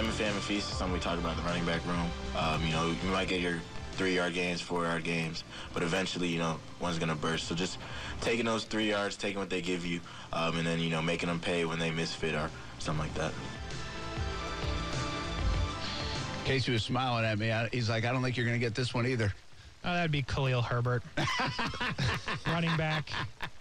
Famine, 0.00 0.14
famine 0.14 0.40
feast 0.40 0.72
is 0.72 0.78
something 0.78 0.94
we 0.94 0.98
talk 0.98 1.18
about 1.18 1.36
in 1.36 1.44
the 1.44 1.46
running 1.46 1.66
back 1.66 1.84
room. 1.86 2.10
Um, 2.34 2.64
you 2.64 2.72
know, 2.72 2.86
you 2.86 3.10
might 3.10 3.28
get 3.28 3.42
your 3.42 3.60
three 3.92 4.16
yard 4.16 4.32
games, 4.32 4.62
four 4.62 4.84
yard 4.84 5.04
games, 5.04 5.44
but 5.74 5.82
eventually, 5.82 6.28
you 6.28 6.38
know, 6.38 6.58
one's 6.80 6.98
gonna 6.98 7.14
burst. 7.14 7.48
So 7.48 7.54
just 7.54 7.76
taking 8.22 8.46
those 8.46 8.64
three 8.64 8.88
yards, 8.88 9.18
taking 9.18 9.38
what 9.38 9.50
they 9.50 9.60
give 9.60 9.84
you, 9.84 10.00
um, 10.32 10.56
and 10.56 10.66
then 10.66 10.80
you 10.80 10.88
know 10.88 11.02
making 11.02 11.28
them 11.28 11.38
pay 11.38 11.66
when 11.66 11.78
they 11.78 11.90
misfit 11.90 12.34
or 12.34 12.48
something 12.78 13.04
like 13.04 13.12
that. 13.12 13.30
Casey 16.46 16.72
was 16.72 16.82
smiling 16.82 17.26
at 17.26 17.38
me. 17.38 17.52
I, 17.52 17.68
he's 17.68 17.90
like, 17.90 18.06
I 18.06 18.12
don't 18.12 18.22
think 18.22 18.38
you're 18.38 18.46
going 18.46 18.58
to 18.58 18.66
get 18.66 18.74
this 18.74 18.94
one 18.94 19.06
either. 19.06 19.34
Oh, 19.84 19.92
that'd 19.92 20.10
be 20.10 20.22
Khalil 20.22 20.62
Herbert. 20.62 21.02
Running 22.46 22.74
back, 22.78 23.10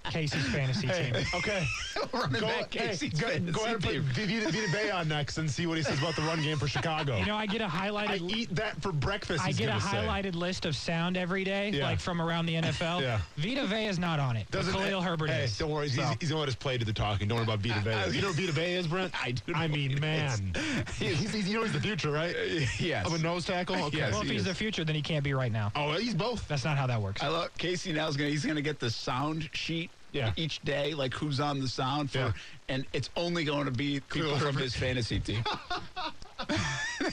Casey's 0.09 0.47
fantasy 0.49 0.87
team. 0.87 1.15
Okay. 1.35 1.65
Running 2.13 2.41
Go, 2.41 2.47
back 2.47 2.73
hey, 2.73 2.87
Casey's 2.87 3.13
go, 3.19 3.27
fantasy 3.27 3.51
go 3.51 3.63
ahead 3.63 3.75
and 3.75 3.83
put 3.83 3.91
team. 3.93 4.01
Vita, 4.29 4.51
Vita 4.51 4.67
Vea 4.71 4.91
on 4.91 5.07
next 5.07 5.37
and 5.37 5.49
see 5.49 5.65
what 5.67 5.77
he 5.77 5.83
says 5.83 5.99
about 5.99 6.15
the 6.15 6.21
run 6.23 6.41
game 6.41 6.57
for 6.57 6.67
Chicago. 6.67 7.17
You 7.17 7.25
know, 7.25 7.35
I 7.35 7.45
get 7.45 7.61
a 7.61 7.65
I 7.65 7.67
highlighted. 7.89 8.29
eat 8.35 8.55
that 8.55 8.81
for 8.81 8.91
breakfast. 8.91 9.43
I 9.43 9.51
get 9.51 9.65
a 9.65 9.71
gonna 9.71 9.81
say. 9.81 9.87
highlighted 9.97 10.35
list 10.35 10.65
of 10.65 10.75
sound 10.75 11.17
every 11.17 11.43
day, 11.43 11.69
Yeah. 11.69 11.83
like 11.85 11.99
from 11.99 12.21
around 12.21 12.45
the 12.45 12.55
NFL. 12.55 13.01
Yeah. 13.01 13.19
Vita 13.37 13.65
Vea 13.67 13.85
is 13.85 13.99
not 13.99 14.19
on 14.19 14.35
it. 14.37 14.47
but 14.49 14.59
Doesn't 14.59 14.73
Khalil 14.73 15.01
Herbert 15.01 15.29
hey, 15.29 15.43
is. 15.43 15.57
Don't 15.57 15.69
worry, 15.71 15.87
he's, 15.89 15.95
So- 15.97 16.13
he's 16.19 16.29
gonna 16.29 16.39
let 16.39 16.49
us 16.49 16.55
play 16.55 16.77
to 16.77 16.85
the 16.85 16.93
talking. 16.93 17.27
Don't 17.27 17.37
worry 17.37 17.45
about 17.45 17.59
Vita 17.59 17.81
Bay. 17.83 18.09
You 18.11 18.21
know 18.21 18.27
what 18.29 18.37
Vita 18.37 18.51
Vea 18.51 18.73
is, 18.75 18.87
Brent? 18.87 19.13
I 19.23 19.31
do 19.31 19.53
I 19.55 19.67
mean, 19.67 19.99
man, 19.99 20.53
he's, 20.97 21.31
he's, 21.31 21.47
you 21.49 21.57
know 21.57 21.63
he's 21.63 21.73
the 21.73 21.79
future, 21.81 22.11
right? 22.11 22.35
Uh, 22.35 22.65
yes. 22.79 23.05
Of 23.05 23.13
a 23.13 23.19
nose 23.19 23.45
tackle. 23.45 23.75
Okay. 23.85 23.97
Yes, 23.97 24.13
well, 24.13 24.21
if 24.21 24.27
he 24.27 24.33
he's 24.33 24.41
is. 24.41 24.47
the 24.47 24.55
future, 24.55 24.83
then 24.83 24.95
he 24.95 25.01
can't 25.01 25.23
be 25.23 25.33
right 25.33 25.51
now. 25.51 25.71
Oh, 25.75 25.93
he's 25.93 26.13
both. 26.15 26.47
That's 26.47 26.63
not 26.65 26.77
how 26.77 26.87
that 26.87 27.01
works. 27.01 27.21
I 27.23 27.27
love 27.27 27.55
Casey 27.57 27.91
now 27.91 28.07
is 28.07 28.17
gonna 28.17 28.29
he's 28.29 28.45
gonna 28.45 28.61
get 28.61 28.79
the 28.79 28.89
sound 28.89 29.49
sheet 29.53 29.89
Yeah. 30.11 30.31
each 30.35 30.61
day, 30.61 30.93
like 30.93 31.13
who's 31.13 31.39
on 31.39 31.59
the 31.59 31.67
sound 31.67 32.09
for 32.11 32.17
Yeah. 32.19 32.31
and 32.67 32.85
it's 32.93 33.09
only 33.15 33.43
going 33.43 33.65
to 33.65 33.71
be 33.71 33.99
people 33.99 34.37
from 34.37 34.55
his 34.57 34.75
fantasy 34.75 35.19
team. 35.19 35.43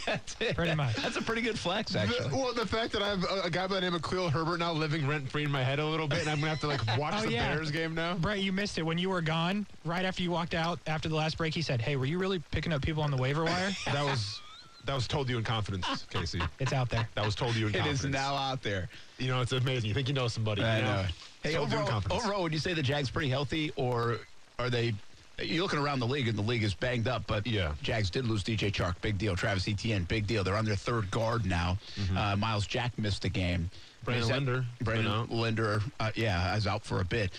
That's 0.07 0.37
it. 0.41 0.55
Pretty 0.57 0.75
much. 0.75 0.97
That's 0.97 1.17
a 1.17 1.23
pretty 1.23 1.43
good 1.43 1.59
flex, 1.59 1.93
The, 1.93 2.01
actually. 2.01 2.31
well, 2.33 2.53
the 2.53 2.67
fact 2.67 2.93
that 2.93 3.03
I 3.03 3.09
have 3.09 3.25
a, 3.25 3.43
a 3.45 3.51
guy 3.51 3.67
by 3.67 3.77
the 3.77 3.81
name 3.83 3.95
of 3.95 4.03
Khalil 4.03 4.31
Herbert 4.31 4.59
now 4.59 4.73
living 4.73 5.07
rent 5.07 5.29
free 5.31 5.45
in 5.45 5.51
my 5.51 5.63
head 5.63 5.79
a 5.79 5.87
little 5.87 6.07
bit, 6.09 6.21
and 6.21 6.29
I'm 6.31 6.39
gonna 6.39 6.51
have 6.51 6.61
to 6.61 6.67
like 6.69 6.81
watch 6.99 7.15
Oh, 7.19 7.23
the 7.23 7.33
yeah. 7.33 7.55
Bears 7.55 7.71
game 7.71 7.95
now. 7.95 8.15
Brett, 8.15 8.39
you 8.41 8.53
missed 8.53 8.79
it 8.79 8.83
when 8.83 8.99
you 8.99 9.11
were 9.11 9.21
gone. 9.23 9.67
Right 9.85 10.05
after 10.05 10.23
you 10.23 10.31
walked 10.31 10.55
out 10.55 10.79
after 10.87 11.09
the 11.09 11.15
last 11.17 11.37
break, 11.39 11.55
he 11.55 11.63
said, 11.63 11.81
"Hey, 11.81 11.97
were 11.97 12.07
you 12.07 12.19
really 12.19 12.39
picking 12.51 12.73
up 12.73 12.83
people 12.83 13.03
on 13.03 13.11
the 13.11 13.17
waiver 13.17 13.45
wire?" 13.45 13.73
That 13.87 14.05
was 14.05 14.41
that 14.85 14.95
was 14.95 15.09
told 15.09 15.29
you 15.29 15.37
in 15.39 15.43
confidence, 15.45 16.07
Casey. 16.11 16.41
it's 16.61 16.73
out 16.73 16.89
there. 16.89 17.09
That 17.17 17.25
was 17.25 17.35
told 17.35 17.57
you 17.57 17.67
in 17.67 17.75
It 17.75 17.79
confidence. 17.79 18.05
is 18.05 18.11
now 18.11 18.37
out 18.37 18.63
there. 18.63 18.89
You 19.19 19.29
know, 19.29 19.41
it's 19.41 19.51
amazing. 19.53 19.89
You 19.89 19.95
think 19.95 20.07
you 20.09 20.15
know 20.15 20.29
somebody. 20.29 20.63
I 20.63 20.79
you 20.79 20.85
know? 20.85 21.03
know. 21.03 21.09
Hey, 21.47 21.55
in 21.55 21.61
overall, 21.61 22.03
overall, 22.11 22.43
would 22.43 22.53
you 22.53 22.59
say 22.59 22.73
the 22.75 22.83
Jags 22.83 23.11
pretty 23.11 23.29
healthy, 23.29 23.73
or 23.77 24.19
are 24.59 24.71
they? 24.71 24.95
You're 25.39 25.63
looking 25.63 25.79
around 25.79 26.01
the 26.01 26.07
league, 26.07 26.29
and 26.29 26.39
the 26.39 26.43
league 26.43 26.63
is 26.63 26.73
banged 26.73 27.09
up. 27.09 27.25
But 27.27 27.47
Yeah. 27.47 27.75
Jags 27.83 28.09
did 28.09 28.27
lose 28.27 28.43
DJ 28.43 28.71
Chark, 28.73 28.95
big 29.03 29.19
deal. 29.19 29.37
Travis 29.37 29.69
Etienne, 29.69 30.05
big 30.05 30.27
deal. 30.27 30.43
They're 30.43 30.57
on 30.57 30.65
their 30.65 30.77
third 30.77 31.11
guard 31.11 31.45
now. 31.45 31.77
Uh, 32.17 32.37
Myles 32.37 32.67
Jack 32.67 32.99
missed 32.99 33.25
a 33.25 33.29
game. 33.29 33.71
Mm-hmm. 33.71 34.05
Brandon 34.05 34.29
Linder 34.31 34.67
Brandon. 34.81 35.27
Linder, 35.29 35.83
uh, 36.01 36.11
yeah, 36.15 36.57
is 36.57 36.67
out 36.67 36.85
for 36.85 37.01
a 37.01 37.05
bit. 37.05 37.33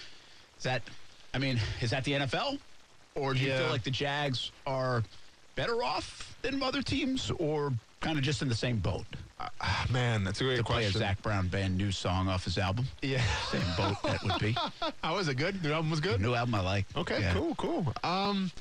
Is 0.57 0.63
that? 0.63 0.83
I 1.33 1.39
mean, 1.39 1.59
is 1.81 1.89
that 1.91 2.03
the 2.03 2.13
NFL, 2.13 2.59
or 3.15 3.33
do 3.33 3.39
you 3.39 3.51
feel 3.51 3.69
like 3.69 3.83
the 3.83 3.91
Jags 3.91 4.51
are 4.65 5.03
better 5.55 5.83
off 5.83 6.35
than 6.43 6.61
other 6.61 6.81
teams, 6.81 7.31
or 7.39 7.73
kind 7.99 8.17
of 8.17 8.23
just 8.23 8.41
in 8.41 8.47
the 8.49 8.55
same 8.55 8.77
boat? 8.77 9.05
Ah, 9.39 9.85
Man, 9.91 10.23
that's 10.23 10.41
a 10.41 10.43
great 10.43 10.57
To 10.57 10.63
play 10.63 10.77
a 10.77 10.81
question. 10.89 10.99
Zac 10.99 11.21
Brown 11.21 11.47
band 11.47 11.77
new 11.77 11.91
song 11.91 12.27
off 12.27 12.43
his 12.45 12.57
album, 12.57 12.85
Yeah. 13.01 13.21
same 13.51 13.61
boat 13.77 13.95
that 14.03 14.23
would 14.23 14.39
be. 14.39 14.55
How 15.03 15.15
was 15.15 15.27
it? 15.27 15.35
Good. 15.35 15.61
The 15.61 15.73
album 15.73 15.91
was 15.91 15.99
good. 15.99 16.19
New 16.19 16.33
album 16.33 16.55
I 16.55 16.61
like. 16.61 16.85
Okay, 16.95 17.19
Yeah. 17.21 17.33
cool, 17.33 17.53
cool. 17.55 17.93
Um, 18.03 18.51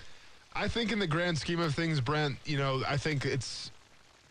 I 0.55 0.69
think 0.69 0.93
in 0.93 0.99
the 0.99 1.07
grand 1.07 1.39
scheme 1.39 1.61
of 1.61 1.75
things, 1.75 2.01
Brent, 2.01 2.37
you 2.45 2.59
know, 2.59 2.83
I 2.87 2.97
think 2.99 3.25
it's 3.25 3.71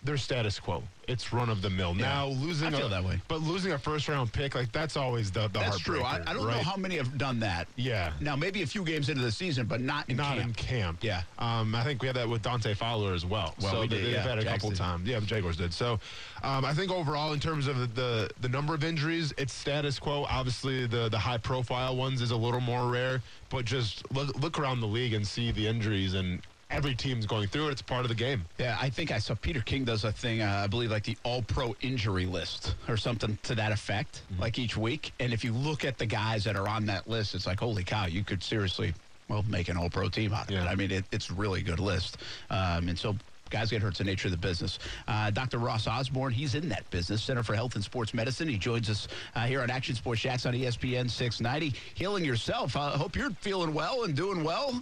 their 0.05 0.17
status 0.17 0.59
quo. 0.59 0.83
It's 1.07 1.31
run 1.31 1.49
of 1.49 1.61
the 1.61 1.69
mill. 1.69 1.93
Now 1.93 2.27
losing, 2.27 2.73
I 2.73 2.77
feel 2.77 2.87
a, 2.87 2.89
that 2.89 3.03
way. 3.03 3.21
but 3.27 3.39
losing 3.41 3.73
a 3.73 3.77
first 3.77 4.07
round 4.07 4.33
pick, 4.33 4.55
like 4.55 4.71
that's 4.71 4.97
always 4.97 5.29
the 5.29 5.41
the 5.49 5.59
That's 5.59 5.77
true. 5.77 6.01
I, 6.01 6.19
I 6.25 6.33
don't 6.33 6.45
right? 6.45 6.57
know 6.57 6.63
how 6.63 6.75
many 6.77 6.95
have 6.97 7.15
done 7.19 7.39
that. 7.41 7.67
Yeah. 7.75 8.11
Now 8.19 8.35
maybe 8.35 8.63
a 8.63 8.65
few 8.67 8.83
games 8.83 9.09
into 9.09 9.21
the 9.21 9.31
season, 9.31 9.67
but 9.67 9.81
not 9.81 10.09
in 10.09 10.17
Not 10.17 10.37
camp. 10.37 10.47
in 10.47 10.53
camp. 10.55 11.03
Yeah. 11.03 11.21
Um, 11.37 11.75
I 11.75 11.83
think 11.83 12.01
we 12.01 12.07
had 12.07 12.15
that 12.15 12.27
with 12.27 12.41
Dante 12.41 12.73
Fowler 12.73 13.13
as 13.13 13.23
well. 13.23 13.53
Well, 13.61 13.71
so 13.71 13.81
we 13.81 13.87
did, 13.87 13.99
they- 13.99 14.03
they've 14.05 14.13
yeah. 14.13 14.23
had 14.23 14.39
a 14.39 14.43
Jags 14.43 14.63
couple 14.63 14.75
times. 14.75 15.07
Yeah, 15.07 15.19
the 15.19 15.27
Jaguars 15.27 15.57
did. 15.57 15.73
So 15.73 15.99
um, 16.41 16.65
I 16.65 16.73
think 16.73 16.91
overall, 16.91 17.33
in 17.33 17.39
terms 17.39 17.67
of 17.67 17.93
the 17.93 18.29
the 18.41 18.49
number 18.49 18.73
of 18.73 18.83
injuries, 18.83 19.31
it's 19.37 19.53
status 19.53 19.99
quo. 19.99 20.25
Obviously, 20.27 20.87
the 20.87 21.09
the 21.09 21.19
high 21.19 21.37
profile 21.37 21.95
ones 21.95 22.21
is 22.23 22.31
a 22.31 22.35
little 22.37 22.61
more 22.61 22.89
rare, 22.89 23.21
but 23.51 23.63
just 23.65 24.11
look 24.11 24.35
look 24.41 24.57
around 24.59 24.79
the 24.81 24.87
league 24.87 25.13
and 25.13 25.25
see 25.27 25.51
the 25.51 25.67
injuries 25.67 26.15
and. 26.15 26.41
Every 26.75 26.93
team's 26.95 27.25
going 27.25 27.47
through 27.47 27.69
it. 27.69 27.71
It's 27.71 27.81
part 27.81 28.03
of 28.03 28.09
the 28.09 28.15
game. 28.15 28.43
Yeah, 28.57 28.77
I 28.81 28.89
think 28.89 29.11
I 29.11 29.17
saw 29.17 29.33
Peter 29.35 29.61
King 29.61 29.85
does 29.85 30.03
a 30.03 30.11
thing, 30.11 30.41
uh, 30.41 30.61
I 30.63 30.67
believe, 30.67 30.91
like 30.91 31.03
the 31.03 31.17
All 31.23 31.41
Pro 31.41 31.75
injury 31.81 32.25
list 32.25 32.75
or 32.89 32.97
something 32.97 33.37
to 33.43 33.55
that 33.55 33.71
effect, 33.71 34.21
Mm-hmm. 34.31 34.41
like 34.41 34.59
each 34.59 34.75
week. 34.75 35.13
And 35.19 35.31
if 35.33 35.43
you 35.43 35.53
look 35.53 35.85
at 35.85 35.97
the 35.97 36.05
guys 36.05 36.43
that 36.43 36.55
are 36.55 36.67
on 36.67 36.85
that 36.87 37.07
list, 37.07 37.33
it's 37.35 37.47
like, 37.47 37.59
holy 37.59 37.83
cow, 37.83 38.05
you 38.07 38.23
could 38.23 38.43
seriously, 38.43 38.93
well, 39.29 39.43
make 39.47 39.69
an 39.69 39.77
All 39.77 39.89
Pro 39.89 40.09
team 40.09 40.33
out 40.33 40.49
of 40.51 40.55
it. 40.55 40.59
I 40.67 40.75
mean, 40.75 40.91
it, 40.91 41.05
it's 41.11 41.29
a 41.29 41.33
really 41.33 41.61
good 41.61 41.79
list. 41.79 42.17
Um, 42.49 42.89
and 42.89 42.99
so. 42.99 43.15
Guys 43.51 43.69
get 43.69 43.79
hurt. 43.79 43.89
It's 43.89 43.99
the 43.99 44.03
nature 44.03 44.27
of 44.27 44.31
the 44.31 44.37
business. 44.39 44.79
Uh, 45.07 45.29
Dr. 45.29 45.59
Ross 45.59 45.85
Osborne, 45.85 46.33
he's 46.33 46.55
in 46.55 46.67
that 46.69 46.89
business. 46.89 47.21
Center 47.21 47.43
for 47.43 47.53
Health 47.53 47.75
and 47.75 47.83
Sports 47.83 48.11
Medicine. 48.11 48.47
He 48.47 48.57
joins 48.57 48.89
us 48.89 49.07
uh, 49.35 49.45
here 49.45 49.61
on 49.61 49.69
Action 49.69 49.93
Sports 49.93 50.21
Jacks 50.21 50.47
on 50.47 50.53
ESPN 50.55 51.07
690. 51.07 51.77
Healing 51.93 52.25
yourself. 52.25 52.75
I 52.75 52.89
hope 52.97 53.15
you're 53.15 53.29
feeling 53.41 53.71
well 53.71 54.03
and 54.03 54.15
doing 54.15 54.43
well. 54.43 54.81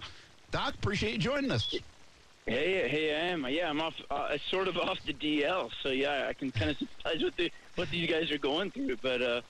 Doc, 0.54 0.74
appreciate 0.74 1.14
you 1.14 1.18
joining 1.18 1.50
us. 1.50 1.68
Hey, 2.46 2.88
hey, 2.88 3.12
I 3.12 3.26
am. 3.30 3.44
Yeah, 3.48 3.68
I'm 3.68 3.80
off, 3.80 4.00
uh, 4.08 4.38
sort 4.50 4.68
of 4.68 4.76
off 4.78 4.98
the 5.04 5.12
DL. 5.12 5.68
So 5.82 5.88
yeah, 5.88 6.28
I 6.28 6.32
can 6.32 6.52
kind 6.52 6.70
of 6.70 6.78
sympathize 6.78 7.24
with 7.24 7.34
the 7.34 7.50
what 7.74 7.90
these 7.90 8.08
guys 8.08 8.30
are 8.30 8.38
going 8.38 8.70
through. 8.70 8.98
But 9.02 9.20
uh, 9.20 9.40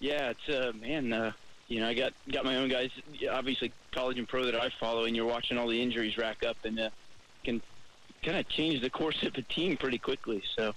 yeah, 0.00 0.32
it's 0.32 0.48
uh, 0.50 0.72
man, 0.78 1.14
uh, 1.14 1.32
you 1.68 1.80
know, 1.80 1.88
I 1.88 1.94
got 1.94 2.12
got 2.30 2.44
my 2.44 2.56
own 2.56 2.68
guys. 2.68 2.90
Obviously, 3.30 3.72
college 3.92 4.18
and 4.18 4.28
pro 4.28 4.44
that 4.44 4.54
I 4.54 4.68
follow, 4.78 5.04
and 5.04 5.16
you're 5.16 5.24
watching 5.24 5.56
all 5.56 5.66
the 5.66 5.80
injuries 5.80 6.18
rack 6.18 6.44
up, 6.44 6.58
and 6.64 6.78
uh, 6.78 6.90
can 7.42 7.62
kind 8.22 8.36
of 8.36 8.46
change 8.50 8.82
the 8.82 8.90
course 8.90 9.22
of 9.22 9.34
a 9.36 9.42
team 9.42 9.78
pretty 9.78 9.98
quickly. 9.98 10.42
So. 10.56 10.74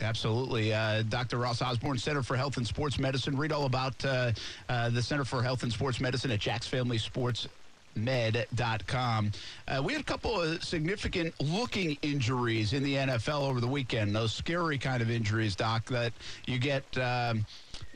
Absolutely. 0.00 0.72
Uh, 0.72 1.02
Dr. 1.02 1.38
Ross 1.38 1.60
Osborne, 1.60 1.98
Center 1.98 2.22
for 2.22 2.36
Health 2.36 2.56
and 2.56 2.64
Sports 2.64 3.00
Medicine. 3.00 3.36
Read 3.36 3.50
all 3.50 3.64
about 3.64 4.04
uh, 4.04 4.30
uh, 4.68 4.88
the 4.90 5.02
Center 5.02 5.24
for 5.24 5.42
Health 5.42 5.64
and 5.64 5.72
Sports 5.72 6.00
Medicine 6.00 6.30
at 6.30 6.38
Jack's 6.38 6.68
Family 6.68 6.98
Sports 6.98 7.48
med.com. 7.94 9.32
Uh, 9.66 9.82
we 9.84 9.92
had 9.92 10.00
a 10.00 10.04
couple 10.04 10.40
of 10.40 10.62
significant 10.62 11.34
looking 11.40 11.96
injuries 12.02 12.72
in 12.72 12.82
the 12.82 12.94
NFL 12.94 13.42
over 13.42 13.60
the 13.60 13.66
weekend. 13.66 14.14
Those 14.14 14.32
scary 14.32 14.78
kind 14.78 15.02
of 15.02 15.10
injuries, 15.10 15.56
Doc, 15.56 15.86
that 15.86 16.12
you 16.46 16.58
get. 16.58 16.84
Um, 16.98 17.46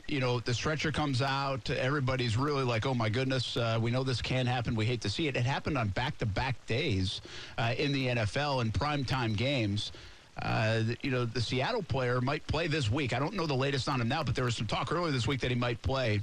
you 0.07 0.19
know, 0.19 0.41
the 0.41 0.53
stretcher 0.53 0.91
comes 0.91 1.21
out. 1.21 1.69
Everybody's 1.69 2.35
really 2.35 2.63
like, 2.63 2.85
oh 2.85 2.93
my 2.93 3.07
goodness, 3.07 3.55
uh, 3.55 3.79
we 3.81 3.89
know 3.89 4.03
this 4.03 4.21
can 4.21 4.45
happen. 4.45 4.75
We 4.75 4.85
hate 4.85 4.99
to 5.01 5.09
see 5.09 5.27
it. 5.27 5.37
It 5.37 5.45
happened 5.45 5.77
on 5.77 5.87
back 5.89 6.17
to 6.17 6.25
back 6.25 6.63
days 6.67 7.21
uh, 7.57 7.73
in 7.77 7.93
the 7.93 8.07
NFL 8.07 8.61
in 8.61 8.71
primetime 8.71 9.35
games. 9.35 9.93
Uh, 10.41 10.81
you 11.01 11.11
know, 11.11 11.25
the 11.25 11.41
Seattle 11.41 11.83
player 11.83 12.19
might 12.19 12.45
play 12.47 12.67
this 12.67 12.91
week. 12.91 13.13
I 13.13 13.19
don't 13.19 13.33
know 13.33 13.45
the 13.45 13.53
latest 13.53 13.87
on 13.87 14.01
him 14.01 14.07
now, 14.07 14.23
but 14.23 14.35
there 14.35 14.45
was 14.45 14.57
some 14.57 14.67
talk 14.67 14.91
earlier 14.91 15.11
this 15.11 15.27
week 15.27 15.39
that 15.41 15.51
he 15.51 15.55
might 15.55 15.81
play. 15.81 16.21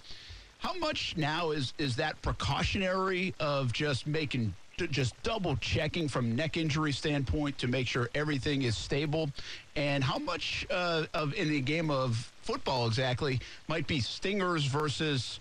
How 0.60 0.74
much 0.74 1.16
now 1.16 1.50
is 1.52 1.72
is 1.78 1.96
that 1.96 2.20
precautionary 2.22 3.34
of 3.40 3.72
just 3.72 4.06
making 4.06 4.54
just 4.90 5.20
double 5.22 5.56
checking 5.56 6.08
from 6.08 6.34
neck 6.36 6.56
injury 6.56 6.92
standpoint 6.92 7.58
to 7.58 7.68
make 7.68 7.86
sure 7.86 8.08
everything 8.14 8.62
is 8.62 8.76
stable, 8.76 9.30
and 9.76 10.04
how 10.04 10.18
much 10.18 10.66
uh, 10.70 11.04
of 11.12 11.34
in 11.34 11.48
the 11.48 11.60
game 11.60 11.90
of 11.90 12.32
football 12.42 12.86
exactly 12.86 13.40
might 13.68 13.86
be 13.86 14.00
stingers 14.00 14.64
versus 14.66 15.40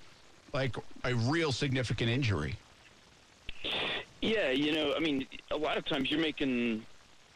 like 0.54 0.76
a 1.04 1.14
real 1.14 1.52
significant 1.52 2.10
injury? 2.10 2.56
Yeah, 4.22 4.52
you 4.52 4.74
know, 4.74 4.94
I 4.96 5.00
mean, 5.00 5.26
a 5.52 5.58
lot 5.58 5.78
of 5.78 5.86
times 5.86 6.12
you're 6.12 6.20
making, 6.20 6.86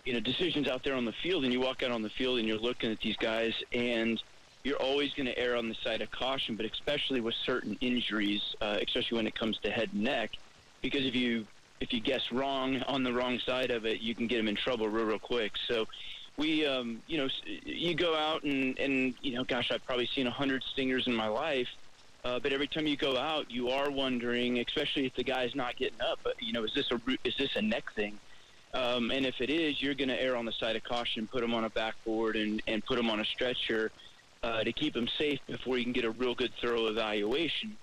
you 0.04 0.14
know, 0.14 0.20
decisions 0.20 0.68
out 0.68 0.84
there 0.84 0.96
on 0.96 1.06
the 1.06 1.14
field, 1.24 1.44
and 1.44 1.54
you 1.54 1.62
walk 1.62 1.84
out 1.84 1.92
on 1.92 2.02
the 2.02 2.10
field 2.10 2.40
and 2.40 2.48
you're 2.48 2.58
looking 2.58 2.92
at 2.92 3.00
these 3.02 3.18
guys, 3.18 3.54
and 3.72 4.22
you're 4.63 4.81
always 4.81 5.13
going 5.13 5.25
to 5.25 5.38
err 5.38 5.57
on 5.57 5.68
the 5.68 5.75
side 5.75 6.01
of 6.01 6.10
caution, 6.12 6.56
but 6.56 6.65
especially 6.65 7.19
with 7.19 7.36
certain 7.36 7.77
injuries, 7.81 8.42
uh, 8.62 8.77
especially 8.81 9.18
when 9.18 9.27
it 9.27 9.36
comes 9.36 9.57
to 9.60 9.69
head 9.69 9.89
and 9.92 10.04
neck, 10.04 10.31
because 10.81 11.06
if 11.06 11.15
you 11.15 11.45
if 11.80 11.92
you 11.92 12.00
guess 12.00 12.31
wrong 12.31 12.81
on 12.83 13.04
the 13.04 13.12
wrong 13.12 13.39
side 13.39 13.69
of 13.69 13.86
it, 13.86 14.00
you 14.00 14.15
can 14.15 14.27
get 14.27 14.38
them 14.38 14.48
in 14.48 14.56
trouble 14.56 14.88
real, 14.88 15.04
real 15.06 15.19
quick. 15.19 15.51
So, 15.68 15.86
we, 16.38 16.65
um, 16.65 17.01
you 17.07 17.18
know, 17.18 17.27
you 17.65 17.94
go 17.94 18.15
out 18.15 18.44
and, 18.44 18.80
and 18.80 19.13
you 19.21 19.36
know, 19.36 19.44
gosh, 19.44 19.69
I've 19.69 19.86
probably 19.86 20.07
seen 20.07 20.25
a 20.25 20.31
hundred 20.31 20.63
stingers 20.63 21.07
in 21.07 21.13
my 21.13 21.27
life. 21.27 21.68
Uh, 22.24 22.39
but 22.39 22.54
every 22.54 22.68
time 22.68 22.88
you 22.88 22.95
go 22.95 23.18
out, 23.18 23.51
you 23.51 23.69
are 23.69 23.92
wondering, 23.92 24.60
especially 24.60 25.06
if 25.06 25.13
the 25.15 25.25
guy's 25.25 25.56
not 25.56 25.75
getting 25.75 26.00
up. 26.00 26.25
You 26.39 26.54
know, 26.54 26.63
is 26.63 26.74
this 26.74 26.89
a 26.89 27.01
is 27.25 27.36
this 27.36 27.54
a 27.57 27.62
neck 27.62 27.92
thing? 27.95 28.18
Um, 28.74 29.12
and 29.12 29.25
if 29.25 29.42
it 29.42 29.50
is, 29.50 29.81
you're 29.81 29.94
going 29.94 30.07
to 30.07 30.19
err 30.19 30.38
on 30.38 30.45
the 30.45 30.54
side 30.54 30.77
of 30.77 30.83
caution, 30.83 31.27
put 31.27 31.44
him 31.44 31.54
on 31.54 31.65
a 31.65 31.69
backboard, 31.69 32.38
and 32.38 32.62
and 32.65 32.83
put 32.86 32.98
him 32.98 33.10
on 33.10 33.19
a 33.19 33.25
stretcher 33.25 33.92
uh, 34.44 34.63
to 34.63 34.72
keep 34.72 34.95
him 34.95 35.07
safe 35.18 35.40
before 35.48 35.78
you 35.78 35.84
can 35.84 35.94
get 35.94 36.06
a 36.06 36.12
real 36.12 36.36
good, 36.36 36.51
thorough 36.62 36.88
evaluation 36.88 37.78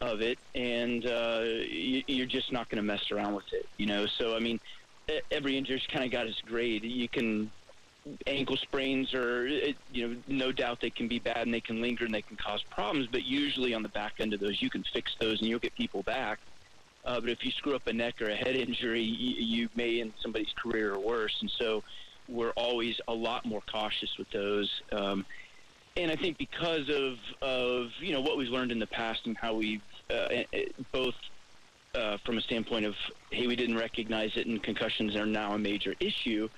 of 0.00 0.20
it. 0.20 0.38
And 0.54 1.06
uh, 1.06 1.42
you, 1.68 2.02
you're 2.06 2.26
just 2.26 2.52
not 2.52 2.68
going 2.68 2.76
to 2.76 2.82
mess 2.82 3.10
around 3.10 3.34
with 3.34 3.52
it, 3.52 3.66
you 3.76 3.86
know. 3.86 4.06
So 4.06 4.36
I 4.36 4.40
mean, 4.40 4.60
every 5.30 5.56
injury's 5.56 5.86
kind 5.92 6.04
of 6.04 6.10
got 6.10 6.26
its 6.26 6.40
grade. 6.40 6.84
You 6.84 7.08
can 7.08 7.50
ankle 8.26 8.56
sprains 8.56 9.14
are, 9.14 9.46
you 9.46 10.08
know, 10.08 10.16
no 10.28 10.52
doubt 10.52 10.80
they 10.80 10.90
can 10.90 11.08
be 11.08 11.18
bad 11.18 11.38
and 11.38 11.54
they 11.54 11.60
can 11.60 11.80
linger 11.80 12.04
and 12.04 12.14
they 12.14 12.22
can 12.22 12.36
cause 12.36 12.62
problems. 12.70 13.08
But 13.10 13.24
usually 13.24 13.74
on 13.74 13.82
the 13.82 13.88
back 13.88 14.14
end 14.20 14.34
of 14.34 14.40
those, 14.40 14.60
you 14.60 14.70
can 14.70 14.84
fix 14.92 15.12
those 15.20 15.40
and 15.40 15.48
you'll 15.48 15.58
get 15.58 15.74
people 15.74 16.02
back. 16.02 16.38
Uh, 17.04 17.20
but 17.20 17.28
if 17.28 17.44
you 17.44 17.50
screw 17.50 17.74
up 17.74 17.86
a 17.86 17.92
neck 17.92 18.20
or 18.20 18.30
a 18.30 18.34
head 18.34 18.56
injury, 18.56 19.02
you, 19.02 19.36
you 19.36 19.68
may 19.74 20.00
end 20.00 20.12
somebody's 20.22 20.52
career 20.56 20.94
or 20.94 20.98
worse. 20.98 21.36
And 21.40 21.50
so 21.58 21.82
we're 22.28 22.52
always 22.52 22.98
a 23.08 23.14
lot 23.14 23.44
more 23.44 23.62
cautious 23.70 24.16
with 24.18 24.30
those. 24.30 24.70
Um, 24.92 25.26
and 25.96 26.10
I 26.10 26.16
think 26.16 26.38
because 26.38 26.88
of, 26.88 27.18
of 27.40 27.90
you 28.00 28.12
know 28.12 28.20
what 28.20 28.36
we've 28.36 28.48
learned 28.48 28.72
in 28.72 28.80
the 28.80 28.86
past 28.86 29.26
and 29.26 29.36
how 29.36 29.54
we've 29.54 29.82
uh, 30.10 30.26
eh, 30.30 30.44
eh, 30.52 30.64
both 30.90 31.14
uh, 31.94 32.16
from 32.24 32.36
a 32.36 32.40
standpoint 32.40 32.84
of 32.84 32.96
hey 33.30 33.46
we 33.46 33.54
didn't 33.54 33.76
recognize 33.76 34.36
it 34.36 34.46
and 34.46 34.60
concussions 34.62 35.14
are 35.14 35.26
now 35.26 35.52
a 35.52 35.58
major 35.58 35.94
issue, 36.00 36.48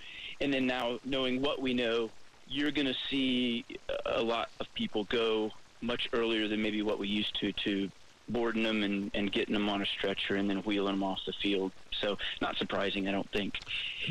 and 0.41 0.53
then 0.53 0.67
now 0.67 0.99
knowing 1.05 1.43
what 1.43 1.61
we 1.61 1.75
know, 1.75 2.11
you're 2.49 2.71
going 2.71 2.87
to 2.87 2.97
see 3.11 3.65
a 4.07 4.23
lot 4.23 4.49
of 4.59 4.73
people 4.75 5.05
go 5.05 5.51
much 5.83 6.09
earlier 6.15 6.49
than 6.49 6.63
maybe 6.63 6.81
what 6.81 6.99
we 6.99 7.07
used 7.07 7.39
to 7.41 7.53
to 7.53 7.91
boarding 8.31 8.63
them 8.63 8.83
and, 8.83 9.11
and 9.15 9.31
getting 9.31 9.53
them 9.53 9.69
on 9.69 9.83
a 9.83 9.87
stretcher 9.87 10.37
and 10.37 10.49
then 10.49 10.59
wheeling 10.59 10.95
them 10.95 11.03
off 11.03 11.21
the 11.27 11.33
field. 11.35 11.71
So 12.01 12.17
not 12.41 12.57
surprising, 12.57 13.09
I 13.09 13.13
don't 13.13 13.31
think. 13.33 13.55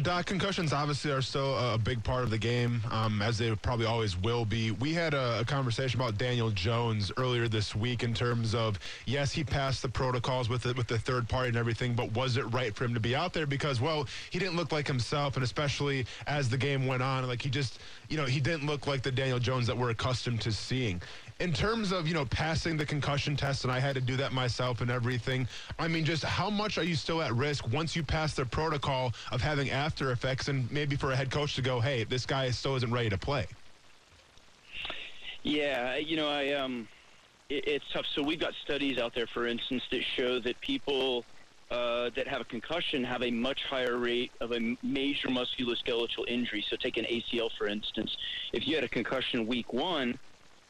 Doc, 0.02 0.26
concussions 0.26 0.74
obviously 0.74 1.12
are 1.12 1.22
still 1.22 1.58
a 1.58 1.78
big 1.78 2.04
part 2.04 2.24
of 2.24 2.30
the 2.30 2.38
game, 2.38 2.82
um, 2.92 3.22
as 3.22 3.38
they 3.38 3.54
probably 3.56 3.86
always 3.86 4.18
will 4.18 4.44
be. 4.44 4.72
We 4.72 4.94
had 4.94 5.14
a, 5.14 5.40
a, 5.40 5.46
conversation 5.46 6.00
about 6.00 6.18
Daniel 6.18 6.50
Jones 6.50 7.12
earlier 7.18 7.48
this 7.48 7.76
week 7.76 8.04
in 8.04 8.14
terms 8.14 8.54
of 8.54 8.78
yes, 9.06 9.32
he 9.32 9.44
passed 9.44 9.82
the 9.82 9.90
protocols 9.90 10.50
with 10.50 10.64
the, 10.64 10.74
with 10.74 10.88
the 10.88 11.00
third 11.00 11.30
party 11.30 11.50
and 11.50 11.58
everything, 11.58 11.94
but 11.94 12.12
was 12.14 12.36
it 12.36 12.44
right 12.54 12.76
for 12.76 12.84
him 12.84 12.94
to 12.94 13.00
be 13.00 13.16
out 13.16 13.32
there? 13.32 13.46
Because 13.46 13.80
well, 13.80 14.08
he 14.32 14.40
didn't 14.40 14.58
look 14.58 14.72
like 14.72 14.88
himself, 14.88 15.36
and 15.36 15.44
especially 15.44 16.06
as 16.28 16.50
the 16.50 16.58
game 16.58 16.88
went 16.88 17.02
on, 17.02 17.26
like 17.28 17.42
he 17.42 17.50
just 17.50 17.80
you 18.10 18.18
know 18.18 18.26
he 18.26 18.42
didn't 18.42 18.66
look 18.66 18.88
like 18.88 19.02
the 19.02 19.12
Daniel 19.12 19.40
Jones 19.40 19.68
that 19.68 19.78
we're 19.78 19.92
accustomed 19.92 20.42
to 20.42 20.52
seeing 20.52 21.02
in 21.40 21.52
terms 21.52 21.92
of 21.92 22.08
you 22.08 22.14
know 22.14 22.26
passing 22.26 22.78
the 22.78 22.86
concussion 22.86 23.36
test 23.36 23.64
and 23.66 23.72
i 23.72 23.80
had 23.80 23.94
to 23.94 24.02
do 24.02 24.16
that 24.16 24.32
myself 24.32 24.80
and 24.80 24.90
everything 24.90 25.46
i 25.80 25.88
mean 25.88 26.06
just 26.06 26.24
how 26.24 26.50
much 26.50 26.78
are 26.78 26.84
you 26.84 26.96
still 26.96 27.22
at 27.22 27.34
risk 27.34 27.68
once 27.76 27.96
you 27.96 28.04
pass 28.04 28.34
the 28.34 28.46
protocol 28.46 29.14
of 29.32 29.42
having 29.42 29.70
after 29.70 30.12
effects 30.12 30.48
and 30.48 30.72
maybe 30.72 30.96
for 30.96 31.12
a 31.12 31.16
head 31.16 31.30
coach 31.30 31.56
to 31.56 31.62
go 31.62 31.80
hey 31.80 32.04
this 32.06 32.26
guy 32.26 32.50
still 32.50 32.76
isn't 32.76 32.92
ready 32.92 33.10
to 33.10 33.18
play 33.18 33.46
yeah 35.44 35.98
you 35.98 36.16
know 36.16 36.30
i 36.30 36.54
um 36.54 36.88
it, 37.50 37.68
it's 37.68 37.86
tough 37.94 38.06
so 38.16 38.24
we've 38.24 38.40
got 38.40 38.54
studies 38.64 38.98
out 38.98 39.14
there 39.14 39.28
for 39.28 39.46
instance 39.46 39.84
that 39.92 40.02
show 40.16 40.40
that 40.40 40.60
people 40.62 41.26
uh, 41.72 42.12
that 42.16 42.28
have 42.28 42.42
a 42.42 42.46
concussion 42.46 43.04
have 43.04 43.24
a 43.24 43.32
much 43.32 43.64
higher 43.64 43.98
rate 43.98 44.32
of 44.40 44.52
a 44.52 44.78
major 44.84 45.30
musculoskeletal 45.30 46.24
injury. 46.28 46.64
So, 46.70 46.76
take 46.76 46.98
an 46.98 47.06
ACL 47.06 47.50
for 47.58 47.68
instance. 47.68 48.16
If 48.54 48.68
you 48.68 48.76
had 48.76 48.84
a 48.84 48.88
concussion 48.88 49.48
week 49.48 49.74
one, 49.74 50.20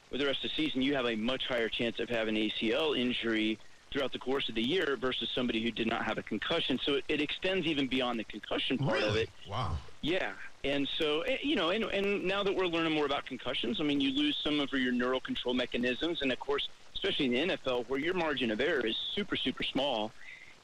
for 0.10 0.18
the 0.18 0.25
rest 0.25 0.46
of 0.46 0.52
the 0.52 0.63
season, 0.63 0.81
you 0.81 0.96
have 0.96 1.06
a 1.06 1.16
much 1.16 1.44
higher 1.48 1.68
chance 1.68 2.00
of 2.00 2.07
having 2.07 2.36
ACL 2.36 2.98
injury 2.98 3.60
throughout 3.95 4.12
the 4.12 4.19
course 4.19 4.50
of 4.50 4.56
the 4.56 4.62
year 4.62 4.97
versus 5.00 5.30
somebody 5.33 5.63
who 5.63 5.71
did 5.71 5.88
not 5.88 6.03
have 6.03 6.18
a 6.18 6.24
concussion. 6.24 6.77
So 6.83 6.95
it, 6.95 7.06
it 7.07 7.21
extends 7.21 7.65
even 7.65 7.88
beyond 7.88 8.19
the 8.19 8.25
concussion 8.25 8.77
part 8.77 9.00
really? 9.00 9.09
of 9.09 9.15
it. 9.15 9.30
Wow. 9.50 9.77
Yeah. 10.01 10.33
And 10.65 10.86
so, 11.00 11.21
eh, 11.21 11.38
you 11.42 11.56
know, 11.56 11.69
and, 11.69 11.86
and 11.86 12.25
now 12.25 12.44
that 12.44 12.53
we're 12.53 12.65
learning 12.65 12.92
more 12.92 13.06
about 13.06 13.25
concussions, 13.25 13.80
I 13.80 13.86
mean, 13.86 14.01
you 14.01 14.12
lose 14.12 14.38
some 14.44 14.59
of 14.59 14.74
your 14.74 14.92
neural 14.92 15.21
control 15.21 15.56
mechanisms. 15.56 16.21
And 16.21 16.31
of 16.33 16.39
course, 16.39 16.68
especially 16.94 17.27
in 17.27 17.47
the 17.47 17.56
NFL, 17.56 17.88
where 17.88 18.00
your 18.00 18.15
margin 18.15 18.51
of 18.51 18.59
error 18.59 18.86
is 18.86 18.97
super, 19.13 19.38
super 19.38 19.63
small. 19.63 20.12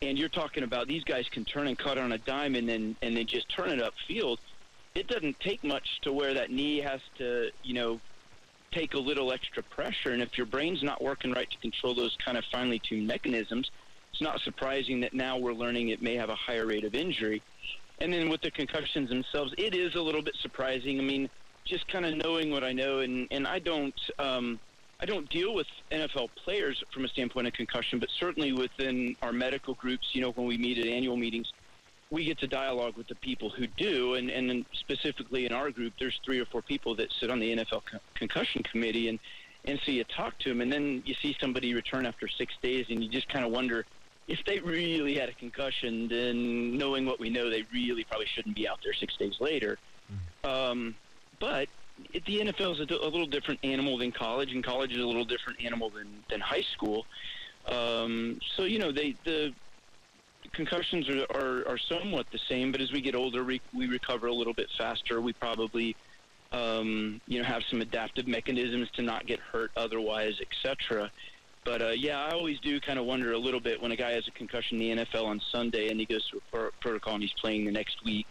And 0.01 0.19
you're 0.19 0.29
talking 0.29 0.63
about 0.63 0.89
these 0.89 1.05
guys 1.05 1.29
can 1.29 1.45
turn 1.45 1.67
and 1.67 1.77
cut 1.77 1.97
on 1.97 2.11
a 2.11 2.17
dime 2.17 2.55
and 2.55 2.67
then, 2.67 2.97
and 3.01 3.15
then 3.15 3.27
just 3.27 3.47
turn 3.47 3.69
it 3.69 3.79
upfield. 3.79 4.39
It 4.93 5.07
doesn't 5.07 5.39
take 5.39 5.63
much 5.63 6.01
to 6.01 6.11
where 6.11 6.33
that 6.33 6.51
knee 6.51 6.79
has 6.79 6.99
to, 7.17 7.51
you 7.63 7.75
know, 7.75 8.01
take 8.71 8.94
a 8.94 9.00
little 9.00 9.31
extra 9.31 9.63
pressure. 9.63 10.12
And 10.12 10.21
if 10.21 10.38
your 10.38 10.45
brain's 10.45 10.83
not 10.83 11.01
working 11.01 11.31
right 11.31 11.50
to 11.50 11.57
control 11.57 11.94
those 11.94 12.15
kind 12.23 12.38
of 12.38 12.44
finely 12.51 12.79
tuned 12.79 13.07
mechanisms, 13.07 13.69
it's 14.12 14.21
not 14.21 14.39
surprising 14.41 15.01
that 15.01 15.13
now 15.13 15.38
we're 15.38 15.53
learning 15.53 15.89
it 15.89 16.01
may 16.01 16.15
have 16.15 16.29
a 16.29 16.35
higher 16.35 16.65
rate 16.65 16.83
of 16.83 16.95
injury. 16.95 17.41
And 18.00 18.12
then 18.12 18.29
with 18.29 18.41
the 18.41 18.51
concussions 18.51 19.09
themselves, 19.09 19.53
it 19.57 19.75
is 19.75 19.95
a 19.95 20.01
little 20.01 20.21
bit 20.21 20.35
surprising. 20.41 21.00
I 21.00 21.03
mean, 21.03 21.29
just 21.65 21.88
kind 21.88 22.06
of 22.06 22.15
knowing 22.15 22.50
what 22.50 22.63
I 22.63 22.73
know, 22.73 23.00
and, 23.00 23.27
and 23.29 23.47
I 23.47 23.59
don't 23.59 23.94
um, 24.18 24.59
I 25.00 25.06
don't 25.06 25.27
deal 25.29 25.56
with 25.56 25.67
NFL 25.91 26.29
players 26.35 26.83
from 26.94 27.06
a 27.06 27.07
standpoint 27.07 27.47
of 27.47 27.53
concussion, 27.53 27.97
but 27.97 28.09
certainly 28.19 28.53
within 28.53 29.15
our 29.24 29.33
medical 29.33 29.74
groups, 29.74 30.09
you 30.13 30.21
know, 30.21 30.31
when 30.31 30.45
we 30.45 30.57
meet 30.57 30.77
at 30.77 30.85
annual 30.85 31.17
meetings, 31.17 31.51
we 32.11 32.25
get 32.25 32.37
to 32.39 32.47
dialogue 32.47 32.97
with 32.97 33.07
the 33.07 33.15
people 33.15 33.49
who 33.49 33.65
do, 33.65 34.15
and, 34.15 34.29
and 34.29 34.49
then 34.49 34.65
specifically 34.73 35.45
in 35.45 35.53
our 35.53 35.71
group, 35.71 35.93
there's 35.97 36.19
three 36.23 36.39
or 36.39 36.45
four 36.45 36.61
people 36.61 36.93
that 36.95 37.11
sit 37.19 37.31
on 37.31 37.39
the 37.39 37.55
NFL 37.55 37.85
con- 37.85 38.01
concussion 38.15 38.61
committee, 38.63 39.07
and 39.07 39.17
and 39.63 39.79
so 39.85 39.91
you 39.91 40.03
talk 40.03 40.37
to 40.39 40.49
them, 40.49 40.61
and 40.61 40.71
then 40.71 41.03
you 41.05 41.13
see 41.13 41.35
somebody 41.39 41.73
return 41.73 42.05
after 42.05 42.27
six 42.27 42.53
days, 42.61 42.87
and 42.89 43.03
you 43.03 43.09
just 43.09 43.29
kind 43.29 43.45
of 43.45 43.51
wonder 43.51 43.85
if 44.27 44.43
they 44.45 44.59
really 44.59 45.15
had 45.15 45.29
a 45.29 45.33
concussion. 45.33 46.07
Then 46.07 46.77
knowing 46.77 47.05
what 47.05 47.19
we 47.19 47.29
know, 47.29 47.49
they 47.49 47.63
really 47.71 48.03
probably 48.03 48.25
shouldn't 48.25 48.55
be 48.55 48.67
out 48.67 48.79
there 48.83 48.93
six 48.93 49.15
days 49.17 49.35
later. 49.39 49.77
Um, 50.43 50.95
but 51.39 51.69
it, 52.13 52.25
the 52.25 52.39
NFL 52.39 52.73
is 52.73 52.79
a, 52.79 52.93
a 52.95 53.09
little 53.09 53.27
different 53.27 53.59
animal 53.63 53.97
than 53.97 54.11
college, 54.11 54.51
and 54.51 54.63
college 54.63 54.91
is 54.91 55.01
a 55.01 55.05
little 55.05 55.25
different 55.25 55.63
animal 55.63 55.89
than 55.89 56.07
than 56.29 56.39
high 56.41 56.65
school. 56.73 57.05
Um, 57.67 58.39
so 58.57 58.63
you 58.63 58.79
know 58.79 58.91
they 58.91 59.15
the 59.23 59.53
concussions 60.53 61.09
are, 61.09 61.25
are, 61.33 61.68
are 61.68 61.77
somewhat 61.77 62.27
the 62.31 62.39
same, 62.50 62.71
but 62.71 62.81
as 62.81 62.92
we 62.92 63.01
get 63.01 63.15
older, 63.15 63.44
we, 63.44 63.62
we 63.74 63.88
recover 63.88 64.27
a 64.27 64.33
little 64.33 64.53
bit 64.53 64.69
faster. 64.77 65.21
We 65.21 65.33
probably, 65.33 65.95
um, 66.51 67.21
you 67.27 67.39
know, 67.39 67.45
have 67.45 67.63
some 67.69 67.81
adaptive 67.81 68.27
mechanisms 68.27 68.89
to 68.95 69.01
not 69.01 69.25
get 69.25 69.39
hurt 69.39 69.72
otherwise, 69.75 70.34
etc. 70.41 71.12
But 71.63 71.81
uh, 71.81 71.89
yeah, 71.89 72.24
I 72.24 72.31
always 72.31 72.60
do 72.60 72.79
kind 72.79 72.98
of 72.98 73.05
wonder 73.05 73.34
a 73.34 73.38
little 73.38 73.60
bit 73.60 73.81
when 73.81 73.91
a 73.91 73.96
guy 73.96 74.12
has 74.12 74.27
a 74.27 74.31
concussion 74.31 74.81
in 74.81 74.98
the 74.98 75.05
NFL 75.05 75.25
on 75.25 75.41
Sunday 75.51 75.89
and 75.89 76.00
he 76.00 76.05
goes 76.05 76.25
through 76.29 76.39
a 76.39 76.55
pro- 76.55 76.72
protocol 76.79 77.13
and 77.15 77.24
he's 77.24 77.34
playing 77.34 77.65
the 77.65 77.72
next 77.72 78.03
week. 78.03 78.27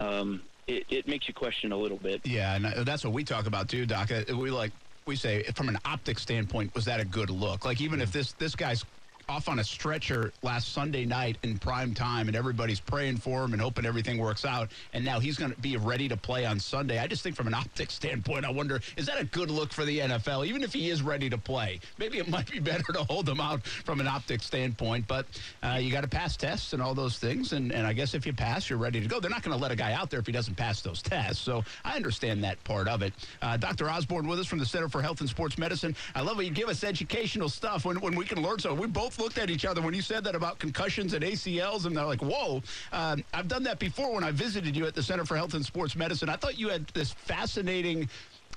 Um, 0.00 0.42
it, 0.66 0.84
it 0.88 1.06
makes 1.06 1.28
you 1.28 1.34
question 1.34 1.72
a 1.72 1.76
little 1.76 1.98
bit. 1.98 2.26
Yeah, 2.26 2.54
and 2.54 2.66
uh, 2.66 2.84
that's 2.84 3.04
what 3.04 3.12
we 3.12 3.22
talk 3.22 3.46
about 3.46 3.68
too, 3.68 3.84
Doc. 3.84 4.10
Uh, 4.10 4.36
We 4.36 4.50
like 4.50 4.72
we 5.06 5.14
say 5.16 5.42
from 5.54 5.68
an 5.68 5.78
optic 5.84 6.18
standpoint, 6.18 6.74
was 6.74 6.86
that 6.86 7.00
a 7.00 7.04
good 7.04 7.28
look? 7.28 7.66
Like 7.66 7.82
even 7.82 8.00
if 8.00 8.12
this 8.12 8.32
this 8.32 8.54
guy's 8.54 8.84
off 9.28 9.48
on 9.48 9.58
a 9.58 9.64
stretcher 9.64 10.32
last 10.42 10.72
Sunday 10.72 11.04
night 11.04 11.38
in 11.42 11.58
prime 11.58 11.94
time, 11.94 12.28
and 12.28 12.36
everybody's 12.36 12.80
praying 12.80 13.16
for 13.16 13.44
him 13.44 13.52
and 13.52 13.60
hoping 13.62 13.86
everything 13.86 14.18
works 14.18 14.44
out. 14.44 14.70
And 14.92 15.04
now 15.04 15.20
he's 15.20 15.38
going 15.38 15.52
to 15.52 15.60
be 15.60 15.76
ready 15.76 16.08
to 16.08 16.16
play 16.16 16.44
on 16.44 16.58
Sunday. 16.60 16.98
I 16.98 17.06
just 17.06 17.22
think, 17.22 17.36
from 17.36 17.46
an 17.46 17.54
optics 17.54 17.94
standpoint, 17.94 18.44
I 18.44 18.50
wonder 18.50 18.80
is 18.96 19.06
that 19.06 19.20
a 19.20 19.24
good 19.24 19.50
look 19.50 19.72
for 19.72 19.84
the 19.84 19.98
NFL? 20.00 20.46
Even 20.46 20.62
if 20.62 20.72
he 20.72 20.90
is 20.90 21.02
ready 21.02 21.30
to 21.30 21.38
play, 21.38 21.80
maybe 21.98 22.18
it 22.18 22.28
might 22.28 22.50
be 22.50 22.58
better 22.58 22.92
to 22.92 23.04
hold 23.04 23.28
him 23.28 23.40
out 23.40 23.66
from 23.66 24.00
an 24.00 24.06
optics 24.06 24.46
standpoint. 24.46 25.06
But 25.06 25.26
uh, 25.62 25.78
you 25.80 25.90
got 25.90 26.02
to 26.02 26.08
pass 26.08 26.36
tests 26.36 26.72
and 26.72 26.82
all 26.82 26.94
those 26.94 27.18
things. 27.18 27.52
And, 27.52 27.72
and 27.72 27.86
I 27.86 27.92
guess 27.92 28.14
if 28.14 28.26
you 28.26 28.32
pass, 28.32 28.68
you're 28.68 28.78
ready 28.78 29.00
to 29.00 29.06
go. 29.06 29.20
They're 29.20 29.30
not 29.30 29.42
going 29.42 29.56
to 29.56 29.62
let 29.62 29.70
a 29.70 29.76
guy 29.76 29.92
out 29.92 30.10
there 30.10 30.20
if 30.20 30.26
he 30.26 30.32
doesn't 30.32 30.54
pass 30.54 30.80
those 30.82 31.02
tests. 31.02 31.42
So 31.42 31.64
I 31.84 31.96
understand 31.96 32.44
that 32.44 32.62
part 32.64 32.88
of 32.88 33.02
it. 33.02 33.12
Uh, 33.42 33.56
Dr. 33.56 33.90
Osborne 33.90 34.26
with 34.26 34.38
us 34.38 34.46
from 34.46 34.58
the 34.58 34.66
Center 34.66 34.88
for 34.88 35.02
Health 35.02 35.20
and 35.20 35.28
Sports 35.28 35.58
Medicine. 35.58 35.96
I 36.14 36.20
love 36.20 36.36
when 36.36 36.46
you 36.46 36.52
give 36.52 36.68
us 36.68 36.84
educational 36.84 37.48
stuff 37.48 37.84
when, 37.84 38.00
when 38.00 38.14
we 38.14 38.24
can 38.24 38.42
learn 38.42 38.58
so. 38.58 38.74
We 38.74 38.86
both 38.86 39.13
looked 39.18 39.38
at 39.38 39.50
each 39.50 39.64
other 39.64 39.80
when 39.82 39.94
you 39.94 40.02
said 40.02 40.24
that 40.24 40.34
about 40.34 40.58
concussions 40.58 41.14
and 41.14 41.24
ACLs, 41.24 41.86
and 41.86 41.96
they're 41.96 42.04
like, 42.04 42.22
whoa. 42.22 42.62
Um, 42.92 43.24
I've 43.32 43.48
done 43.48 43.62
that 43.64 43.78
before 43.78 44.12
when 44.14 44.24
I 44.24 44.30
visited 44.30 44.76
you 44.76 44.86
at 44.86 44.94
the 44.94 45.02
Center 45.02 45.24
for 45.24 45.36
Health 45.36 45.54
and 45.54 45.64
Sports 45.64 45.96
Medicine. 45.96 46.28
I 46.28 46.36
thought 46.36 46.58
you 46.58 46.68
had 46.68 46.86
this 46.88 47.12
fascinating 47.12 48.08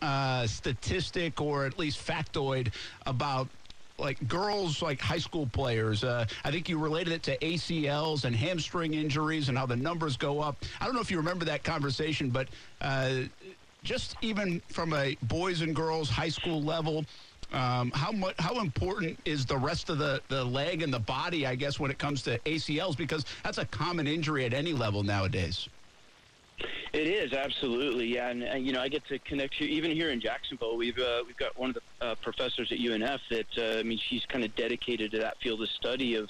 uh, 0.01 0.45
statistic 0.47 1.41
or 1.41 1.65
at 1.65 1.77
least 1.79 2.05
factoid 2.05 2.71
about 3.05 3.47
like 3.99 4.27
girls 4.27 4.83
like 4.83 5.01
high 5.01 5.17
school 5.17 5.47
players 5.47 6.03
uh, 6.03 6.23
i 6.43 6.51
think 6.51 6.69
you 6.69 6.77
related 6.77 7.11
it 7.13 7.23
to 7.23 7.35
acls 7.39 8.25
and 8.25 8.35
hamstring 8.35 8.93
injuries 8.93 9.49
and 9.49 9.57
how 9.57 9.65
the 9.65 9.75
numbers 9.75 10.15
go 10.15 10.39
up 10.39 10.63
i 10.79 10.85
don't 10.85 10.93
know 10.93 11.01
if 11.01 11.09
you 11.09 11.17
remember 11.17 11.45
that 11.45 11.63
conversation 11.63 12.29
but 12.29 12.47
uh, 12.81 13.21
just 13.83 14.15
even 14.21 14.61
from 14.67 14.93
a 14.93 15.17
boys 15.23 15.61
and 15.61 15.75
girls 15.75 16.11
high 16.11 16.29
school 16.29 16.61
level 16.61 17.03
um, 17.53 17.91
how 17.91 18.11
much 18.11 18.35
how 18.39 18.59
important 18.59 19.17
is 19.25 19.45
the 19.45 19.57
rest 19.57 19.89
of 19.89 19.97
the, 19.97 20.21
the 20.27 20.43
leg 20.43 20.81
and 20.81 20.93
the 20.93 20.99
body 20.99 21.45
i 21.45 21.55
guess 21.55 21.79
when 21.79 21.89
it 21.89 21.97
comes 21.97 22.21
to 22.21 22.37
acls 22.39 22.97
because 22.97 23.25
that's 23.43 23.57
a 23.57 23.65
common 23.65 24.07
injury 24.07 24.45
at 24.45 24.53
any 24.53 24.73
level 24.73 25.03
nowadays 25.03 25.69
It 26.93 27.07
is 27.07 27.33
absolutely, 27.33 28.07
yeah, 28.07 28.29
and, 28.29 28.41
and 28.41 28.65
you 28.65 28.73
know 28.73 28.81
I 28.81 28.87
get 28.87 29.05
to 29.09 29.19
connect 29.19 29.59
you 29.59 29.67
even 29.67 29.91
here 29.91 30.09
in 30.09 30.19
Jacksonville. 30.19 30.77
We've 30.77 30.97
uh, 30.97 31.21
we've 31.25 31.37
got 31.37 31.55
one 31.57 31.69
of 31.69 31.75
the 31.75 32.05
uh, 32.05 32.15
professors 32.15 32.71
at 32.71 32.79
UNF 32.79 33.19
that 33.29 33.57
uh, 33.57 33.79
I 33.79 33.83
mean 33.83 33.99
she's 33.99 34.25
kind 34.25 34.43
of 34.43 34.55
dedicated 34.55 35.11
to 35.11 35.19
that 35.19 35.37
field 35.39 35.61
of 35.61 35.69
study 35.69 36.15
of 36.15 36.29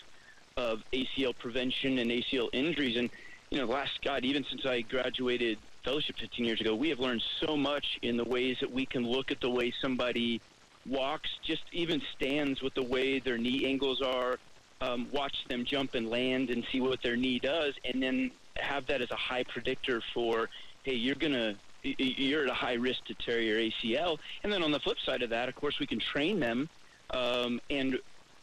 of 0.57 0.83
ACL 0.91 1.37
prevention 1.37 1.99
and 1.99 2.11
ACL 2.11 2.49
injuries. 2.51 2.97
And 2.97 3.09
you 3.51 3.59
know, 3.59 3.65
last 3.65 4.01
God, 4.03 4.25
even 4.25 4.43
since 4.49 4.65
I 4.65 4.81
graduated 4.81 5.59
fellowship 5.85 6.17
15 6.19 6.43
years 6.43 6.59
ago, 6.59 6.75
we 6.75 6.89
have 6.89 6.99
learned 6.99 7.23
so 7.39 7.55
much 7.55 7.97
in 8.01 8.17
the 8.17 8.25
ways 8.25 8.57
that 8.59 8.71
we 8.71 8.85
can 8.85 9.07
look 9.07 9.31
at 9.31 9.39
the 9.39 9.49
way 9.49 9.71
somebody 9.81 10.41
walks, 10.87 11.29
just 11.43 11.63
even 11.71 12.01
stands 12.15 12.61
with 12.61 12.73
the 12.73 12.83
way 12.83 13.19
their 13.19 13.37
knee 13.37 13.65
angles 13.65 14.01
are. 14.01 14.39
Um, 14.79 15.07
watch 15.11 15.35
them 15.49 15.65
jump 15.65 15.95
and 15.95 16.09
land 16.09 16.49
and 16.49 16.63
see 16.71 16.81
what 16.81 17.01
their 17.01 17.15
knee 17.15 17.39
does, 17.39 17.73
and 17.83 18.01
then 18.01 18.31
have 18.57 18.85
that 18.87 19.01
as 19.01 19.09
a 19.11 19.15
high 19.15 19.43
predictor 19.43 20.01
for, 20.13 20.49
hey, 20.83 20.93
you're 20.93 21.15
gonna 21.15 21.55
you're 21.83 22.43
at 22.43 22.49
a 22.49 22.53
high 22.53 22.73
risk 22.73 23.05
to 23.05 23.13
tear 23.13 23.39
your 23.39 23.57
ACL. 23.57 24.17
And 24.43 24.51
then 24.51 24.63
on 24.63 24.71
the 24.71 24.79
flip 24.79 24.97
side 24.99 25.21
of 25.21 25.29
that, 25.29 25.47
of 25.47 25.55
course, 25.55 25.79
we 25.79 25.87
can 25.87 25.99
train 25.99 26.39
them 26.39 26.69
um, 27.11 27.61
and 27.69 27.99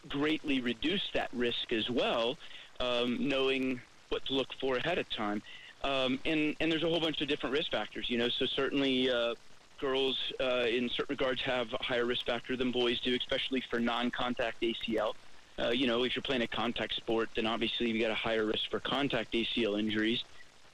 greatly 0.09 0.61
reduce 0.61 1.03
that 1.15 1.29
risk 1.33 1.73
as 1.73 1.91
well, 1.91 2.39
um, 2.81 3.29
knowing 3.29 3.81
what 4.09 4.25
to 4.27 4.35
look 4.35 4.49
for 4.61 4.77
ahead 4.77 4.99
of 4.99 5.09
time. 5.11 5.43
Um, 5.83 6.19
and 6.25 6.57
and 6.61 6.73
there's 6.73 6.83
a 6.83 6.89
whole 6.89 7.01
bunch 7.01 7.21
of 7.21 7.29
different 7.29 7.55
risk 7.55 7.71
factors, 7.71 8.09
you 8.09 8.19
know. 8.19 8.29
So 8.29 8.47
certainly. 8.47 9.11
Uh, 9.11 9.35
girls, 9.81 10.17
uh, 10.41 10.65
in 10.69 10.89
certain 10.89 11.17
regards, 11.17 11.43
have 11.43 11.73
a 11.73 11.83
higher 11.83 12.05
risk 12.05 12.27
factor 12.27 12.57
than 12.57 12.71
boys 12.71 13.01
do, 13.01 13.15
especially 13.15 13.63
for 13.71 13.79
non-contact 13.79 14.63
ACL. 14.63 15.15
Uh, 15.59 15.71
you 15.71 15.87
know, 15.87 16.03
if 16.05 16.17
you're 16.17 16.23
playing 16.23 16.43
a 16.43 16.49
contact 16.49 16.95
sport, 16.95 17.29
then 17.37 17.47
obviously 17.47 17.91
you 17.91 18.01
got 18.01 18.11
a 18.11 18.15
higher 18.15 18.45
risk 18.45 18.71
for 18.71 18.81
contact 18.81 19.33
ACL 19.33 19.79
injuries. 19.79 20.25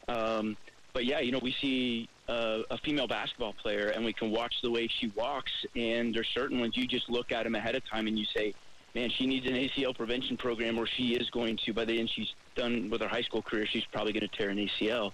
Um, 0.09 0.57
but 0.93 1.05
yeah, 1.05 1.21
you 1.21 1.33
know, 1.33 1.41
we 1.43 1.53
see 1.61 2.09
uh, 2.29 2.63
a 2.71 2.79
female 2.79 3.07
basketball 3.07 3.53
player 3.53 3.89
and 3.89 4.05
we 4.05 4.13
can 4.13 4.31
watch 4.31 4.55
the 4.63 4.71
way 4.71 4.89
she 4.89 5.09
walks, 5.09 5.53
and 5.77 6.15
there's 6.15 6.29
certain 6.29 6.61
ones 6.61 6.77
you 6.77 6.87
just 6.87 7.09
look 7.09 7.33
at 7.33 7.45
them 7.45 7.55
ahead 7.55 7.75
of 7.75 7.89
time 7.89 8.07
and 8.07 8.19
you 8.19 8.25
say, 8.25 8.55
man, 8.95 9.11
she 9.11 9.27
needs 9.27 9.47
an 9.47 9.53
ACL 9.53 9.95
prevention 9.95 10.37
program, 10.37 10.79
or 10.79 10.87
she 10.87 11.15
is 11.15 11.31
going 11.31 11.59
to, 11.65 11.73
by 11.73 11.85
the 11.85 11.99
end 11.99 12.11
she's 12.11 12.35
done 12.57 12.91
with 12.91 13.01
her 13.01 13.09
high 13.09 13.23
school 13.23 13.43
career, 13.43 13.67
she's 13.67 13.85
probably 13.85 14.13
going 14.13 14.29
to 14.29 14.37
tear 14.37 14.51
an 14.51 14.57
ACL. 14.57 15.13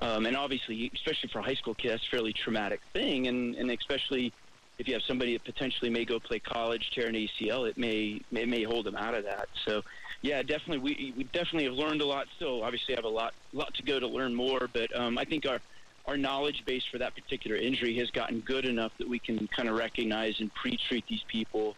Um, 0.00 0.26
and 0.26 0.36
obviously, 0.36 0.90
especially 0.94 1.28
for 1.30 1.40
a 1.40 1.42
high 1.42 1.54
school 1.54 1.74
kid, 1.74 1.92
that's 1.92 2.06
a 2.06 2.10
fairly 2.10 2.32
traumatic 2.32 2.80
thing, 2.92 3.26
and, 3.26 3.56
and 3.56 3.70
especially 3.70 4.32
if 4.78 4.86
you 4.86 4.94
have 4.94 5.02
somebody 5.02 5.32
that 5.32 5.44
potentially 5.44 5.90
may 5.90 6.04
go 6.04 6.20
play 6.20 6.38
college, 6.38 6.90
tear 6.94 7.08
an 7.08 7.14
ACL, 7.14 7.68
it 7.68 7.76
may 7.76 8.20
it 8.30 8.48
may 8.48 8.62
hold 8.62 8.86
them 8.86 8.94
out 8.94 9.14
of 9.14 9.24
that. 9.24 9.48
So, 9.64 9.82
yeah, 10.22 10.42
definitely, 10.42 10.78
we 10.78 11.14
we 11.16 11.24
definitely 11.24 11.64
have 11.64 11.74
learned 11.74 12.00
a 12.00 12.06
lot. 12.06 12.28
Still, 12.36 12.62
obviously, 12.62 12.94
have 12.94 13.04
a 13.04 13.08
lot 13.08 13.34
lot 13.52 13.74
to 13.74 13.82
go 13.82 13.98
to 13.98 14.06
learn 14.06 14.34
more, 14.34 14.68
but 14.72 14.96
um, 14.96 15.18
I 15.18 15.24
think 15.24 15.46
our 15.46 15.60
our 16.06 16.16
knowledge 16.16 16.64
base 16.64 16.84
for 16.90 16.98
that 16.98 17.14
particular 17.14 17.56
injury 17.56 17.98
has 17.98 18.10
gotten 18.10 18.40
good 18.40 18.64
enough 18.64 18.92
that 18.98 19.08
we 19.08 19.18
can 19.18 19.48
kind 19.48 19.68
of 19.68 19.76
recognize 19.76 20.40
and 20.40 20.52
pre-treat 20.54 21.06
these 21.06 21.22
people 21.28 21.76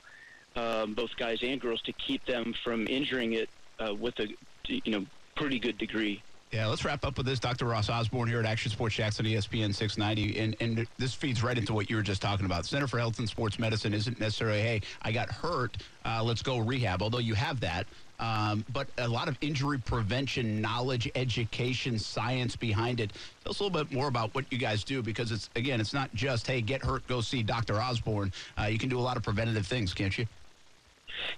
um, 0.57 0.95
both 0.95 1.11
guys 1.17 1.39
and 1.43 1.61
girls, 1.61 1.81
to 1.83 1.93
keep 1.93 2.25
them 2.27 2.55
from 2.65 2.87
injuring 2.89 3.35
it 3.35 3.49
uh, 3.79 3.95
with 3.95 4.19
a 4.19 4.29
you 4.67 4.93
know 4.93 5.07
pretty 5.37 5.59
good 5.59 5.79
degree. 5.79 6.23
Yeah, 6.53 6.67
let's 6.67 6.85
wrap 6.85 7.05
up 7.05 7.17
with 7.17 7.27
this. 7.27 7.39
Dr. 7.39 7.67
Ross 7.67 7.89
Osborne 7.89 8.29
here 8.29 8.41
at 8.41 8.45
Action 8.47 8.73
Sports 8.73 8.97
Jackson, 8.97 9.25
ESPN 9.25 9.73
690. 9.73 10.37
And, 10.41 10.57
and 10.59 10.87
this 10.99 11.15
feeds 11.15 11.45
right 11.45 11.57
into 11.57 11.73
what 11.73 11.89
you 11.89 11.95
were 11.95 12.03
just 12.03 12.21
talking 12.21 12.45
about. 12.45 12.67
Center 12.67 12.89
for 12.89 12.99
Health 12.99 13.21
and 13.21 13.29
Sports 13.29 13.61
Medicine 13.61 13.95
isn't 13.95 14.19
necessarily, 14.19 14.61
hey, 14.61 14.81
I 15.03 15.13
got 15.13 15.31
hurt, 15.31 15.77
uh, 16.05 16.25
let's 16.25 16.43
go 16.43 16.59
rehab, 16.59 17.03
although 17.03 17.19
you 17.19 17.35
have 17.35 17.61
that. 17.61 17.87
Um, 18.19 18.65
but 18.73 18.89
a 18.99 19.07
lot 19.07 19.29
of 19.29 19.39
injury 19.41 19.79
prevention, 19.79 20.61
knowledge, 20.61 21.09
education, 21.15 22.01
science 22.01 22.57
behind 22.57 22.99
it. 22.99 23.13
Tell 23.45 23.51
us 23.51 23.61
a 23.61 23.63
little 23.63 23.85
bit 23.85 23.93
more 23.93 24.09
about 24.09 24.35
what 24.35 24.45
you 24.51 24.59
guys 24.59 24.83
do 24.83 25.03
because 25.03 25.31
it's, 25.31 25.49
again, 25.55 25.81
it's 25.81 25.95
not 25.95 26.13
just, 26.15 26.49
hey, 26.49 26.61
get 26.61 26.85
hurt, 26.85 27.07
go 27.07 27.21
see 27.21 27.45
Dr. 27.45 27.81
Osborne. 27.81 28.33
Uh, 28.61 28.65
you 28.65 28.79
can 28.79 28.89
do 28.89 28.99
a 28.99 29.01
lot 29.01 29.17
of 29.17 29.23
preventative 29.23 29.69
things, 29.69 29.95
can't 29.95 30.19
you? 30.19 30.27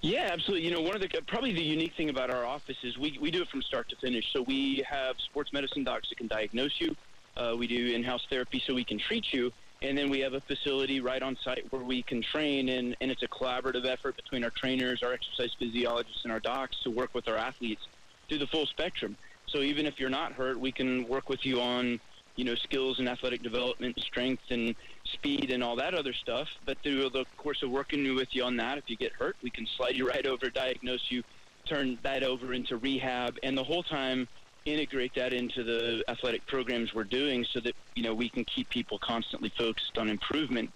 Yeah, 0.01 0.29
absolutely. 0.31 0.65
You 0.67 0.73
know, 0.73 0.81
one 0.81 0.95
of 0.95 1.01
the 1.01 1.09
probably 1.27 1.53
the 1.53 1.63
unique 1.63 1.93
thing 1.95 2.09
about 2.09 2.29
our 2.29 2.45
office 2.45 2.77
is 2.83 2.97
we 2.97 3.17
we 3.19 3.31
do 3.31 3.41
it 3.41 3.49
from 3.49 3.61
start 3.61 3.89
to 3.89 3.95
finish. 3.97 4.31
So 4.33 4.41
we 4.41 4.83
have 4.89 5.15
sports 5.19 5.53
medicine 5.53 5.83
docs 5.83 6.09
that 6.09 6.17
can 6.17 6.27
diagnose 6.27 6.79
you. 6.79 6.95
Uh, 7.35 7.55
we 7.57 7.67
do 7.67 7.93
in-house 7.93 8.25
therapy 8.29 8.61
so 8.65 8.73
we 8.73 8.83
can 8.83 8.99
treat 8.99 9.33
you, 9.33 9.51
and 9.81 9.97
then 9.97 10.09
we 10.09 10.19
have 10.19 10.33
a 10.33 10.41
facility 10.41 10.99
right 10.99 11.23
on 11.23 11.35
site 11.43 11.65
where 11.71 11.83
we 11.83 12.03
can 12.03 12.21
train, 12.21 12.69
and, 12.69 12.95
and 13.01 13.09
it's 13.09 13.23
a 13.23 13.27
collaborative 13.27 13.85
effort 13.85 14.15
between 14.15 14.43
our 14.43 14.51
trainers, 14.51 15.01
our 15.01 15.13
exercise 15.13 15.51
physiologists, 15.57 16.23
and 16.23 16.31
our 16.31 16.39
docs 16.39 16.79
to 16.83 16.91
work 16.91 17.15
with 17.15 17.27
our 17.27 17.35
athletes 17.35 17.81
through 18.29 18.37
the 18.37 18.47
full 18.47 18.67
spectrum. 18.67 19.17
So 19.47 19.61
even 19.61 19.87
if 19.87 19.99
you're 19.99 20.11
not 20.11 20.33
hurt, 20.33 20.59
we 20.59 20.71
can 20.71 21.07
work 21.07 21.27
with 21.27 21.43
you 21.43 21.59
on 21.59 21.99
you 22.35 22.43
know, 22.43 22.55
skills 22.55 22.99
and 22.99 23.07
athletic 23.07 23.43
development, 23.43 23.99
strength 24.01 24.43
and 24.49 24.75
speed 25.05 25.51
and 25.51 25.63
all 25.63 25.75
that 25.75 25.93
other 25.93 26.13
stuff. 26.13 26.47
But 26.65 26.77
through 26.83 27.09
the 27.09 27.25
course 27.37 27.61
of 27.61 27.69
working 27.69 28.15
with 28.15 28.29
you 28.31 28.43
on 28.43 28.57
that, 28.57 28.77
if 28.77 28.89
you 28.89 28.95
get 28.95 29.11
hurt, 29.13 29.35
we 29.43 29.49
can 29.49 29.67
slide 29.77 29.95
you 29.95 30.07
right 30.13 30.25
over, 30.25 30.49
diagnose 30.49 31.11
you, 31.11 31.23
turn 31.65 31.97
that 32.03 32.23
over 32.23 32.53
into 32.53 32.77
rehab, 32.77 33.37
and 33.43 33.57
the 33.57 33.63
whole 33.63 33.83
time 33.83 34.27
integrate 34.65 35.13
that 35.15 35.33
into 35.33 35.63
the 35.63 36.03
athletic 36.07 36.45
programs 36.47 36.93
we're 36.93 37.03
doing 37.03 37.45
so 37.51 37.59
that, 37.59 37.75
you 37.95 38.03
know, 38.03 38.13
we 38.13 38.29
can 38.29 38.45
keep 38.45 38.69
people 38.69 38.97
constantly 38.99 39.51
focused 39.57 39.97
on 39.97 40.09
improvement. 40.09 40.71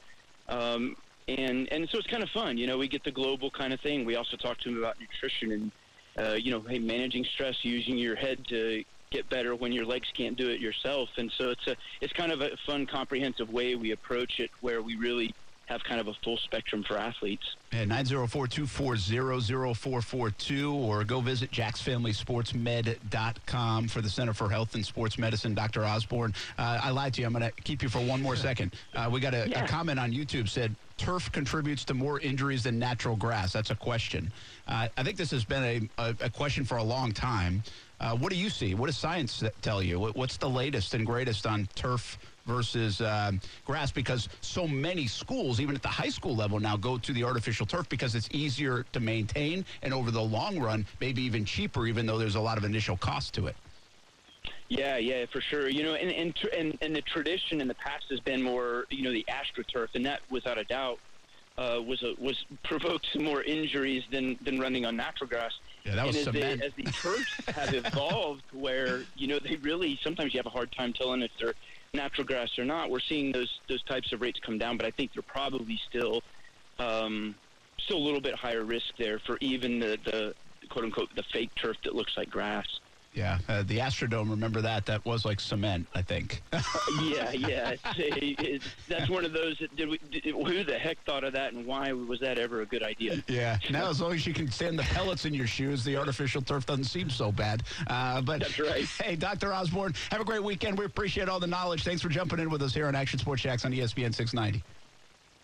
Um, 0.49 0.95
and, 1.27 1.71
and 1.71 1.89
so 1.89 1.97
it's 1.97 2.07
kind 2.07 2.23
of 2.23 2.29
fun. 2.29 2.57
You 2.57 2.67
know, 2.67 2.77
we 2.77 2.87
get 2.87 3.03
the 3.03 3.11
global 3.11 3.49
kind 3.49 3.73
of 3.73 3.79
thing. 3.79 4.05
We 4.05 4.15
also 4.15 4.37
talk 4.37 4.57
to 4.59 4.69
them 4.69 4.77
about 4.77 4.99
nutrition 4.99 5.51
and, 5.51 5.71
uh, 6.17 6.33
you 6.33 6.51
know, 6.51 6.61
hey, 6.61 6.79
managing 6.79 7.25
stress, 7.25 7.63
using 7.63 7.97
your 7.97 8.15
head 8.15 8.45
to 8.47 8.83
get 9.11 9.29
better 9.29 9.55
when 9.55 9.71
your 9.71 9.85
legs 9.85 10.07
can't 10.15 10.37
do 10.37 10.49
it 10.49 10.59
yourself. 10.59 11.09
And 11.17 11.31
so 11.37 11.51
it's 11.51 11.67
a 11.67 11.75
it's 12.01 12.13
kind 12.13 12.31
of 12.31 12.41
a 12.41 12.51
fun, 12.65 12.85
comprehensive 12.85 13.51
way 13.51 13.75
we 13.75 13.91
approach 13.91 14.39
it, 14.39 14.51
where 14.61 14.81
we 14.81 14.95
really 14.95 15.33
have 15.67 15.83
kind 15.83 15.99
of 15.99 16.07
a 16.07 16.13
full 16.23 16.37
spectrum 16.37 16.83
for 16.83 16.97
athletes. 16.97 17.55
And 17.73 17.91
904-240-0442 17.91 20.73
or 20.73 21.03
go 21.03 21.19
visit 21.19 21.51
jacksfamilysportsmed.com 21.51 23.87
for 23.89 24.01
the 24.01 24.09
Center 24.09 24.33
for 24.33 24.49
Health 24.49 24.75
and 24.75 24.85
Sports 24.85 25.17
Medicine. 25.17 25.53
Dr. 25.53 25.83
Osborne. 25.83 26.33
uh, 26.57 26.79
I 26.81 26.91
lied 26.91 27.13
to 27.15 27.21
you. 27.21 27.27
I'm 27.27 27.33
going 27.33 27.43
to 27.43 27.51
keep 27.63 27.83
you 27.83 27.89
for 27.89 27.99
one 27.99 28.21
more 28.21 28.37
second. 28.37 28.75
Uh, 28.95 29.09
we 29.11 29.19
got 29.19 29.33
a, 29.33 29.49
yeah. 29.49 29.65
a, 29.65 29.67
comment 29.67 29.99
on 29.99 30.13
YouTube 30.13 30.47
said, 30.47 30.73
turf 30.97 31.31
contributes 31.31 31.85
to 31.85 31.93
more 31.93 32.19
injuries 32.19 32.63
than 32.63 32.77
natural 32.79 33.15
grass. 33.15 33.53
That's 33.53 33.69
a 33.69 33.75
question. 33.75 34.31
Uh, 34.67 34.87
I 34.97 35.03
think 35.03 35.17
this 35.17 35.31
has 35.31 35.45
been 35.45 35.63
a, 35.63 36.01
a, 36.01 36.15
a 36.21 36.29
question 36.29 36.65
for 36.65 36.77
a 36.77 36.83
long 36.83 37.11
time. 37.11 37.63
Uh, 37.99 38.15
what 38.15 38.31
do 38.31 38.37
you 38.37 38.49
see? 38.49 38.75
What 38.75 38.87
does 38.87 38.97
science 38.97 39.43
tell 39.61 39.81
you? 39.81 39.99
What's 39.99 40.37
the 40.37 40.49
latest 40.49 40.93
and 40.93 41.05
greatest 41.05 41.47
on 41.47 41.67
turf 41.75 42.17
versus 42.45 43.01
um, 43.01 43.41
grass? 43.65 43.91
Because 43.91 44.29
so 44.41 44.67
many 44.67 45.07
schools, 45.07 45.59
even 45.59 45.75
at 45.75 45.81
the 45.81 45.87
high 45.87 46.09
school 46.09 46.35
level 46.35 46.59
now, 46.59 46.77
go 46.77 46.97
to 46.97 47.13
the 47.13 47.23
artificial 47.23 47.65
turf 47.65 47.89
because 47.89 48.13
it's 48.13 48.29
easier 48.31 48.85
to 48.91 48.99
maintain 48.99 49.65
and 49.81 49.93
over 49.93 50.11
the 50.11 50.21
long 50.21 50.59
run, 50.59 50.85
maybe 50.99 51.23
even 51.23 51.43
cheaper, 51.45 51.87
even 51.87 52.05
though 52.05 52.17
there's 52.17 52.35
a 52.35 52.41
lot 52.41 52.57
of 52.57 52.63
initial 52.63 52.97
cost 52.97 53.33
to 53.33 53.47
it. 53.47 53.55
Yeah, 54.69 54.97
yeah, 54.97 55.25
for 55.31 55.41
sure. 55.41 55.69
You 55.69 55.83
know, 55.83 55.93
and 55.95 56.11
and 56.11 56.49
and, 56.57 56.77
and 56.81 56.95
the 56.95 57.01
tradition 57.01 57.61
in 57.61 57.67
the 57.67 57.75
past 57.75 58.05
has 58.09 58.19
been 58.19 58.41
more, 58.41 58.85
you 58.89 59.03
know, 59.03 59.11
the 59.11 59.25
astroturf, 59.29 59.87
and 59.95 60.05
that 60.05 60.21
without 60.29 60.57
a 60.57 60.65
doubt 60.65 60.99
uh, 61.57 61.79
was 61.85 62.03
a, 62.03 62.13
was 62.21 62.45
provoked 62.63 63.07
some 63.13 63.23
more 63.23 63.43
injuries 63.43 64.03
than 64.11 64.37
than 64.41 64.59
running 64.59 64.85
on 64.85 64.95
natural 64.95 65.29
grass. 65.29 65.53
Yeah, 65.85 65.95
that 65.95 66.05
was 66.05 66.17
and 66.17 66.27
as, 66.27 66.41
cement. 66.41 66.59
They, 66.59 66.65
as 66.67 66.73
the 66.75 66.83
turfs 66.83 67.33
have 67.47 67.73
evolved, 67.85 68.43
where 68.51 69.03
you 69.15 69.27
know 69.27 69.39
they 69.39 69.55
really 69.57 69.99
sometimes 70.03 70.33
you 70.33 70.39
have 70.39 70.45
a 70.45 70.51
hard 70.51 70.71
time 70.73 70.93
telling 70.93 71.21
if 71.21 71.31
they're 71.39 71.55
natural 71.93 72.27
grass 72.27 72.49
or 72.57 72.65
not. 72.65 72.89
We're 72.89 72.99
seeing 72.99 73.31
those 73.31 73.59
those 73.69 73.83
types 73.83 74.11
of 74.11 74.21
rates 74.21 74.39
come 74.45 74.57
down, 74.57 74.77
but 74.77 74.85
I 74.85 74.91
think 74.91 75.13
they're 75.13 75.23
probably 75.23 75.79
still 75.89 76.21
um, 76.77 77.35
still 77.79 77.97
a 77.97 78.05
little 78.05 78.21
bit 78.21 78.35
higher 78.35 78.63
risk 78.63 78.93
there 78.97 79.19
for 79.19 79.37
even 79.41 79.79
the, 79.79 79.97
the 80.05 80.35
quote 80.69 80.85
unquote 80.85 81.09
the 81.15 81.23
fake 81.31 81.51
turf 81.55 81.77
that 81.83 81.95
looks 81.95 82.17
like 82.17 82.29
grass. 82.29 82.67
Yeah, 83.17 83.39
uh, 83.49 83.63
the 83.63 83.79
Astrodome. 83.79 84.29
Remember 84.29 84.61
that? 84.61 84.85
That 84.85 85.03
was 85.03 85.25
like 85.25 85.39
cement, 85.39 85.87
I 85.95 86.03
think. 86.03 86.43
yeah, 87.01 87.31
yeah. 87.31 87.75
That's 88.87 89.09
one 89.09 89.25
of 89.25 89.33
those. 89.33 89.57
That, 89.57 89.75
did 89.75 89.89
we, 89.89 89.97
did, 90.11 90.25
who 90.25 90.63
the 90.63 90.77
heck 90.77 91.03
thought 91.03 91.23
of 91.23 91.33
that, 91.33 91.53
and 91.53 91.65
why 91.65 91.91
was 91.93 92.19
that 92.19 92.37
ever 92.37 92.61
a 92.61 92.65
good 92.67 92.83
idea? 92.83 93.23
Yeah. 93.27 93.57
Now, 93.71 93.89
as 93.89 94.01
long 94.01 94.13
as 94.13 94.27
you 94.27 94.35
can 94.35 94.51
stand 94.51 94.77
the 94.77 94.83
pellets 94.83 95.25
in 95.25 95.33
your 95.33 95.47
shoes, 95.47 95.83
the 95.83 95.97
artificial 95.97 96.43
turf 96.43 96.67
doesn't 96.67 96.83
seem 96.83 97.09
so 97.09 97.31
bad. 97.31 97.63
Uh, 97.87 98.21
but 98.21 98.41
that's 98.41 98.59
right. 98.59 98.85
Hey, 99.07 99.15
Dr. 99.15 99.51
Osborne, 99.51 99.95
have 100.11 100.21
a 100.21 100.25
great 100.25 100.43
weekend. 100.43 100.77
We 100.77 100.85
appreciate 100.85 101.27
all 101.27 101.39
the 101.39 101.47
knowledge. 101.47 101.83
Thanks 101.83 102.03
for 102.03 102.09
jumping 102.09 102.37
in 102.37 102.51
with 102.51 102.61
us 102.61 102.73
here 102.73 102.87
on 102.87 102.95
Action 102.95 103.17
Sports 103.17 103.41
Jacks 103.41 103.65
on 103.65 103.71
ESPN 103.71 104.13
690. 104.13 104.63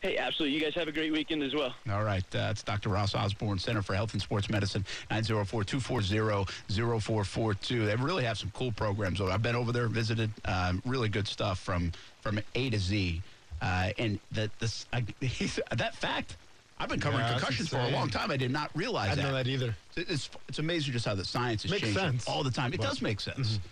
Hey, 0.03 0.17
absolutely. 0.17 0.53
You 0.53 0.61
guys 0.61 0.75
have 0.75 0.89
a 0.89 0.91
great 0.91 1.13
weekend 1.13 1.41
as 1.43 1.55
well. 1.55 1.73
All 1.89 2.03
right. 2.03 2.25
Uh, 2.35 2.49
it's 2.51 2.61
Dr. 2.61 2.89
Ross 2.89 3.15
Osborne, 3.15 3.57
Center 3.57 3.81
for 3.81 3.95
Health 3.95 4.11
and 4.11 4.21
Sports 4.21 4.49
Medicine, 4.49 4.83
904-240-0442. 5.09 7.85
They 7.85 7.95
really 7.95 8.25
have 8.25 8.37
some 8.37 8.51
cool 8.53 8.73
programs. 8.73 9.21
I've 9.21 9.41
been 9.41 9.55
over 9.55 9.71
there, 9.71 9.87
visited. 9.87 10.29
Um, 10.43 10.81
really 10.85 11.07
good 11.07 11.25
stuff 11.25 11.57
from, 11.57 11.93
from 12.19 12.41
A 12.53 12.69
to 12.69 12.77
Z. 12.77 13.21
Uh, 13.61 13.91
and 13.97 14.19
the, 14.33 14.51
this, 14.59 14.87
I, 14.91 15.05
that 15.71 15.95
fact, 15.95 16.35
I've 16.79 16.89
been 16.89 16.99
covering 16.99 17.23
yeah, 17.23 17.31
concussions 17.31 17.69
for 17.69 17.77
a 17.77 17.87
long 17.87 18.09
time. 18.09 18.29
I 18.29 18.35
did 18.35 18.51
not 18.51 18.71
realize 18.75 19.13
I 19.13 19.15
that. 19.15 19.23
know 19.23 19.31
that 19.31 19.47
either. 19.47 19.73
It's, 19.95 20.29
it's 20.49 20.59
amazing 20.59 20.91
just 20.91 21.05
how 21.05 21.15
the 21.15 21.23
science 21.23 21.63
is 21.63 21.71
Makes 21.71 21.83
changing 21.83 22.03
sense. 22.03 22.27
all 22.27 22.43
the 22.43 22.51
time. 22.51 22.73
It 22.73 22.81
does 22.81 23.01
make 23.01 23.21
sense. 23.21 23.53
Mm-hmm. 23.53 23.63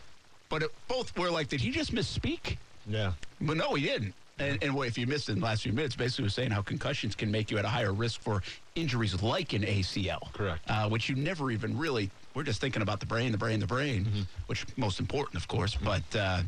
but 0.48 0.64
it, 0.64 0.72
both 0.88 1.14
were 1.18 1.30
like, 1.30 1.50
did 1.50 1.60
he 1.60 1.72
just 1.72 1.94
misspeak? 1.94 2.56
Yeah. 2.88 3.12
But 3.42 3.58
no, 3.58 3.74
he 3.74 3.86
didn't. 3.86 4.14
And, 4.42 4.64
and 4.64 4.78
if 4.86 4.98
you 4.98 5.06
missed 5.08 5.30
it 5.30 5.34
in 5.34 5.40
the 5.40 5.46
last 5.46 5.64
few 5.64 5.72
minutes, 5.74 5.96
basically 5.96 6.24
was 6.24 6.34
saying 6.34 6.52
how 6.52 6.62
concussions 6.62 7.16
can 7.16 7.32
make 7.32 7.52
you 7.52 7.58
at 7.58 7.66
a 7.66 7.70
higher 7.70 7.94
risk 7.94 8.22
for 8.22 8.42
injuries 8.76 9.22
like 9.22 9.54
an 9.54 9.62
ACL. 9.62 10.34
Correct. 10.34 10.62
Uh, 10.70 10.90
which 10.90 11.08
you 11.10 11.16
never 11.16 11.52
even 11.52 11.78
really, 11.78 12.10
we're 12.34 12.44
just 12.44 12.60
thinking 12.60 12.82
about 12.82 13.00
the 13.00 13.06
brain, 13.06 13.32
the 13.32 13.38
brain, 13.38 13.60
the 13.60 13.68
brain, 13.68 14.06
Mm-hmm. 14.06 14.22
which 14.48 14.66
most 14.78 15.00
important, 15.00 15.36
of 15.36 15.48
course, 15.48 15.76
but 15.76 16.04
uh, 16.16 16.42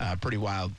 uh, 0.00 0.16
pretty 0.20 0.36
wild. 0.36 0.72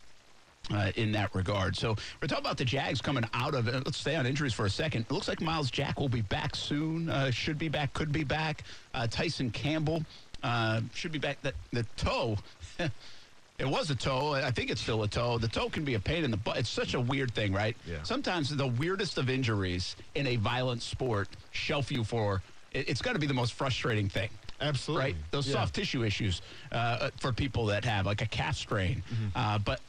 Uh, 0.71 0.91
in 0.95 1.11
that 1.11 1.33
regard. 1.33 1.75
So 1.75 1.95
we're 2.21 2.27
talking 2.27 2.45
about 2.45 2.57
the 2.57 2.63
Jags 2.63 3.01
coming 3.01 3.25
out 3.33 3.55
of 3.55 3.67
it. 3.67 3.73
Let's 3.83 3.97
stay 3.97 4.15
on 4.15 4.27
injuries 4.27 4.53
for 4.53 4.65
a 4.67 4.69
second. 4.69 5.07
It 5.09 5.11
looks 5.11 5.27
like 5.27 5.41
Myles 5.41 5.71
Jack 5.71 5.99
will 5.99 6.07
be 6.07 6.21
back 6.21 6.55
soon. 6.55 7.09
Uh, 7.09 7.31
should 7.31 7.57
be 7.57 7.67
back, 7.67 7.91
could 7.93 8.11
be 8.11 8.23
back. 8.23 8.63
Uh, 8.93 9.07
Tyson 9.07 9.49
Campbell 9.49 10.05
uh, 10.43 10.81
should 10.93 11.11
be 11.11 11.17
back. 11.17 11.41
That 11.41 11.55
the 11.73 11.83
toe. 11.97 12.37
It 13.61 13.67
was 13.69 13.91
a 13.91 13.95
toe. 13.95 14.33
I 14.33 14.49
think 14.49 14.71
it's 14.71 14.81
still 14.81 15.03
a 15.03 15.07
toe. 15.07 15.37
The 15.37 15.47
toe 15.47 15.69
can 15.69 15.83
be 15.85 15.93
a 15.93 15.99
pain 15.99 16.23
in 16.23 16.31
the 16.31 16.37
butt. 16.37 16.57
It's 16.57 16.69
such 16.69 16.95
a 16.95 16.99
weird 16.99 17.31
thing, 17.35 17.53
right? 17.53 17.77
Yeah. 17.87 17.97
Sometimes 18.01 18.49
the 18.55 18.65
weirdest 18.67 19.19
of 19.19 19.29
injuries 19.29 19.95
in 20.15 20.25
a 20.25 20.35
violent 20.37 20.81
sport 20.81 21.29
shelf 21.51 21.91
you 21.91 22.03
for. 22.03 22.41
it- 22.73 22.89
It's 22.89 23.01
got 23.01 23.13
to 23.13 23.19
be 23.19 23.27
the 23.27 23.33
most 23.35 23.53
frustrating 23.53 24.09
thing. 24.09 24.29
Absolutely. 24.59 25.05
Right? 25.05 25.15
Those 25.29 25.47
Yeah. 25.47 25.53
soft 25.53 25.75
tissue 25.75 26.03
issues 26.03 26.41
uh, 26.71 27.11
for 27.19 27.31
people 27.31 27.65
that 27.67 27.85
have 27.85 28.05
like 28.07 28.21
a 28.21 28.27
calf 28.27 28.55
strain. 28.57 29.03
Mm-hmm. 29.13 29.27
Uh, 29.35 29.57
but 29.59 29.79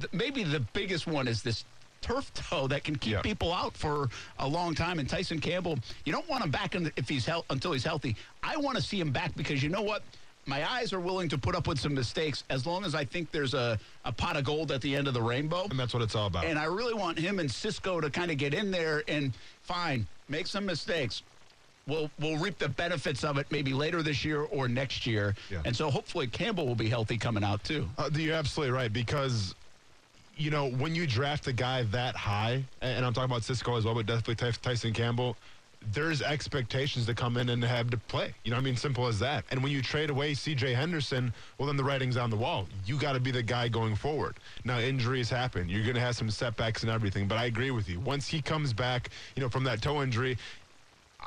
th- 0.00 0.12
maybe 0.12 0.42
the 0.44 0.60
biggest 0.74 1.06
one 1.06 1.26
is 1.26 1.42
this 1.42 1.64
turf 2.02 2.32
toe 2.34 2.66
that 2.66 2.82
can 2.84 2.96
keep 2.96 3.22
people 3.22 3.52
out 3.52 3.76
for 3.76 4.10
a 4.40 4.48
long 4.48 4.74
time. 4.74 4.98
And 4.98 5.08
Tyson 5.08 5.38
Campbell, 5.40 5.78
you 6.04 6.12
don't 6.12 6.28
want 6.28 6.42
him 6.44 6.50
back 6.50 6.74
in 6.74 6.84
the, 6.84 6.92
if 6.96 7.08
he's 7.08 7.24
hel- 7.24 7.44
until 7.48 7.72
he's 7.72 7.84
healthy. 7.84 8.16
I 8.42 8.56
want 8.56 8.76
to 8.76 8.82
see 8.82 8.98
him 9.00 9.10
back 9.12 9.34
because 9.36 9.62
you 9.62 9.68
know 9.70 9.82
what? 9.82 10.02
My 10.44 10.68
eyes 10.68 10.92
are 10.92 11.00
willing 11.00 11.28
to 11.28 11.38
put 11.38 11.54
up 11.54 11.68
with 11.68 11.78
some 11.78 11.94
mistakes 11.94 12.42
as 12.50 12.66
long 12.66 12.84
as 12.84 12.94
I 12.94 13.04
think 13.04 13.30
there's 13.30 13.54
a, 13.54 13.78
a 14.04 14.10
pot 14.12 14.36
of 14.36 14.44
gold 14.44 14.72
at 14.72 14.80
the 14.80 14.94
end 14.94 15.06
of 15.06 15.14
the 15.14 15.22
rainbow. 15.22 15.66
And 15.70 15.78
that's 15.78 15.94
what 15.94 16.02
it's 16.02 16.16
all 16.16 16.26
about. 16.26 16.44
And 16.44 16.58
I 16.58 16.64
really 16.64 16.94
want 16.94 17.18
him 17.18 17.38
and 17.38 17.50
Cisco 17.50 18.00
to 18.00 18.10
kind 18.10 18.30
of 18.30 18.38
get 18.38 18.52
in 18.52 18.70
there 18.72 19.04
and 19.06 19.32
fine, 19.62 20.06
make 20.28 20.48
some 20.48 20.66
mistakes. 20.66 21.22
We'll 21.86 22.10
we'll 22.20 22.38
reap 22.38 22.58
the 22.58 22.68
benefits 22.68 23.24
of 23.24 23.38
it 23.38 23.46
maybe 23.50 23.72
later 23.72 24.02
this 24.02 24.24
year 24.24 24.42
or 24.42 24.68
next 24.68 25.06
year. 25.06 25.34
Yeah. 25.50 25.62
And 25.64 25.76
so 25.76 25.90
hopefully 25.90 26.26
Campbell 26.26 26.66
will 26.66 26.76
be 26.76 26.88
healthy 26.88 27.18
coming 27.18 27.44
out 27.44 27.62
too. 27.64 27.88
Uh, 27.98 28.10
you're 28.12 28.34
absolutely 28.34 28.72
right 28.72 28.92
because, 28.92 29.54
you 30.36 30.50
know, 30.50 30.70
when 30.70 30.94
you 30.94 31.06
draft 31.06 31.46
a 31.48 31.52
guy 31.52 31.82
that 31.84 32.14
high, 32.16 32.64
and, 32.80 32.98
and 32.98 33.06
I'm 33.06 33.12
talking 33.12 33.30
about 33.30 33.42
Cisco 33.44 33.76
as 33.76 33.84
well, 33.84 33.94
but 33.94 34.06
definitely 34.06 34.52
Tyson 34.62 34.92
Campbell, 34.92 35.36
there's 35.92 36.22
expectations 36.22 37.06
to 37.06 37.14
come 37.14 37.36
in 37.36 37.48
and 37.48 37.62
have 37.64 37.90
to 37.90 37.96
play. 37.96 38.34
You 38.44 38.50
know, 38.52 38.56
I 38.56 38.60
mean, 38.60 38.76
simple 38.76 39.06
as 39.06 39.18
that. 39.20 39.44
And 39.50 39.62
when 39.62 39.72
you 39.72 39.82
trade 39.82 40.10
away 40.10 40.34
C.J. 40.34 40.74
Henderson, 40.74 41.32
well, 41.58 41.66
then 41.66 41.76
the 41.76 41.84
writing's 41.84 42.16
on 42.16 42.30
the 42.30 42.36
wall. 42.36 42.68
You 42.86 42.98
got 42.98 43.12
to 43.14 43.20
be 43.20 43.30
the 43.30 43.42
guy 43.42 43.68
going 43.68 43.96
forward. 43.96 44.36
Now, 44.64 44.78
injuries 44.78 45.28
happen. 45.28 45.68
You're 45.68 45.82
going 45.82 45.94
to 45.94 46.00
have 46.00 46.16
some 46.16 46.30
setbacks 46.30 46.82
and 46.82 46.90
everything. 46.90 47.26
But 47.26 47.38
I 47.38 47.46
agree 47.46 47.70
with 47.70 47.88
you. 47.88 48.00
Once 48.00 48.28
he 48.28 48.40
comes 48.40 48.72
back, 48.72 49.10
you 49.36 49.42
know, 49.42 49.48
from 49.48 49.64
that 49.64 49.82
toe 49.82 50.02
injury, 50.02 50.38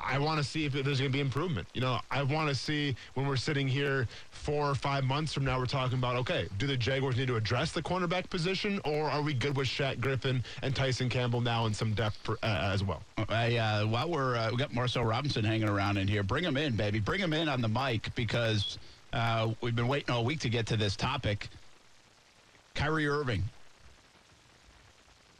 I 0.00 0.18
want 0.18 0.38
to 0.38 0.44
see 0.44 0.64
if 0.64 0.72
there's 0.72 0.84
going 0.84 1.10
to 1.10 1.16
be 1.16 1.20
improvement. 1.20 1.66
You 1.74 1.80
know, 1.80 2.00
I 2.10 2.22
want 2.22 2.48
to 2.48 2.54
see 2.54 2.94
when 3.14 3.26
we're 3.26 3.36
sitting 3.36 3.66
here 3.66 4.06
four 4.30 4.70
or 4.70 4.74
five 4.74 5.04
months 5.04 5.32
from 5.32 5.44
now, 5.44 5.58
we're 5.58 5.66
talking 5.66 5.98
about, 5.98 6.16
okay, 6.16 6.48
do 6.58 6.66
the 6.66 6.76
Jaguars 6.76 7.16
need 7.16 7.28
to 7.28 7.36
address 7.36 7.72
the 7.72 7.82
cornerback 7.82 8.28
position, 8.30 8.80
or 8.84 9.10
are 9.10 9.22
we 9.22 9.34
good 9.34 9.56
with 9.56 9.66
Shaq 9.66 10.00
Griffin 10.00 10.42
and 10.62 10.74
Tyson 10.74 11.08
Campbell 11.08 11.40
now 11.40 11.66
and 11.66 11.74
some 11.74 11.92
depth 11.94 12.16
for, 12.22 12.34
uh, 12.42 12.70
as 12.72 12.84
well? 12.84 13.02
I, 13.28 13.56
uh, 13.56 13.86
while 13.86 14.08
we're 14.10 14.36
uh, 14.36 14.50
we 14.50 14.56
got 14.56 14.72
Marcel 14.72 15.04
Robinson 15.04 15.44
hanging 15.44 15.68
around 15.68 15.96
in 15.96 16.08
here, 16.08 16.22
bring 16.22 16.44
him 16.44 16.56
in, 16.56 16.76
baby. 16.76 17.00
Bring 17.00 17.20
him 17.20 17.32
in 17.32 17.48
on 17.48 17.60
the 17.60 17.68
mic 17.68 18.14
because 18.14 18.78
uh, 19.12 19.52
we've 19.60 19.76
been 19.76 19.88
waiting 19.88 20.14
all 20.14 20.24
week 20.24 20.40
to 20.40 20.48
get 20.48 20.66
to 20.66 20.76
this 20.76 20.96
topic. 20.96 21.48
Kyrie 22.74 23.08
Irving. 23.08 23.42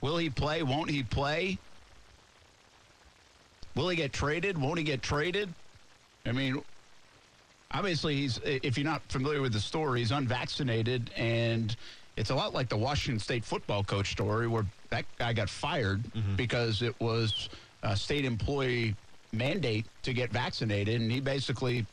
Will 0.01 0.17
he 0.17 0.31
play? 0.31 0.63
Won't 0.63 0.91
he 0.91 1.03
play? 1.03 1.59
Will 3.77 3.89
he 3.89 3.97
get 3.97 4.13
traded? 4.13 4.59
Won't 4.59 4.79
he 4.79 4.85
get 4.85 5.03
traded? 5.03 5.53
I 6.25 6.33
mean, 6.33 6.63
obviously, 7.71 8.17
he's 8.17 8.39
if 8.45 8.77
you're 8.77 8.85
not 8.87 9.03
familiar 9.09 9.43
with 9.43 9.53
the 9.53 9.61
story, 9.61 10.01
he's 10.01 10.11
unvaccinated, 10.11 11.11
and 11.17 11.77
it's 12.17 12.31
a 12.31 12.35
lot 12.35 12.55
like 12.55 12.69
the 12.71 12.77
Washington 12.77 13.21
State 13.21 13.45
football 13.45 13.85
coach 13.85 14.11
story, 14.13 14.49
where 14.49 14.65
that 14.91 15.05
guy 15.19 15.33
got 15.35 15.49
fired 15.51 16.03
because 16.37 16.81
it 16.83 16.99
was 17.01 17.51
a 17.83 17.95
state 17.97 18.25
employee 18.25 18.97
mandate 19.33 19.85
to 20.03 20.15
get 20.15 20.33
vaccinated, 20.33 21.01
and 21.01 21.13
he 21.13 21.21
basically 21.21 21.85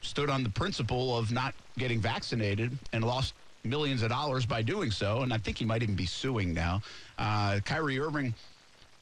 stood 0.00 0.30
on 0.30 0.42
the 0.42 0.50
principle 0.50 1.16
of 1.18 1.30
not 1.32 1.54
getting 1.76 2.00
vaccinated 2.00 2.76
and 2.92 3.04
lost 3.04 3.34
millions 3.64 4.02
of 4.02 4.08
dollars 4.08 4.46
by 4.46 4.62
doing 4.62 4.90
so. 4.90 5.20
And 5.22 5.32
I 5.32 5.38
think 5.38 5.58
he 5.58 5.64
might 5.64 5.82
even 5.82 5.96
be 5.96 6.06
suing 6.06 6.54
now. 6.54 6.80
Uh, 7.18 7.60
Kyrie 7.64 7.98
Irving. 7.98 8.32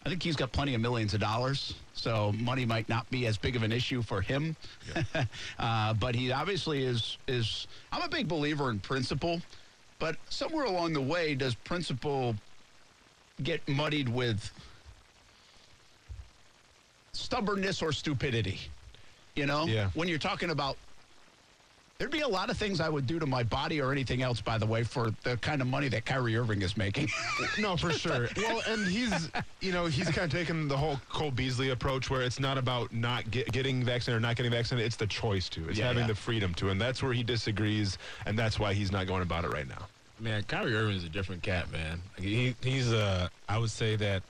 I 0.07 0.09
think 0.09 0.23
he's 0.23 0.37
got 0.37 0.53
plenty 0.53 0.73
of 0.77 0.81
millions 0.81 1.15
of 1.15 1.21
dollars, 1.21 1.75
so 1.93 2.33
money 2.39 2.65
might 2.65 2.89
not 2.89 3.11
be 3.11 3.27
as 3.27 3.37
big 3.37 3.57
of 3.57 3.65
an 3.65 3.73
issue 3.73 4.03
for 4.03 4.21
him. 4.21 4.55
uh, 5.59 5.95
but 5.95 6.15
he 6.15 6.31
obviously 6.31 6.85
is 6.85 7.19
is. 7.27 7.67
I'm 7.91 8.03
a 8.03 8.09
big 8.09 8.29
believer 8.29 8.71
in 8.71 8.79
principle, 8.79 9.43
but 9.99 10.15
somewhere 10.29 10.65
along 10.67 10.93
the 10.93 11.01
way, 11.01 11.35
does 11.35 11.57
principle 11.57 12.37
get 13.43 13.67
muddied 13.69 14.09
with 14.09 14.49
stubbornness 17.13 17.83
or 17.83 17.91
stupidity? 17.91 18.61
You 19.35 19.47
know, 19.47 19.67
Yeah. 19.67 19.91
when 19.95 20.07
you're 20.07 20.19
talking 20.19 20.51
about 20.51 20.77
There'd 21.99 22.11
be 22.11 22.21
a 22.21 22.29
lot 22.29 22.51
of 22.51 22.59
things 22.59 22.81
I 22.81 22.91
would 22.91 23.07
do 23.07 23.19
to 23.19 23.25
my 23.25 23.43
body 23.43 23.81
or 23.81 23.91
anything 23.91 24.21
else, 24.21 24.41
by 24.43 24.59
the 24.59 24.67
way, 24.67 24.83
for 24.83 25.13
the 25.23 25.39
kind 25.39 25.63
of 25.63 25.67
money 25.67 25.89
that 25.89 26.05
Kyrie 26.05 26.37
Irving 26.37 26.61
is 26.61 26.77
making. 26.77 27.09
No, 27.59 27.77
for 27.77 27.91
sure. 27.91 28.29
well, 28.37 28.61
and 28.69 28.87
he's, 28.87 29.31
you 29.61 29.73
know, 29.73 29.87
he's 29.87 30.07
kind 30.11 30.25
of 30.25 30.31
taken 30.31 30.69
the 30.69 30.77
whole 30.77 31.01
Cole 31.09 31.31
Beasley 31.31 31.71
approach 31.71 32.11
where 32.11 32.21
it's 32.21 32.39
not 32.39 32.59
about 32.59 32.93
not 32.93 33.31
get, 33.31 33.51
getting 33.51 33.83
vaccinated 33.83 34.19
or 34.19 34.21
not 34.21 34.37
getting 34.37 34.53
vaccinated. 34.53 34.87
It's 34.87 34.97
the 34.97 35.07
choice 35.07 35.49
to. 35.51 35.69
It's 35.71 35.79
Yeah, 35.79 35.87
having 35.87 36.03
yeah. 36.03 36.09
the 36.09 36.15
freedom 36.15 36.53
to. 36.55 36.69
And 36.69 36.79
that's 36.81 37.03
where 37.03 37.15
he 37.15 37.23
disagrees. 37.23 37.97
And 38.27 38.39
that's 38.39 38.59
why 38.59 38.75
he's 38.75 38.93
not 38.93 39.07
going 39.07 39.23
about 39.23 39.45
it 39.45 39.53
right 39.53 39.67
now. 39.67 39.87
Man, 40.21 40.43
Kyrie 40.45 40.75
Irving 40.77 40.97
is 40.97 41.05
a 41.05 41.09
different 41.09 41.43
cat, 41.43 41.71
man. 41.73 42.03
Like, 42.19 42.27
He, 42.27 42.55
he's, 42.63 42.93
uh, 42.93 43.29
I 43.49 43.57
would 43.59 43.71
say 43.71 43.97
that 43.97 44.23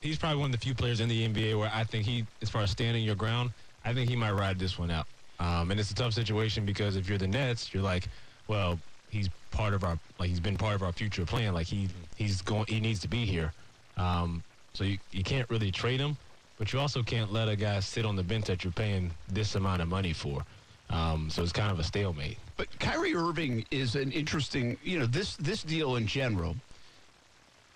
he's 0.00 0.18
probably 0.18 0.38
one 0.38 0.46
of 0.46 0.52
the 0.52 0.64
few 0.64 0.74
players 0.74 1.00
in 1.00 1.08
the 1.08 1.28
NBA 1.28 1.56
where 1.58 1.70
I 1.72 1.84
think 1.84 2.04
he, 2.04 2.26
as 2.42 2.48
far 2.50 2.62
as 2.62 2.70
standing 2.70 3.04
your 3.04 3.14
ground, 3.16 3.50
I 3.84 3.94
think 3.94 4.08
he 4.10 4.16
might 4.16 4.32
ride 4.32 4.58
this 4.58 4.78
one 4.78 4.90
out. 4.90 5.06
Um, 5.42 5.72
and 5.72 5.80
it's 5.80 5.90
a 5.90 5.94
tough 5.94 6.12
situation 6.12 6.64
because 6.64 6.94
if 6.94 7.08
you're 7.08 7.18
the 7.18 7.26
Nets, 7.26 7.74
you're 7.74 7.82
like, 7.82 8.06
well, 8.46 8.78
he's 9.10 9.28
part 9.50 9.74
of 9.74 9.82
our, 9.82 9.98
like 10.20 10.28
he's 10.28 10.38
been 10.38 10.56
part 10.56 10.76
of 10.76 10.82
our 10.82 10.92
future 10.92 11.26
plan. 11.26 11.52
Like 11.52 11.66
he, 11.66 11.88
he's 12.16 12.40
going, 12.42 12.66
he 12.68 12.78
needs 12.78 13.00
to 13.00 13.08
be 13.08 13.24
here. 13.24 13.52
Um, 13.96 14.44
so 14.72 14.84
you, 14.84 14.98
you 15.10 15.24
can't 15.24 15.50
really 15.50 15.72
trade 15.72 15.98
him, 15.98 16.16
but 16.58 16.72
you 16.72 16.78
also 16.78 17.02
can't 17.02 17.32
let 17.32 17.48
a 17.48 17.56
guy 17.56 17.80
sit 17.80 18.06
on 18.06 18.14
the 18.14 18.22
bench 18.22 18.44
that 18.46 18.62
you're 18.62 18.72
paying 18.72 19.10
this 19.28 19.56
amount 19.56 19.82
of 19.82 19.88
money 19.88 20.12
for. 20.12 20.44
Um, 20.90 21.28
so 21.28 21.42
it's 21.42 21.52
kind 21.52 21.72
of 21.72 21.80
a 21.80 21.84
stalemate. 21.84 22.38
But 22.56 22.68
Kyrie 22.78 23.14
Irving 23.14 23.64
is 23.72 23.96
an 23.96 24.12
interesting, 24.12 24.78
you 24.84 25.00
know, 25.00 25.06
this 25.06 25.36
this 25.36 25.62
deal 25.62 25.96
in 25.96 26.06
general. 26.06 26.54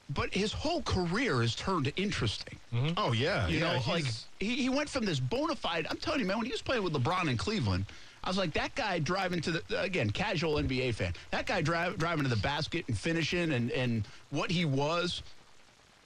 But 0.09 0.33
his 0.33 0.53
whole 0.53 0.83
career 0.83 1.41
has 1.41 1.55
turned 1.57 1.93
interesting. 1.97 2.59
Oh, 2.97 3.13
yeah. 3.13 3.49
You 3.49 3.59
yeah, 3.59 3.73
know, 3.73 3.79
he's- 3.81 3.87
like 3.89 4.05
he, 4.39 4.55
he 4.63 4.69
went 4.69 4.89
from 4.89 5.05
this 5.05 5.19
bona 5.19 5.57
fide. 5.57 5.87
I'm 5.91 5.97
telling 5.97 6.21
you, 6.21 6.27
man, 6.27 6.37
when 6.39 6.47
he 6.47 6.53
was 6.53 6.63
playing 6.63 6.85
with 6.85 6.93
LeBron 6.93 7.29
in 7.29 7.37
Cleveland, 7.37 7.87
I 8.23 8.29
was 8.29 8.39
like, 8.39 8.53
that 8.55 8.75
guy 8.75 8.99
driving 9.01 9.41
to 9.43 9.53
the 9.53 9.81
again 9.83 10.11
casual 10.11 10.55
NBA 10.57 10.95
fan. 10.95 11.13
That 11.31 11.47
guy 11.47 11.61
drive, 11.61 11.99
driving 11.99 12.23
to 12.25 12.31
the 12.31 12.37
basket 12.37 12.85
and 12.89 12.97
finishing 12.97 13.53
and 13.53 13.71
and 13.73 14.07
what 14.31 14.51
he 14.51 14.65
was 14.65 15.23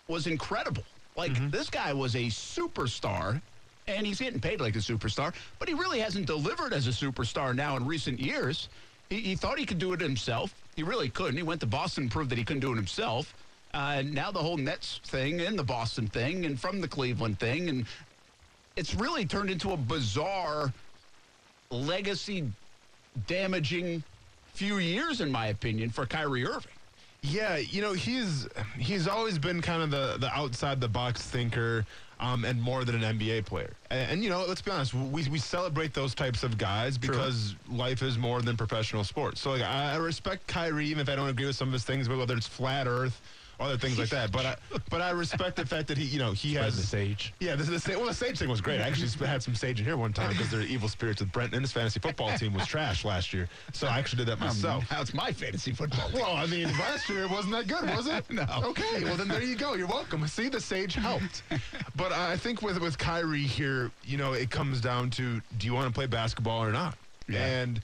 was 0.08 0.26
incredible. 0.26 0.84
Like 1.16 1.32
Mm-hmm. 1.32 1.50
this 1.50 1.68
guy 1.70 1.92
was 1.92 2.14
a 2.14 2.26
superstar. 2.26 3.40
And 3.88 4.06
he's 4.06 4.20
getting 4.20 4.38
paid 4.38 4.60
like 4.60 4.76
a 4.76 4.78
superstar, 4.80 5.34
but 5.58 5.66
he 5.66 5.74
really 5.74 5.98
hasn't 5.98 6.26
delivered 6.26 6.72
as 6.72 6.86
a 6.86 6.90
superstar 6.90 7.56
now 7.56 7.76
in 7.76 7.84
recent 7.84 8.20
years. 8.20 8.68
He, 9.08 9.16
he 9.20 9.34
thought 9.34 9.58
he 9.58 9.66
could 9.66 9.78
do 9.78 9.92
it 9.94 10.00
himself. 10.00 10.54
He 10.76 10.84
really 10.84 11.08
couldn't. 11.08 11.36
He 11.36 11.42
went 11.42 11.60
to 11.62 11.66
Boston, 11.66 12.04
and 12.04 12.10
proved 12.10 12.30
that 12.30 12.38
he 12.38 12.44
couldn't 12.44 12.60
do 12.60 12.70
it 12.72 12.76
himself. 12.76 13.34
Uh, 13.72 14.02
now 14.04 14.30
the 14.30 14.38
whole 14.38 14.56
Nets 14.56 15.00
thing 15.04 15.40
and 15.40 15.58
the 15.58 15.62
Boston 15.62 16.06
thing 16.08 16.44
and 16.44 16.58
from 16.58 16.80
the 16.80 16.88
Cleveland 16.88 17.38
thing. 17.38 17.68
And 17.68 17.86
it's 18.76 18.94
really 18.94 19.24
turned 19.24 19.50
into 19.50 19.72
a 19.72 19.76
bizarre, 19.76 20.72
legacy 21.70 22.50
damaging 23.26 24.02
few 24.54 24.78
years, 24.78 25.20
in 25.20 25.30
my 25.30 25.46
opinion, 25.48 25.90
for 25.90 26.06
Kyrie 26.06 26.46
Irving. 26.46 26.72
Yeah, 27.22 27.58
you 27.58 27.82
know, 27.82 27.92
he's 27.92 28.48
he's 28.78 29.06
always 29.06 29.38
been 29.38 29.60
kind 29.60 29.82
of 29.82 29.90
the, 29.90 30.16
the 30.18 30.32
outside 30.32 30.80
the 30.80 30.88
box 30.88 31.22
thinker 31.22 31.84
um, 32.18 32.44
and 32.44 32.60
more 32.60 32.84
than 32.84 33.02
an 33.02 33.18
NBA 33.18 33.44
player. 33.44 33.72
And, 33.90 34.12
and, 34.12 34.24
you 34.24 34.30
know, 34.30 34.44
let's 34.46 34.62
be 34.62 34.70
honest, 34.70 34.94
we, 34.94 35.26
we 35.28 35.38
celebrate 35.38 35.94
those 35.94 36.14
types 36.14 36.42
of 36.42 36.58
guys 36.58 36.98
because 36.98 37.56
life 37.70 38.02
is 38.02 38.18
more 38.18 38.42
than 38.42 38.56
professional 38.56 39.04
sports. 39.04 39.40
So 39.40 39.52
like, 39.52 39.62
I, 39.62 39.94
I 39.94 39.96
respect 39.96 40.46
Kyrie, 40.46 40.86
even 40.86 41.00
if 41.00 41.08
I 41.08 41.16
don't 41.16 41.28
agree 41.28 41.46
with 41.46 41.56
some 41.56 41.68
of 41.68 41.72
his 41.72 41.84
things, 41.84 42.08
but 42.08 42.18
whether 42.18 42.36
it's 42.36 42.46
flat 42.46 42.86
earth 42.86 43.20
other 43.60 43.76
things 43.76 43.98
like 43.98 44.08
that. 44.08 44.32
But 44.32 44.46
I, 44.46 44.56
but 44.88 45.00
I 45.00 45.10
respect 45.10 45.56
the 45.56 45.66
fact 45.66 45.88
that 45.88 45.98
he, 45.98 46.04
you 46.04 46.18
know, 46.18 46.32
he 46.32 46.52
Spread 46.52 46.64
has 46.64 46.76
the 46.76 46.82
sage. 46.82 47.34
Yeah, 47.40 47.54
this 47.56 47.68
is 47.68 47.74
the, 47.74 47.80
sage. 47.80 47.96
well, 47.96 48.06
the 48.06 48.14
sage 48.14 48.38
thing 48.38 48.48
was 48.48 48.60
great. 48.60 48.80
I 48.80 48.84
actually 48.84 49.08
had 49.26 49.42
some 49.42 49.54
sage 49.54 49.78
in 49.78 49.86
here 49.86 49.96
one 49.96 50.12
time 50.12 50.30
because 50.30 50.50
their 50.50 50.62
evil 50.62 50.88
spirits 50.88 51.20
with 51.20 51.30
Brent 51.30 51.52
and 51.52 51.62
his 51.62 51.72
fantasy 51.72 52.00
football 52.00 52.36
team 52.38 52.54
was 52.54 52.66
trash 52.66 53.04
last 53.04 53.32
year. 53.32 53.48
So 53.72 53.86
I 53.86 53.98
actually 53.98 54.24
did 54.24 54.28
that 54.28 54.40
um, 54.40 54.48
myself. 54.48 54.90
Now 54.90 55.00
it's 55.00 55.14
my 55.14 55.32
fantasy 55.32 55.72
football. 55.72 56.08
team. 56.08 56.20
Well, 56.20 56.36
I 56.36 56.46
mean, 56.46 56.68
last 56.78 57.08
year 57.08 57.24
it 57.24 57.30
wasn't 57.30 57.52
that 57.54 57.66
good, 57.68 57.88
was 57.94 58.06
it? 58.06 58.24
No. 58.30 58.46
Okay, 58.62 59.02
well 59.04 59.16
then 59.16 59.28
there 59.28 59.42
you 59.42 59.56
go. 59.56 59.74
You're 59.74 59.88
welcome. 59.88 60.26
See, 60.28 60.48
the 60.48 60.60
sage 60.60 60.94
helped. 60.94 61.42
but 61.96 62.12
I 62.12 62.36
think 62.36 62.62
with 62.62 62.78
with 62.80 62.96
Kyrie 62.96 63.42
here, 63.42 63.90
you 64.04 64.16
know, 64.16 64.32
it 64.32 64.50
comes 64.50 64.80
down 64.80 65.10
to 65.10 65.42
do 65.58 65.66
you 65.66 65.74
want 65.74 65.88
to 65.88 65.92
play 65.92 66.06
basketball 66.06 66.62
or 66.62 66.70
not? 66.72 66.96
Yeah. 67.28 67.44
And 67.44 67.80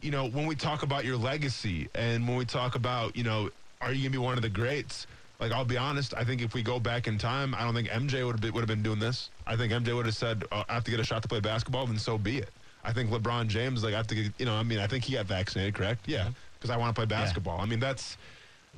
you 0.00 0.10
know, 0.10 0.28
when 0.28 0.46
we 0.46 0.54
talk 0.54 0.82
about 0.82 1.04
your 1.04 1.16
legacy 1.16 1.88
and 1.94 2.28
when 2.28 2.36
we 2.36 2.44
talk 2.44 2.74
about, 2.74 3.16
you 3.16 3.24
know, 3.24 3.50
are 3.80 3.92
you 3.92 4.02
gonna 4.02 4.12
be 4.12 4.18
one 4.18 4.34
of 4.34 4.42
the 4.42 4.48
greats? 4.48 5.06
Like 5.40 5.52
I'll 5.52 5.64
be 5.64 5.76
honest, 5.76 6.14
I 6.16 6.24
think 6.24 6.42
if 6.42 6.54
we 6.54 6.62
go 6.62 6.80
back 6.80 7.06
in 7.06 7.16
time, 7.16 7.54
I 7.54 7.62
don't 7.64 7.74
think 7.74 7.88
MJ 7.88 8.24
would 8.26 8.32
have 8.32 8.40
been, 8.40 8.52
would 8.52 8.60
have 8.60 8.68
been 8.68 8.82
doing 8.82 8.98
this. 8.98 9.30
I 9.46 9.56
think 9.56 9.72
MJ 9.72 9.94
would 9.94 10.06
have 10.06 10.16
said, 10.16 10.44
uh, 10.50 10.64
"I 10.68 10.74
have 10.74 10.84
to 10.84 10.90
get 10.90 10.98
a 11.00 11.04
shot 11.04 11.22
to 11.22 11.28
play 11.28 11.40
basketball," 11.40 11.86
then 11.86 11.98
so 11.98 12.18
be 12.18 12.38
it. 12.38 12.50
I 12.84 12.92
think 12.92 13.10
LeBron 13.10 13.48
James, 13.48 13.84
like, 13.84 13.92
I 13.92 13.96
have 13.96 14.06
to 14.06 14.14
get, 14.14 14.32
you 14.38 14.46
know, 14.46 14.54
I 14.54 14.62
mean, 14.62 14.78
I 14.78 14.86
think 14.86 15.04
he 15.04 15.14
got 15.14 15.26
vaccinated, 15.26 15.74
correct? 15.74 16.08
Yeah, 16.08 16.28
because 16.54 16.70
I 16.70 16.76
want 16.76 16.94
to 16.94 16.98
play 16.98 17.06
basketball. 17.06 17.60
I 17.60 17.66
mean, 17.66 17.80
that's 17.80 18.16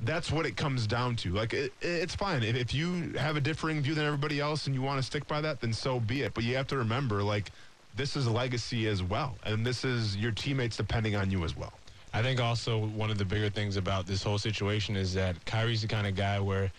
that's 0.03 0.31
what 0.31 0.45
it 0.45 0.55
comes 0.57 0.87
down 0.87 1.15
to. 1.17 1.31
Like, 1.31 1.53
it, 1.53 1.73
it's 1.81 2.15
fine 2.15 2.43
if, 2.43 2.55
if 2.55 2.73
you 2.73 3.13
have 3.17 3.37
a 3.37 3.41
differing 3.41 3.81
view 3.81 3.93
than 3.93 4.05
everybody 4.05 4.39
else 4.39 4.65
and 4.65 4.75
you 4.75 4.81
want 4.81 4.99
to 4.99 5.03
stick 5.03 5.27
by 5.27 5.41
that, 5.41 5.61
then 5.61 5.73
so 5.73 5.99
be 5.99 6.21
it. 6.21 6.33
But 6.33 6.43
you 6.43 6.55
have 6.55 6.67
to 6.67 6.77
remember, 6.77 7.23
like, 7.23 7.51
this 7.95 8.15
is 8.15 8.25
a 8.25 8.31
legacy 8.31 8.87
as 8.87 9.03
well, 9.03 9.37
and 9.43 9.65
this 9.65 9.83
is 9.83 10.15
your 10.15 10.31
teammates 10.31 10.77
depending 10.77 11.15
on 11.15 11.29
you 11.31 11.43
as 11.43 11.55
well. 11.55 11.73
I 12.13 12.21
think 12.21 12.41
also 12.41 12.87
one 12.87 13.09
of 13.09 13.17
the 13.17 13.25
bigger 13.25 13.49
things 13.49 13.77
about 13.77 14.05
this 14.05 14.21
whole 14.21 14.37
situation 14.37 14.95
is 14.97 15.13
that 15.13 15.43
Kyrie's 15.45 15.81
the 15.81 15.87
kind 15.87 16.05
of 16.05 16.15
guy 16.15 16.39
where, 16.39 16.69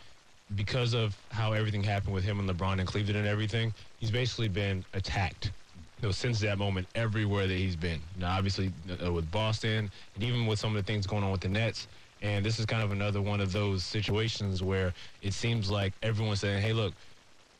because 0.56 0.92
of 0.92 1.16
how 1.30 1.52
everything 1.52 1.82
happened 1.82 2.12
with 2.12 2.24
him 2.24 2.38
and 2.38 2.48
LeBron 2.48 2.78
and 2.78 2.86
Cleveland 2.86 3.16
and 3.18 3.26
everything, 3.26 3.72
he's 3.98 4.10
basically 4.10 4.48
been 4.48 4.84
attacked. 4.92 5.50
You 6.00 6.08
know, 6.08 6.12
since 6.12 6.40
that 6.40 6.58
moment, 6.58 6.86
everywhere 6.94 7.46
that 7.46 7.54
he's 7.54 7.76
been. 7.76 8.00
Now, 8.18 8.36
obviously, 8.36 8.72
uh, 9.02 9.12
with 9.12 9.30
Boston, 9.30 9.90
and 10.14 10.24
even 10.24 10.46
with 10.46 10.58
some 10.58 10.76
of 10.76 10.84
the 10.84 10.92
things 10.92 11.06
going 11.06 11.22
on 11.22 11.30
with 11.32 11.40
the 11.40 11.48
Nets. 11.48 11.86
And 12.20 12.44
this 12.44 12.58
is 12.58 12.66
kind 12.66 12.82
of 12.82 12.92
another 12.92 13.20
one 13.20 13.40
of 13.40 13.52
those 13.52 13.84
situations 13.84 14.62
where 14.62 14.92
it 15.22 15.32
seems 15.32 15.70
like 15.70 15.92
everyone's 16.02 16.40
saying, 16.40 16.60
"Hey, 16.60 16.72
look, 16.72 16.92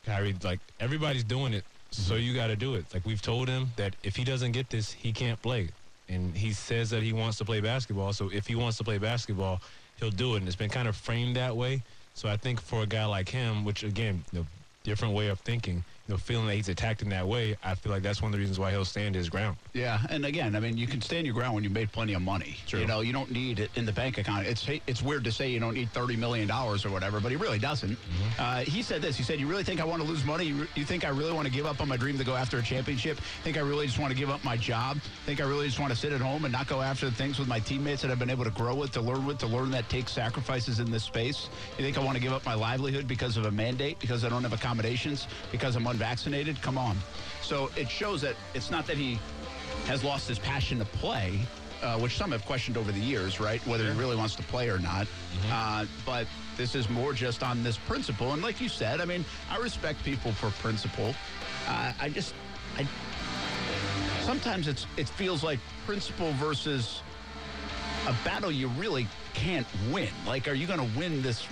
Kyrie, 0.05 0.35
like 0.43 0.59
everybody's 0.79 1.23
doing 1.23 1.53
it, 1.53 1.63
so 1.91 2.15
you 2.15 2.33
got 2.33 2.47
to 2.47 2.55
do 2.55 2.75
it." 2.75 2.85
Like 2.93 3.05
we've 3.05 3.21
told 3.21 3.47
him 3.47 3.71
that 3.77 3.95
if 4.03 4.15
he 4.15 4.23
doesn't 4.23 4.51
get 4.51 4.69
this, 4.69 4.91
he 4.91 5.11
can't 5.11 5.41
play. 5.41 5.69
And 6.09 6.35
he 6.35 6.51
says 6.53 6.89
that 6.89 7.01
he 7.01 7.13
wants 7.13 7.37
to 7.37 7.45
play 7.45 7.61
basketball. 7.61 8.13
So 8.13 8.29
if 8.31 8.47
he 8.47 8.55
wants 8.55 8.77
to 8.77 8.83
play 8.83 8.97
basketball, 8.97 9.61
he'll 9.99 10.11
do 10.11 10.35
it. 10.35 10.39
And 10.39 10.47
it's 10.47 10.55
been 10.55 10.69
kind 10.69 10.87
of 10.87 10.95
framed 10.95 11.35
that 11.35 11.55
way. 11.55 11.81
So 12.13 12.29
I 12.29 12.37
think 12.37 12.61
for 12.61 12.83
a 12.83 12.85
guy 12.85 13.05
like 13.05 13.29
him, 13.29 13.63
which 13.63 13.83
again, 13.83 14.23
you 14.31 14.39
know, 14.39 14.45
different 14.83 15.13
way 15.13 15.29
of 15.29 15.39
thinking, 15.39 15.83
know, 16.09 16.17
feeling 16.17 16.47
that 16.47 16.55
he's 16.55 16.69
attacked 16.69 17.01
in 17.01 17.09
that 17.09 17.27
way, 17.27 17.55
I 17.63 17.75
feel 17.75 17.91
like 17.91 18.03
that's 18.03 18.21
one 18.21 18.29
of 18.29 18.33
the 18.33 18.39
reasons 18.39 18.59
why 18.59 18.71
he'll 18.71 18.85
stand 18.85 19.15
his 19.15 19.29
ground. 19.29 19.57
Yeah, 19.73 19.99
and 20.09 20.25
again, 20.25 20.55
I 20.55 20.59
mean, 20.59 20.77
you 20.77 20.85
can 20.85 21.01
stand 21.01 21.25
your 21.25 21.33
ground 21.33 21.55
when 21.55 21.63
you 21.63 21.69
made 21.69 21.91
plenty 21.91 22.13
of 22.13 22.21
money. 22.21 22.57
True. 22.67 22.81
You 22.81 22.87
know, 22.87 22.99
you 23.01 23.13
don't 23.13 23.31
need 23.31 23.59
it 23.59 23.71
in 23.75 23.85
the 23.85 23.91
bank 23.93 24.17
account. 24.17 24.45
It's 24.45 24.67
it's 24.87 25.01
weird 25.01 25.23
to 25.23 25.31
say 25.31 25.49
you 25.49 25.59
don't 25.59 25.73
need 25.73 25.89
thirty 25.91 26.15
million 26.15 26.47
dollars 26.47 26.85
or 26.85 26.89
whatever, 26.89 27.19
but 27.19 27.31
he 27.31 27.37
really 27.37 27.59
doesn't. 27.59 27.97
Uh, 28.37 28.59
he 28.59 28.81
said 28.81 29.01
this. 29.01 29.15
He 29.17 29.23
said, 29.23 29.39
"You 29.39 29.47
really 29.47 29.63
think 29.63 29.79
I 29.81 29.85
want 29.85 30.01
to 30.01 30.07
lose 30.07 30.23
money? 30.25 30.45
You, 30.45 30.67
you 30.75 30.85
think 30.85 31.05
I 31.05 31.09
really 31.09 31.31
want 31.31 31.47
to 31.47 31.53
give 31.53 31.65
up 31.65 31.81
on 31.81 31.87
my 31.87 31.97
dream 31.97 32.17
to 32.17 32.23
go 32.23 32.35
after 32.35 32.57
a 32.57 32.61
championship? 32.61 33.17
Think 33.43 33.57
I 33.57 33.61
really 33.61 33.85
just 33.87 33.99
want 33.99 34.11
to 34.11 34.17
give 34.17 34.29
up 34.29 34.43
my 34.43 34.57
job? 34.57 34.97
Think 35.25 35.41
I 35.41 35.45
really 35.45 35.65
just 35.67 35.79
want 35.79 35.91
to 35.91 35.97
sit 35.97 36.11
at 36.11 36.21
home 36.21 36.45
and 36.45 36.51
not 36.51 36.67
go 36.67 36.81
after 36.81 37.09
the 37.09 37.15
things 37.15 37.39
with 37.39 37.47
my 37.47 37.59
teammates 37.59 38.01
that 38.03 38.11
I've 38.11 38.19
been 38.19 38.29
able 38.29 38.43
to 38.43 38.51
grow 38.51 38.75
with, 38.75 38.91
to 38.91 39.01
learn 39.01 39.25
with, 39.25 39.39
to 39.39 39.47
learn 39.47 39.71
that 39.71 39.89
takes 39.89 40.11
sacrifices 40.11 40.79
in 40.79 40.91
this 40.91 41.03
space? 41.03 41.49
You 41.77 41.83
think 41.83 41.97
I 41.97 42.03
want 42.03 42.17
to 42.17 42.21
give 42.21 42.33
up 42.33 42.45
my 42.45 42.53
livelihood 42.53 43.07
because 43.07 43.37
of 43.37 43.45
a 43.45 43.51
mandate, 43.51 43.99
because 43.99 44.23
I 44.23 44.29
don't 44.29 44.43
have 44.43 44.53
accommodations, 44.53 45.27
because 45.51 45.75
I'm 45.75 45.87
unvaccinated? 45.87 46.02
Vaccinated, 46.03 46.61
come 46.61 46.77
on." 46.77 46.97
So 47.41 47.71
it 47.77 47.89
shows 47.89 48.19
that 48.21 48.35
it's 48.53 48.69
not 48.69 48.85
that 48.87 48.97
he 48.97 49.19
has 49.85 50.03
lost 50.03 50.27
his 50.27 50.37
passion 50.37 50.77
to 50.79 50.85
play, 50.85 51.39
uh, 51.81 51.97
which 51.97 52.17
some 52.17 52.31
have 52.31 52.45
questioned 52.45 52.77
over 52.77 52.91
the 52.91 52.99
years, 52.99 53.39
right? 53.39 53.65
Whether 53.65 53.85
he 53.85 53.97
really 53.97 54.17
wants 54.17 54.35
to 54.35 54.43
play 54.43 54.69
or 54.69 54.79
not. 54.79 55.07
Uh, 55.49 55.85
but 56.05 56.27
this 56.57 56.75
is 56.75 56.89
more 56.89 57.13
just 57.13 57.41
on 57.41 57.63
this 57.63 57.77
principle. 57.77 58.33
And 58.33 58.41
like 58.41 58.59
you 58.59 58.67
said, 58.67 58.99
I 58.99 59.05
mean, 59.05 59.23
I 59.49 59.57
respect 59.57 60.03
people 60.03 60.31
for 60.33 60.49
principle. 60.61 61.15
Uh, 61.67 61.93
I 62.01 62.09
just, 62.09 62.33
I 62.77 62.85
sometimes 64.21 64.67
it's 64.67 64.85
it 64.97 65.07
feels 65.07 65.41
like 65.41 65.59
principle 65.85 66.31
versus 66.33 67.01
a 68.07 68.13
battle 68.25 68.51
you 68.51 68.67
really 68.79 69.07
can't 69.33 69.67
win. 69.89 70.09
Like, 70.27 70.49
are 70.49 70.53
you 70.53 70.67
going 70.67 70.79
to 70.79 70.99
win 70.99 71.21
this? 71.21 71.47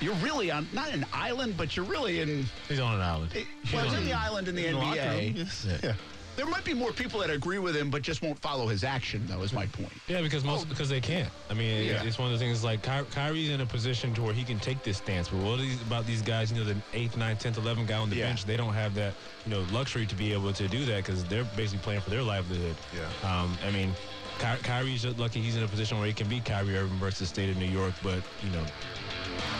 You're 0.00 0.14
really 0.16 0.50
on 0.50 0.68
not 0.72 0.90
an 0.92 1.06
island, 1.12 1.56
but 1.56 1.76
you're 1.76 1.86
really 1.86 2.20
in. 2.20 2.44
He's 2.68 2.80
on 2.80 2.94
an 2.94 3.00
island. 3.00 3.30
Well, 3.72 3.84
he's 3.84 3.94
in 3.98 4.04
the 4.04 4.12
island 4.12 4.48
in 4.48 4.54
the 4.54 4.64
NBA. 4.66 5.82
Yeah. 5.82 5.94
There 6.36 6.44
might 6.44 6.64
be 6.66 6.74
more 6.74 6.92
people 6.92 7.18
that 7.20 7.30
agree 7.30 7.58
with 7.58 7.74
him, 7.74 7.88
but 7.90 8.02
just 8.02 8.20
won't 8.20 8.38
follow 8.40 8.66
his 8.66 8.84
action. 8.84 9.22
Though 9.26 9.40
is 9.40 9.54
my 9.54 9.64
point. 9.64 9.92
Yeah, 10.06 10.20
because 10.20 10.44
most 10.44 10.68
because 10.68 10.90
they 10.90 11.00
can't. 11.00 11.30
I 11.48 11.54
mean, 11.54 11.86
Yeah. 11.86 12.02
it's 12.02 12.18
one 12.18 12.30
of 12.30 12.38
the 12.38 12.44
things 12.44 12.62
like 12.62 12.82
Ky- 12.82 13.06
Kyrie's 13.10 13.48
in 13.48 13.62
a 13.62 13.66
position 13.66 14.12
to 14.14 14.22
where 14.22 14.34
he 14.34 14.44
can 14.44 14.58
take 14.60 14.82
this 14.82 14.98
stance. 14.98 15.28
But 15.30 15.40
what 15.40 15.60
is 15.60 15.80
about 15.80 16.06
these 16.06 16.20
guys? 16.20 16.52
You 16.52 16.58
know, 16.58 16.64
the 16.64 16.76
eighth, 16.92 17.16
ninth, 17.16 17.38
tenth, 17.40 17.56
eleventh 17.56 17.88
guy 17.88 17.96
on 17.96 18.10
the 18.10 18.16
Yeah. 18.16 18.26
bench, 18.26 18.44
they 18.44 18.58
don't 18.58 18.74
have 18.74 18.94
that 18.96 19.14
you 19.46 19.52
know 19.52 19.64
luxury 19.72 20.04
to 20.04 20.14
be 20.14 20.34
able 20.34 20.52
to 20.52 20.68
do 20.68 20.84
that 20.84 21.06
because 21.06 21.24
they're 21.24 21.44
basically 21.56 21.78
playing 21.82 22.02
for 22.02 22.10
their 22.10 22.22
livelihood. 22.22 22.76
Yeah. 22.94 23.40
Um, 23.42 23.56
I 23.66 23.70
mean, 23.70 23.94
Ky- 24.38 24.62
Kyrie's 24.62 25.06
lucky 25.06 25.40
he's 25.40 25.56
in 25.56 25.62
a 25.62 25.68
position 25.68 25.96
where 25.96 26.06
he 26.06 26.12
can 26.12 26.28
be 26.28 26.40
Kyrie 26.40 26.76
Irving 26.76 26.98
versus 26.98 27.20
the 27.20 27.26
state 27.26 27.48
of 27.48 27.56
New 27.56 27.64
York, 27.64 27.94
but 28.02 28.20
you 28.44 28.50
know, 28.50 28.62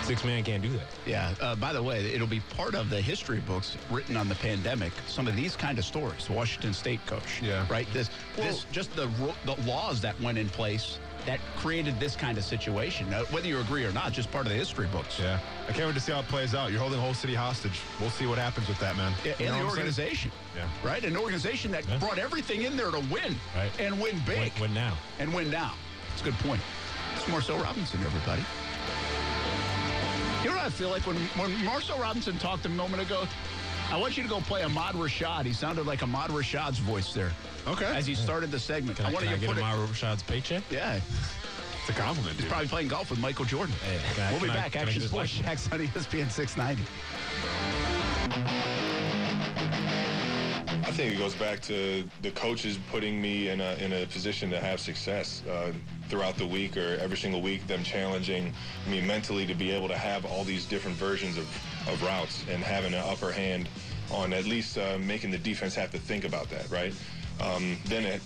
six 0.02 0.24
man 0.24 0.42
can't 0.44 0.62
do 0.62 0.70
that. 0.70 0.86
Yeah. 1.06 1.34
Uh, 1.40 1.54
by 1.56 1.72
the 1.72 1.82
way, 1.82 2.04
it'll 2.12 2.26
be 2.26 2.40
part 2.56 2.74
of 2.74 2.90
the 2.90 3.00
history 3.00 3.40
books 3.40 3.76
written 3.90 4.16
on 4.16 4.28
the 4.28 4.34
pandemic. 4.36 4.92
Some 5.06 5.26
of 5.28 5.36
these 5.36 5.56
kind 5.56 5.78
of 5.78 5.84
stories. 5.84 6.28
Washington 6.30 6.72
State 6.74 7.04
coach. 7.06 7.40
Yeah. 7.42 7.66
Right. 7.70 7.86
This. 7.92 8.10
this. 8.36 8.64
Just 8.72 8.94
the 8.96 9.08
the 9.44 9.54
laws 9.66 10.00
that 10.02 10.18
went 10.20 10.38
in 10.38 10.48
place 10.48 10.98
that 11.26 11.40
created 11.56 11.98
this 11.98 12.14
kind 12.14 12.38
of 12.38 12.44
situation. 12.44 13.12
Uh, 13.12 13.24
whether 13.32 13.48
you 13.48 13.58
agree 13.58 13.84
or 13.84 13.90
not, 13.90 14.12
just 14.12 14.30
part 14.30 14.46
of 14.46 14.52
the 14.52 14.56
history 14.56 14.86
books. 14.92 15.18
Yeah. 15.18 15.40
I 15.68 15.72
can't 15.72 15.86
wait 15.86 15.94
to 15.94 16.00
see 16.00 16.12
how 16.12 16.20
it 16.20 16.28
plays 16.28 16.54
out. 16.54 16.70
You're 16.70 16.78
holding 16.78 16.98
the 16.98 17.04
whole 17.04 17.14
city 17.14 17.34
hostage. 17.34 17.80
We'll 18.00 18.10
see 18.10 18.26
what 18.26 18.38
happens 18.38 18.68
with 18.68 18.78
that, 18.78 18.96
man. 18.96 19.12
Yeah, 19.24 19.32
You 19.40 19.46
know 19.46 19.52
and 19.54 19.60
the 19.62 19.64
what 19.64 19.78
I'm 19.80 19.90
saying? 19.90 19.98
organization. 20.06 20.30
Yeah. 20.54 20.68
Right. 20.84 21.02
An 21.02 21.16
organization 21.16 21.72
that 21.72 21.84
Yeah. 21.88 21.98
brought 21.98 22.18
everything 22.18 22.62
in 22.62 22.76
there 22.76 22.92
to 22.92 23.00
win. 23.10 23.34
Right. 23.56 23.72
And 23.80 24.00
win 24.00 24.22
big. 24.24 24.52
When, 24.52 24.60
when 24.70 24.74
now? 24.74 24.96
and 25.18 25.34
win 25.34 25.50
now. 25.50 25.74
It's 26.12 26.22
a 26.22 26.26
good 26.26 26.38
point. 26.38 26.60
It's 27.16 27.26
Marcel 27.26 27.58
Robinson, 27.58 27.98
everybody. 28.04 28.44
You 30.46 30.52
know 30.52 30.58
what 30.58 30.66
I 30.66 30.70
feel 30.70 30.90
like 30.90 31.04
when 31.08 31.16
when 31.36 31.64
Marcel 31.64 31.98
Robinson 31.98 32.38
talked 32.38 32.66
a 32.66 32.68
moment 32.68 33.02
ago? 33.02 33.26
I 33.90 33.96
want 33.98 34.16
you 34.16 34.22
to 34.22 34.28
go 34.28 34.38
play 34.42 34.62
Ahmad 34.62 34.94
Rashad. 34.94 35.44
He 35.44 35.52
sounded 35.52 35.86
like 35.86 36.04
Ahmad 36.04 36.30
Rashad's 36.30 36.78
voice 36.78 37.12
there. 37.12 37.32
Okay. 37.66 37.84
As 37.86 38.06
he 38.06 38.14
started 38.14 38.52
the 38.52 38.60
segment. 38.60 38.96
Can 38.96 39.06
I, 39.06 39.08
I 39.08 39.12
want 39.12 39.24
can 39.24 39.32
you 39.34 39.40
to 39.40 39.46
get 39.46 39.54
put 39.56 39.58
him 39.60 39.80
it. 39.80 39.88
Rashad's 39.90 40.22
paycheck? 40.22 40.62
Yeah, 40.70 41.00
It's 41.80 41.88
a 41.88 41.92
compliment, 42.00 42.38
dude. 42.38 42.48
probably 42.48 42.68
playing 42.68 42.86
golf 42.86 43.10
with 43.10 43.18
Michael 43.18 43.44
Jordan. 43.44 43.74
Hey, 43.84 43.98
can 44.14 44.22
I- 44.22 44.30
we'll 44.30 44.40
be 44.40 44.50
I- 44.50 44.54
back. 44.54 44.70
can 44.72 44.82
Action 44.82 45.02
Sports 45.02 45.40
license? 45.42 45.66
Jacks 45.66 45.72
on 45.72 45.80
ESPN 45.80 46.30
690. 46.30 46.84
Think 50.96 51.12
it 51.12 51.18
goes 51.18 51.34
back 51.34 51.60
to 51.60 52.08
the 52.22 52.30
coaches 52.30 52.78
putting 52.90 53.20
me 53.20 53.50
in 53.50 53.60
a 53.60 53.74
in 53.74 53.92
a 53.92 54.06
position 54.06 54.48
to 54.48 54.58
have 54.58 54.80
success 54.80 55.42
uh, 55.46 55.70
throughout 56.08 56.38
the 56.38 56.46
week 56.46 56.74
or 56.78 56.96
every 57.02 57.18
single 57.18 57.42
week. 57.42 57.66
Them 57.66 57.84
challenging 57.84 58.50
me 58.88 59.02
mentally 59.02 59.44
to 59.44 59.54
be 59.54 59.70
able 59.70 59.88
to 59.88 59.96
have 59.96 60.24
all 60.24 60.42
these 60.42 60.64
different 60.64 60.96
versions 60.96 61.36
of, 61.36 61.46
of 61.86 62.02
routes 62.02 62.46
and 62.50 62.62
having 62.62 62.94
an 62.94 63.04
upper 63.04 63.30
hand 63.30 63.68
on 64.10 64.32
at 64.32 64.46
least 64.46 64.78
uh, 64.78 64.96
making 64.98 65.30
the 65.30 65.38
defense 65.38 65.74
have 65.74 65.90
to 65.90 65.98
think 65.98 66.24
about 66.24 66.48
that, 66.48 66.70
right? 66.70 66.94
Um, 67.42 67.76
then 67.84 68.06
it 68.06 68.22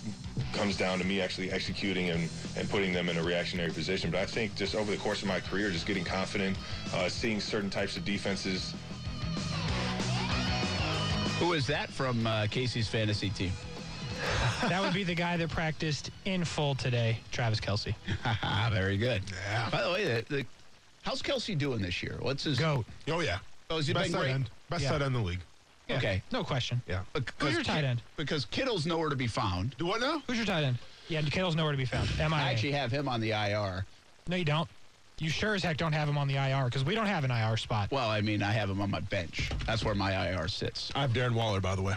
comes 0.53 0.77
down 0.77 0.97
to 0.99 1.05
me 1.05 1.19
actually 1.19 1.51
executing 1.51 2.09
and, 2.09 2.29
and 2.55 2.69
putting 2.69 2.93
them 2.93 3.09
in 3.09 3.17
a 3.17 3.23
reactionary 3.23 3.71
position. 3.71 4.11
But 4.11 4.21
I 4.21 4.25
think 4.25 4.55
just 4.55 4.75
over 4.75 4.89
the 4.89 4.97
course 4.97 5.21
of 5.21 5.27
my 5.27 5.41
career, 5.41 5.71
just 5.71 5.85
getting 5.85 6.05
confident, 6.05 6.55
uh, 6.93 7.09
seeing 7.09 7.41
certain 7.41 7.69
types 7.69 7.97
of 7.97 8.05
defenses 8.05 8.73
Who 11.41 11.53
is 11.53 11.65
that 11.67 11.89
from 11.89 12.27
uh, 12.27 12.45
Casey's 12.51 12.87
fantasy 12.87 13.31
team? 13.31 13.51
That 14.69 14.79
would 14.79 14.93
be 14.93 15.03
the 15.03 15.15
guy 15.15 15.37
that 15.37 15.49
practiced 15.49 16.11
in 16.25 16.45
full 16.45 16.75
today, 16.75 17.17
Travis 17.31 17.59
Kelce. 17.59 17.95
Very 18.71 18.95
good. 18.95 19.23
Yeah. 19.49 19.67
By 19.71 19.81
the 19.81 19.89
way, 19.91 20.05
the, 20.05 20.35
the, 20.35 20.45
how's 21.01 21.23
Kelce 21.23 21.57
doing 21.57 21.81
this 21.81 22.03
year? 22.03 22.17
What's 22.19 22.43
his 22.43 22.59
Goat. 22.59 22.85
Oh, 23.07 23.21
yeah. 23.21 23.39
Oh, 23.71 23.77
has 23.77 23.87
he 23.87 23.93
Best 23.93 24.13
tight 24.13 24.27
end. 24.29 24.51
Best 24.69 24.83
Yeah. 24.83 24.89
tight 24.91 25.01
end 25.01 25.15
in 25.15 25.23
the 25.23 25.27
league. 25.27 25.39
Yeah, 25.89 25.97
Okay. 25.97 26.21
No 26.31 26.43
question. 26.43 26.79
Yeah. 26.87 27.01
Who's 27.39 27.55
your 27.55 27.63
tight 27.63 27.85
end? 27.85 28.03
Because 28.17 28.45
Kittle's 28.45 28.85
nowhere 28.85 29.09
to 29.09 29.15
be 29.15 29.25
found. 29.25 29.75
Do 29.79 29.87
what 29.87 29.99
now? 29.99 30.21
Who's 30.27 30.37
your 30.37 30.45
tight 30.45 30.63
end? 30.63 30.77
Yeah, 31.07 31.23
Kittle's 31.23 31.55
nowhere 31.55 31.71
to 31.71 31.77
be 31.77 31.85
found. 31.85 32.07
Am 32.19 32.35
I 32.35 32.51
actually 32.51 32.73
have 32.73 32.91
him 32.91 33.09
on 33.09 33.19
the 33.19 33.31
IR. 33.31 33.83
No, 34.27 34.35
you 34.35 34.45
don't. 34.45 34.69
You 35.21 35.29
sure 35.29 35.53
as 35.53 35.61
heck 35.61 35.77
don't 35.77 35.93
have 35.93 36.09
him 36.09 36.17
on 36.17 36.27
the 36.27 36.35
IR 36.37 36.65
because 36.65 36.83
we 36.83 36.95
don't 36.95 37.05
have 37.05 37.23
an 37.23 37.29
IR 37.29 37.55
spot. 37.55 37.91
Well, 37.91 38.09
I 38.09 38.21
mean, 38.21 38.41
I 38.41 38.51
have 38.51 38.71
him 38.71 38.81
on 38.81 38.89
my 38.89 39.01
bench. 39.01 39.51
That's 39.67 39.85
where 39.85 39.93
my 39.93 40.29
IR 40.31 40.47
sits. 40.47 40.91
I 40.95 41.01
have 41.01 41.11
Darren 41.11 41.35
Waller, 41.35 41.61
by 41.61 41.75
the 41.75 41.83
way. 41.83 41.93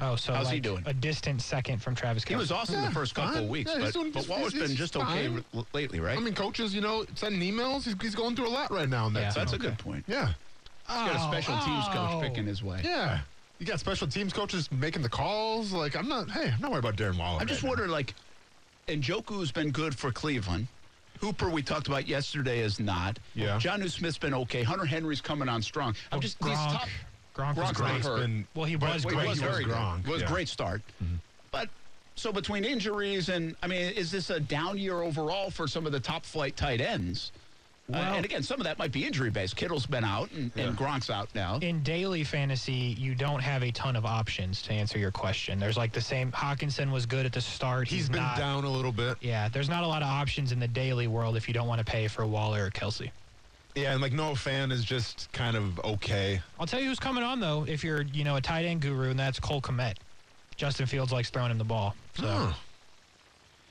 Oh, 0.00 0.16
so 0.16 0.34
How's 0.34 0.46
like 0.46 0.54
he 0.54 0.60
doing? 0.60 0.82
a 0.84 0.92
distant 0.92 1.40
second 1.40 1.80
from 1.80 1.94
Travis 1.94 2.24
Kelce. 2.24 2.28
He 2.30 2.34
was 2.36 2.50
awesome 2.50 2.82
the 2.82 2.90
first 2.90 3.14
couple 3.14 3.34
fine. 3.34 3.44
of 3.44 3.48
weeks, 3.48 3.70
Yeah, 3.72 3.84
but, 3.84 3.92
doing- 3.94 4.10
but 4.10 4.24
he's- 4.24 4.28
Waller's 4.28 4.52
he's 4.52 4.62
been 4.62 4.76
just 4.76 4.96
okay 4.96 5.28
fine. 5.28 5.64
lately, 5.72 6.00
right? 6.00 6.18
I 6.18 6.20
mean, 6.20 6.34
coaches, 6.34 6.74
you 6.74 6.80
know, 6.80 7.06
sending 7.14 7.40
emails. 7.40 7.84
He's, 7.84 7.94
he's 8.02 8.16
going 8.16 8.34
through 8.34 8.48
a 8.48 8.50
lot 8.50 8.72
right 8.72 8.88
now. 8.88 9.06
In 9.06 9.12
that 9.12 9.20
Yeah. 9.20 9.30
team. 9.30 9.40
That's 9.42 9.52
a 9.52 9.58
good 9.58 9.78
point. 9.78 10.04
Yeah. 10.08 10.26
He's 10.88 10.96
got 10.96 11.14
a 11.16 11.20
oh, 11.20 11.30
special 11.30 11.56
teams 11.60 11.84
coach 11.86 12.10
oh. 12.14 12.20
picking 12.20 12.46
his 12.46 12.64
way. 12.64 12.80
Yeah. 12.84 13.20
You 13.60 13.64
got 13.64 13.78
special 13.78 14.08
teams 14.08 14.32
coaches 14.32 14.70
making 14.72 15.02
the 15.02 15.08
calls. 15.08 15.72
Like, 15.72 15.96
I'm 15.96 16.08
not, 16.08 16.30
hey, 16.32 16.50
I'm 16.52 16.60
not 16.60 16.72
worried 16.72 16.84
about 16.84 16.96
Darren 16.96 17.16
Waller. 17.16 17.40
I'm 17.40 17.46
just 17.46 17.62
right 17.62 17.66
now. 17.66 17.70
wondering, 17.70 17.90
like, 17.90 18.14
Njoku's 18.88 19.52
been 19.52 19.70
good 19.70 19.96
for 19.96 20.10
Cleveland. 20.10 20.66
Hooper, 21.20 21.48
we 21.50 21.62
talked 21.62 21.88
about 21.88 22.06
yesterday, 22.06 22.60
is 22.60 22.78
not. 22.80 23.18
Yeah. 23.34 23.58
Jonnu 23.58 23.90
Smith's 23.90 24.18
been 24.18 24.34
okay. 24.34 24.62
Hunter 24.62 24.84
Henry's 24.84 25.20
coming 25.20 25.48
on 25.48 25.62
strong. 25.62 25.90
I'm 26.12 26.16
Well, 26.16 26.20
just 26.20 26.38
these 26.40 26.56
Gronk, 26.56 26.72
top. 26.72 26.88
Gronk 27.34 27.56
was 27.56 27.68
Gronk's 27.68 27.80
great. 27.80 27.88
not 27.92 28.02
hurt. 28.02 28.20
been- 28.20 28.46
Well, 28.54 28.64
he 28.64 28.76
was 28.76 29.04
wait, 29.04 29.14
great. 29.14 29.22
He 29.24 29.28
was 29.28 29.38
he 29.40 29.44
was 29.46 29.52
very 29.54 29.64
good. 29.64 29.74
Gronk, 29.74 30.00
It 30.06 30.10
was 30.10 30.22
a 30.22 30.24
yeah. 30.24 30.30
great 30.30 30.48
start. 30.48 30.82
Mm-hmm. 31.02 31.14
But 31.50 31.68
so 32.16 32.32
between 32.32 32.64
injuries 32.64 33.28
and 33.28 33.56
I 33.62 33.66
mean, 33.66 33.80
is 33.92 34.10
this 34.10 34.30
a 34.30 34.40
down 34.40 34.78
year 34.78 35.02
overall 35.02 35.50
for 35.50 35.66
some 35.68 35.86
of 35.86 35.92
the 35.92 36.00
top 36.00 36.24
flight 36.24 36.56
tight 36.56 36.80
ends? 36.80 37.32
Uh, 37.92 37.98
and 37.98 38.24
again, 38.24 38.42
some 38.42 38.60
of 38.60 38.64
that 38.64 38.78
might 38.78 38.90
be 38.90 39.04
injury 39.04 39.30
based. 39.30 39.54
Kittle's 39.54 39.86
been 39.86 40.02
out 40.02 40.30
and, 40.32 40.50
and 40.56 40.76
Gronk's 40.76 41.08
out 41.08 41.28
now. 41.34 41.58
In 41.62 41.82
daily 41.82 42.24
fantasy, 42.24 42.96
you 42.98 43.14
don't 43.14 43.40
have 43.40 43.62
a 43.62 43.70
ton 43.70 43.94
of 43.94 44.04
options 44.04 44.60
to 44.62 44.72
answer 44.72 44.98
your 44.98 45.12
question. 45.12 45.60
There's 45.60 45.76
like 45.76 45.92
the 45.92 46.00
same. 46.00 46.32
Hockenson 46.32 46.90
was 46.90 47.06
good 47.06 47.26
at 47.26 47.32
the 47.32 47.40
start. 47.40 47.86
He's 47.86 48.08
been 48.08 48.22
not- 48.22 48.36
down 48.36 48.64
a 48.64 48.70
little 48.70 48.90
bit. 48.92 49.16
Yeah, 49.20 49.48
there's 49.48 49.68
not 49.68 49.84
a 49.84 49.86
lot 49.86 50.02
of 50.02 50.08
options 50.08 50.50
in 50.50 50.58
the 50.58 50.68
daily 50.68 51.06
world 51.06 51.36
if 51.36 51.46
you 51.46 51.54
don't 51.54 51.68
want 51.68 51.78
to 51.78 51.84
pay 51.84 52.08
for 52.08 52.26
Waller 52.26 52.66
or 52.66 52.70
Kelce. 52.70 53.10
Yeah, 53.76 53.92
and 53.92 54.00
like 54.00 54.12
Noah 54.12 54.32
Fant 54.32 54.72
is 54.72 54.84
just 54.84 55.30
kind 55.32 55.54
of 55.54 55.78
okay. 55.80 56.40
I'll 56.58 56.66
tell 56.66 56.80
you 56.80 56.88
who's 56.88 56.98
coming 56.98 57.22
on 57.22 57.40
though. 57.40 57.66
If 57.68 57.84
you're, 57.84 58.02
you 58.02 58.24
know, 58.24 58.36
a 58.36 58.40
tight 58.40 58.64
end 58.64 58.80
guru, 58.80 59.10
and 59.10 59.18
that's 59.18 59.38
Cole 59.38 59.60
Kmet. 59.60 59.96
Justin 60.56 60.86
Fields 60.86 61.12
likes 61.12 61.28
throwing 61.30 61.50
him 61.50 61.58
the 61.58 61.64
ball. 61.64 61.94
So. 62.18 62.52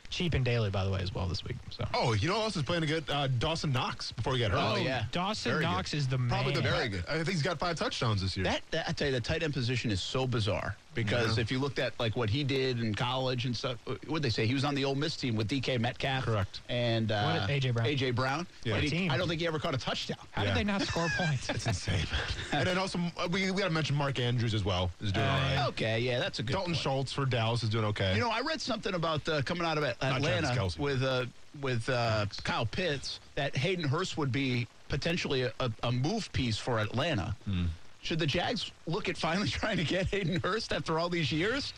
Cheap 0.09 0.33
and 0.33 0.43
daily, 0.45 0.69
by 0.69 0.83
the 0.85 0.91
way, 0.91 0.99
as 1.01 1.13
well 1.13 1.27
this 1.27 1.43
week. 1.43 1.57
So 1.69 1.85
Oh, 1.93 2.13
you 2.13 2.27
know 2.27 2.35
who 2.35 2.41
else 2.41 2.55
is 2.55 2.63
playing 2.63 2.83
a 2.83 2.87
good? 2.87 3.03
Uh, 3.09 3.27
Dawson 3.27 3.71
Knox 3.71 4.11
before 4.11 4.33
he 4.33 4.39
got 4.39 4.51
hurt. 4.51 4.59
Oh, 4.61 4.75
yeah. 4.75 5.05
Dawson 5.11 5.51
Very 5.51 5.63
good. 5.63 5.71
Knox 5.71 5.93
is 5.93 6.07
the 6.07 6.17
man. 6.17 6.29
Probably 6.29 6.53
the 6.53 6.61
Very 6.61 6.89
good. 6.89 7.03
I 7.07 7.15
think 7.15 7.29
he's 7.29 7.41
got 7.41 7.59
five 7.59 7.75
touchdowns 7.77 8.21
this 8.21 8.35
year. 8.35 8.43
That, 8.43 8.61
that 8.71 8.85
I 8.87 8.91
tell 8.91 9.07
you, 9.07 9.13
the 9.13 9.21
tight 9.21 9.43
end 9.43 9.53
position 9.53 9.91
is 9.91 10.01
so 10.01 10.25
bizarre 10.27 10.77
because 10.95 11.37
Yeah. 11.37 11.41
if 11.41 11.51
you 11.51 11.59
looked 11.59 11.77
at 11.77 11.93
like 11.99 12.15
what 12.15 12.29
he 12.29 12.43
did 12.43 12.79
in 12.79 12.95
college 12.95 13.45
and 13.45 13.55
stuff, 13.55 13.77
what 13.85 14.07
would 14.07 14.23
they 14.23 14.29
say 14.29 14.47
he 14.47 14.53
was 14.53 14.63
on 14.65 14.73
the 14.73 14.85
Ole 14.85 14.95
Miss 14.95 15.15
team 15.15 15.35
with 15.35 15.47
DK 15.47 15.77
Metcalf, 15.79 16.23
Correct. 16.25 16.61
and 16.69 17.11
uh, 17.11 17.39
What, 17.41 17.49
A.J. 17.51 17.71
Brown? 17.71 17.85
AJ 17.87 18.15
Brown. 18.15 18.47
Yeah. 18.63 18.73
But 18.75 18.83
he- 18.83 18.89
Team. 18.89 19.11
I 19.11 19.17
don't 19.17 19.27
think 19.27 19.41
he 19.41 19.47
ever 19.47 19.59
caught 19.59 19.75
a 19.75 19.77
touchdown. 19.77 20.17
How 20.31 20.43
Yeah. 20.43 20.49
did 20.49 20.57
they 20.57 20.63
not 20.63 20.81
score 20.83 21.07
points? 21.17 21.49
It's 21.49 21.67
insane. 21.67 22.05
and 22.53 22.65
then 22.67 22.77
also 22.77 22.97
uh, 23.17 23.27
we, 23.29 23.51
we 23.51 23.59
got 23.61 23.67
to 23.67 23.73
mention 23.73 23.95
Mark 23.95 24.19
Andrews 24.19 24.53
as 24.53 24.63
well. 24.63 24.89
Is 25.01 25.11
doing 25.11 25.25
all 25.25 25.37
right. 25.37 25.67
Okay, 25.69 25.99
yeah, 25.99 26.19
that's 26.19 26.39
a 26.39 26.43
good. 26.43 26.53
Dalton 26.53 26.73
point. 26.73 26.81
Schultz 26.83 27.11
for 27.13 27.25
Dallas 27.25 27.61
is 27.63 27.69
doing 27.69 27.85
okay. 27.85 28.13
You 28.15 28.21
know, 28.21 28.29
I 28.29 28.41
read 28.41 28.61
something 28.61 28.93
about 28.93 29.27
uh, 29.27 29.41
coming 29.41 29.65
out 29.65 29.77
of 29.77 29.83
At- 29.83 29.97
Atlanta 30.01 30.69
with 30.79 31.03
uh, 31.03 31.25
with 31.61 31.87
uh, 31.89 32.25
Kyle 32.43 32.65
Pitts 32.65 33.19
that 33.35 33.55
Hayden 33.57 33.85
Hurst 33.87 34.17
would 34.17 34.31
be 34.31 34.67
potentially 34.87 35.41
a, 35.43 35.53
a, 35.59 35.71
a 35.83 35.91
move 35.91 36.31
piece 36.31 36.57
for 36.57 36.79
Atlanta. 36.79 37.35
Hmm. 37.45 37.65
Should 38.05 38.19
the 38.19 38.27
Jags 38.27 38.71
look 38.85 39.09
at 39.09 39.17
finally 39.17 39.47
trying 39.61 39.77
to 39.77 39.83
get 39.83 40.05
Hayden 40.07 40.39
Hurst 40.41 40.71
after 40.71 40.99
all 40.99 41.09
these 41.09 41.31
years? 41.31 41.73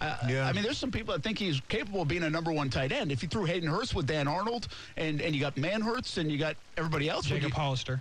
Uh, 0.00 0.16
Yeah. 0.26 0.46
I 0.48 0.52
mean, 0.52 0.62
there's 0.62 0.78
some 0.78 0.90
people 0.90 1.12
that 1.12 1.22
think 1.22 1.38
he's 1.38 1.60
capable 1.68 2.02
of 2.02 2.08
being 2.08 2.22
a 2.22 2.30
number 2.30 2.50
one 2.52 2.70
tight 2.70 2.90
end. 2.90 3.12
If 3.12 3.22
you 3.22 3.28
threw 3.28 3.44
Hayden 3.44 3.68
Hurst 3.68 3.94
with 3.94 4.06
Dan 4.06 4.26
Arnold 4.26 4.68
and, 4.96 5.20
and 5.20 5.34
you 5.34 5.40
got 5.42 5.56
Manhertz 5.56 6.16
and 6.16 6.32
you 6.32 6.38
got 6.38 6.56
everybody 6.78 7.08
else, 7.10 7.28
would 7.28 7.36
Jacob 7.42 7.50
you- 7.50 7.54
Hollister. 7.54 8.00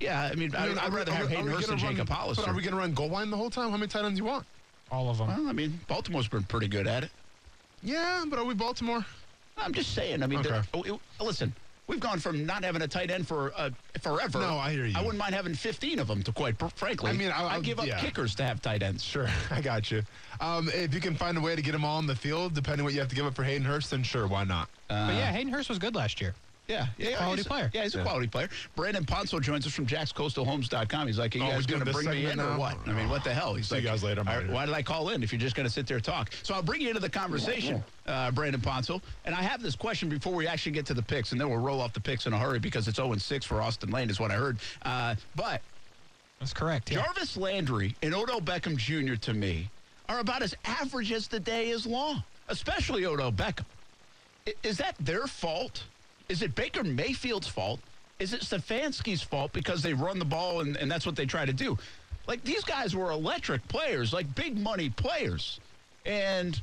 yeah, 0.00 0.28
I 0.32 0.34
mean, 0.34 0.52
I 0.56 0.66
would 0.68 0.78
are 0.78 0.90
we- 0.90 0.96
rather 0.96 1.12
are 1.12 1.14
have 1.14 1.30
we- 1.30 1.36
Hayden 1.36 1.52
Hurst 1.52 1.68
than 1.68 1.78
gonna 1.78 1.90
Jacob 1.92 2.08
run, 2.10 2.18
Hollister. 2.18 2.42
But 2.46 2.50
are 2.50 2.54
we 2.54 2.62
going 2.62 2.72
to 2.74 2.78
run 2.80 2.94
goal 2.94 3.10
line 3.10 3.30
the 3.30 3.36
whole 3.36 3.50
time? 3.50 3.70
How 3.70 3.76
many 3.76 3.88
tight 3.88 4.04
ends 4.04 4.18
do 4.18 4.24
you 4.24 4.28
want? 4.30 4.44
All 4.90 5.08
of 5.08 5.18
them. 5.18 5.28
well, 5.28 5.46
I 5.48 5.52
mean, 5.52 5.78
Baltimore's 5.86 6.26
been 6.28 6.42
pretty 6.44 6.66
good 6.66 6.88
at 6.88 7.04
it. 7.04 7.10
Yeah, 7.82 8.24
but 8.28 8.40
are 8.40 8.44
we 8.44 8.54
Baltimore? 8.54 9.04
I'm 9.56 9.72
just 9.72 9.92
saying. 9.94 10.22
I 10.22 10.26
mean, 10.26 10.40
Okay. 10.40 10.62
oh, 10.74 10.82
it- 10.82 11.00
listen, 11.24 11.54
we've 11.88 11.98
gone 11.98 12.20
from 12.20 12.46
not 12.46 12.62
having 12.62 12.82
a 12.82 12.86
tight 12.88 13.10
end 13.10 13.26
for 13.26 13.52
uh, 13.56 13.70
forever. 14.00 14.38
No, 14.38 14.58
I 14.58 14.72
hear 14.72 14.84
you. 14.86 14.94
I 14.96 15.00
wouldn't 15.00 15.18
mind 15.18 15.34
having 15.34 15.54
15 15.54 15.98
of 15.98 16.06
them. 16.06 16.22
To 16.22 16.32
quite 16.32 16.54
frankly, 16.76 17.10
I 17.10 17.14
mean, 17.14 17.30
I- 17.30 17.44
I'd 17.46 17.52
I'll- 17.54 17.60
give 17.60 17.80
up 17.80 17.86
yeah. 17.86 17.98
kickers 17.98 18.34
to 18.36 18.44
have 18.44 18.62
tight 18.62 18.82
ends. 18.82 19.02
Sure, 19.02 19.28
I 19.50 19.60
got 19.60 19.90
you. 19.90 20.02
Um, 20.40 20.68
if 20.72 20.94
you 20.94 21.00
can 21.00 21.16
find 21.16 21.36
a 21.36 21.40
way 21.40 21.56
to 21.56 21.62
get 21.62 21.72
them 21.72 21.84
all 21.84 21.96
on 21.98 22.06
the 22.06 22.14
field, 22.14 22.54
depending 22.54 22.84
what 22.84 22.92
you 22.94 23.00
have 23.00 23.08
to 23.08 23.16
give 23.16 23.26
up 23.26 23.34
for 23.34 23.42
Hayden 23.42 23.64
Hurst, 23.64 23.90
then 23.90 24.02
sure, 24.04 24.26
why 24.28 24.44
not? 24.44 24.68
but 24.88 25.14
yeah, 25.14 25.32
Hayden 25.32 25.52
Hurst 25.52 25.68
was 25.68 25.78
good 25.78 25.94
last 25.94 26.20
year. 26.20 26.34
Yeah, 26.68 26.86
yeah, 26.98 27.16
Quality 27.16 27.36
he's 27.40 27.46
player. 27.46 27.70
Yeah, 27.72 27.82
he's 27.84 27.94
a 27.94 27.98
Yeah. 27.98 28.04
quality 28.04 28.26
player. 28.26 28.50
Brandon 28.76 29.02
Ponzo 29.02 29.40
joins 29.40 29.66
us 29.66 29.72
from 29.72 29.86
JacksCoastalHomes.com. 29.86 31.06
He's 31.06 31.18
like, 31.18 31.34
"Are 31.34 31.38
you 31.38 31.44
Oh, 31.44 31.50
guys 31.52 31.64
going 31.64 31.82
to 31.82 31.90
bring 31.90 32.10
me 32.10 32.24
in 32.26 32.28
segment 32.36 32.46
or 32.50 32.58
what?" 32.58 32.76
I 32.86 32.92
mean, 32.92 33.08
what 33.08 33.24
the 33.24 33.32
hell? 33.32 33.54
He's 33.54 33.68
See 33.68 33.76
you 33.76 33.80
guys 33.80 34.02
later. 34.04 34.20
I'm 34.20 34.28
"All 34.28 34.34
out 34.34 34.42
right. 34.42 34.50
Why 34.52 34.66
did 34.66 34.74
I 34.74 34.82
call 34.82 35.08
in 35.08 35.22
if 35.22 35.32
you're 35.32 35.40
just 35.40 35.56
going 35.56 35.66
to 35.66 35.72
sit 35.72 35.86
there 35.86 35.96
and 35.96 36.04
talk? 36.04 36.30
So 36.42 36.52
I'll 36.54 36.62
bring 36.62 36.82
you 36.82 36.88
into 36.88 37.00
the 37.00 37.08
conversation, 37.08 37.82
uh, 38.06 38.30
Brandon 38.32 38.60
Ponzo. 38.60 39.00
And 39.24 39.34
I 39.34 39.40
have 39.40 39.62
this 39.62 39.76
question 39.76 40.10
before 40.10 40.34
we 40.34 40.46
actually 40.46 40.72
get 40.72 40.84
to 40.86 40.94
the 40.94 41.02
picks, 41.02 41.32
and 41.32 41.40
then 41.40 41.48
we'll 41.48 41.58
roll 41.58 41.80
off 41.80 41.94
the 41.94 42.00
picks 42.00 42.26
in 42.26 42.34
a 42.34 42.38
hurry 42.38 42.58
because 42.58 42.86
it's 42.86 42.96
0 42.96 43.16
6 43.16 43.46
for 43.46 43.62
Austin 43.62 43.90
Lane, 43.90 44.10
is 44.10 44.20
what 44.20 44.30
I 44.30 44.34
heard. 44.34 44.58
Uh, 44.82 45.14
but 45.36 45.62
That's 46.40 46.52
correct. 46.52 46.90
Yeah. 46.90 47.02
Jarvis 47.02 47.38
Landry 47.38 47.96
and 48.02 48.14
Odell 48.14 48.42
Beckham 48.42 48.76
Jr. 48.76 49.14
to 49.16 49.32
me 49.32 49.70
are 50.10 50.18
about 50.18 50.42
as 50.42 50.54
average 50.66 51.12
as 51.12 51.28
the 51.28 51.40
day 51.40 51.70
is 51.70 51.86
long, 51.86 52.22
especially 52.48 53.06
Odell 53.06 53.32
Beckham. 53.32 53.64
I- 54.46 54.52
Is 54.62 54.76
that 54.78 54.94
their 55.00 55.26
fault? 55.26 55.82
Is 56.28 56.42
it 56.42 56.54
Baker 56.54 56.84
Mayfield's 56.84 57.48
fault? 57.48 57.80
Is 58.18 58.34
it 58.34 58.40
Stefanski's 58.42 59.22
fault 59.22 59.52
because 59.52 59.82
they 59.82 59.94
run 59.94 60.18
the 60.18 60.24
ball 60.24 60.60
and, 60.60 60.76
and 60.76 60.90
that's 60.90 61.06
what 61.06 61.16
they 61.16 61.24
try 61.26 61.46
to 61.46 61.52
do? 61.52 61.78
Like 62.26 62.44
these 62.44 62.64
guys 62.64 62.94
were 62.94 63.10
electric 63.10 63.66
players, 63.68 64.12
like 64.12 64.32
big 64.34 64.58
money 64.58 64.90
players. 64.90 65.60
And 66.04 66.60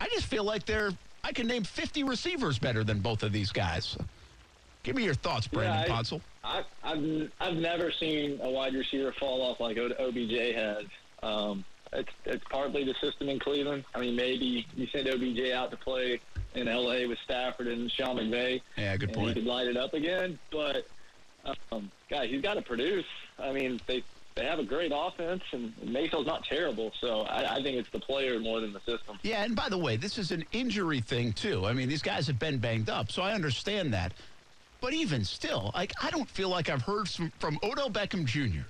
I 0.00 0.08
just 0.08 0.26
feel 0.26 0.44
like 0.44 0.66
they're 0.66 0.90
I 1.22 1.32
can 1.32 1.46
name 1.46 1.64
50 1.64 2.04
receivers 2.04 2.58
better 2.58 2.84
than 2.84 3.00
both 3.00 3.22
of 3.22 3.32
these 3.32 3.50
guys. 3.52 3.96
Give 4.82 4.96
me 4.96 5.04
your 5.04 5.14
thoughts, 5.14 5.46
Brandon 5.46 5.84
Yeah, 5.88 5.94
I- 5.94 6.00
Ponsel. 6.02 6.20
I, 6.44 6.62
I've 6.82 7.30
I've 7.40 7.56
never 7.56 7.92
seen 7.92 8.40
a 8.42 8.48
wide 8.50 8.74
receiver 8.74 9.12
fall 9.12 9.42
off 9.42 9.60
like 9.60 9.76
OBJ 9.76 10.54
has. 10.54 10.84
Um, 11.22 11.64
it's 11.92 12.08
it's 12.24 12.44
partly 12.48 12.84
the 12.84 12.94
system 12.94 13.28
in 13.28 13.38
Cleveland. 13.38 13.84
I 13.94 14.00
mean, 14.00 14.16
maybe 14.16 14.66
you 14.76 14.86
send 14.86 15.08
OBJ 15.08 15.50
out 15.50 15.70
to 15.72 15.76
play 15.76 16.20
in 16.58 16.66
LA 16.66 17.06
with 17.08 17.18
Stafford 17.24 17.68
and 17.68 17.90
Sean 17.90 18.16
McVay, 18.16 18.60
Yeah, 18.76 18.96
good 18.96 19.10
and 19.10 19.18
he 19.18 19.22
point. 19.24 19.34
could 19.36 19.46
light 19.46 19.66
it 19.68 19.76
up 19.76 19.94
again. 19.94 20.38
But 20.50 20.86
um, 21.72 21.90
guys, 22.10 22.28
he's 22.30 22.42
got 22.42 22.54
to 22.54 22.62
produce. 22.62 23.06
I 23.38 23.52
mean, 23.52 23.80
they 23.86 24.02
they 24.34 24.44
have 24.44 24.58
a 24.60 24.64
great 24.64 24.92
offense, 24.94 25.42
and 25.52 25.72
Mayfield's 25.82 26.26
not 26.28 26.44
terrible. 26.44 26.92
So 27.00 27.22
I, 27.22 27.56
I 27.56 27.62
think 27.62 27.76
it's 27.76 27.90
the 27.90 27.98
player 27.98 28.38
more 28.38 28.60
than 28.60 28.72
the 28.72 28.80
system. 28.80 29.18
Yeah, 29.22 29.42
and 29.42 29.56
by 29.56 29.68
the 29.68 29.78
way, 29.78 29.96
this 29.96 30.16
is 30.18 30.30
an 30.30 30.44
injury 30.52 31.00
thing 31.00 31.32
too. 31.32 31.66
I 31.66 31.72
mean, 31.72 31.88
these 31.88 32.02
guys 32.02 32.26
have 32.28 32.38
been 32.38 32.58
banged 32.58 32.88
up, 32.88 33.10
so 33.10 33.22
I 33.22 33.32
understand 33.32 33.92
that. 33.94 34.12
But 34.80 34.92
even 34.92 35.24
still, 35.24 35.72
like 35.74 35.92
I 36.02 36.10
don't 36.10 36.28
feel 36.28 36.50
like 36.50 36.68
I've 36.68 36.82
heard 36.82 37.08
from, 37.08 37.32
from 37.40 37.58
Odell 37.64 37.90
Beckham 37.90 38.24
Jr. 38.24 38.60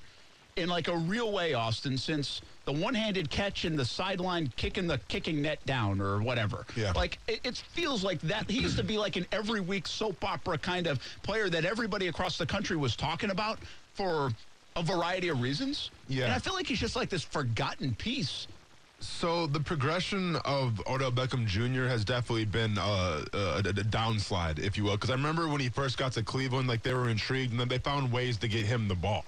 in 0.59 0.69
like 0.69 0.89
a 0.89 0.97
real 0.97 1.33
way, 1.33 1.55
Austin, 1.55 1.97
since 1.97 2.43
the 2.65 2.73
one-handed 2.73 3.31
catch 3.31 3.65
and 3.65 3.79
the 3.79 3.85
sideline 3.85 4.53
kicking 4.57 4.87
the 4.87 4.99
kicking 5.09 5.41
net 5.41 5.65
down 5.65 6.01
or 6.01 6.21
whatever. 6.21 6.67
Yeah. 6.77 6.93
Like 6.93 7.19
it, 7.27 7.41
it 7.45 7.57
feels 7.57 8.05
like 8.05 8.21
that. 8.23 8.51
He 8.51 8.61
used 8.61 8.77
to 8.77 8.85
be 8.85 8.99
like 8.99 9.17
an 9.17 9.27
every 9.33 9.61
week 9.61 9.87
soap 9.87 10.23
opera 10.25 10.59
kind 10.59 10.87
of 10.87 11.01
player 11.23 11.49
that 11.49 11.65
everybody 11.65 12.09
across 12.09 12.37
the 12.37 12.47
country 12.47 12.77
was 12.77 12.97
talking 12.97 13.31
about 13.31 13.59
for 13.95 14.31
a 14.77 14.83
variety 14.83 15.29
of 15.29 15.41
reasons. 15.41 15.91
Yeah. 16.09 16.25
And 16.25 16.35
I 16.35 16.39
feel 16.39 16.55
like 16.55 16.67
he's 16.67 16.81
just 16.81 16.97
like 16.97 17.09
this 17.09 17.25
forgotten 17.25 17.95
piece. 17.95 18.47
So 19.01 19.47
the 19.47 19.61
progression 19.61 20.37
of 20.45 20.83
Odell 20.89 21.13
Beckham 21.13 21.47
Jr. 21.47 21.85
has 21.85 22.05
definitely 22.05 22.45
been 22.45 22.77
uh, 22.79 23.25
a, 23.33 23.59
a 23.61 23.63
downslide, 23.63 24.59
if 24.59 24.77
you 24.77 24.85
will. 24.85 24.95
Because 24.95 25.11
I 25.11 25.15
remember 25.15 25.47
when 25.47 25.61
he 25.61 25.69
first 25.69 25.99
got 25.99 26.13
to 26.13 26.23
Cleveland, 26.23 26.69
like 26.69 26.83
they 26.83 26.95
were 26.95 27.09
intrigued, 27.09 27.53
and 27.53 27.61
then 27.61 27.69
they 27.69 27.79
found 27.79 28.11
ways 28.11 28.37
to 28.39 28.49
get 28.49 28.67
him 28.67 28.89
the 28.89 28.97
ball. 28.97 29.25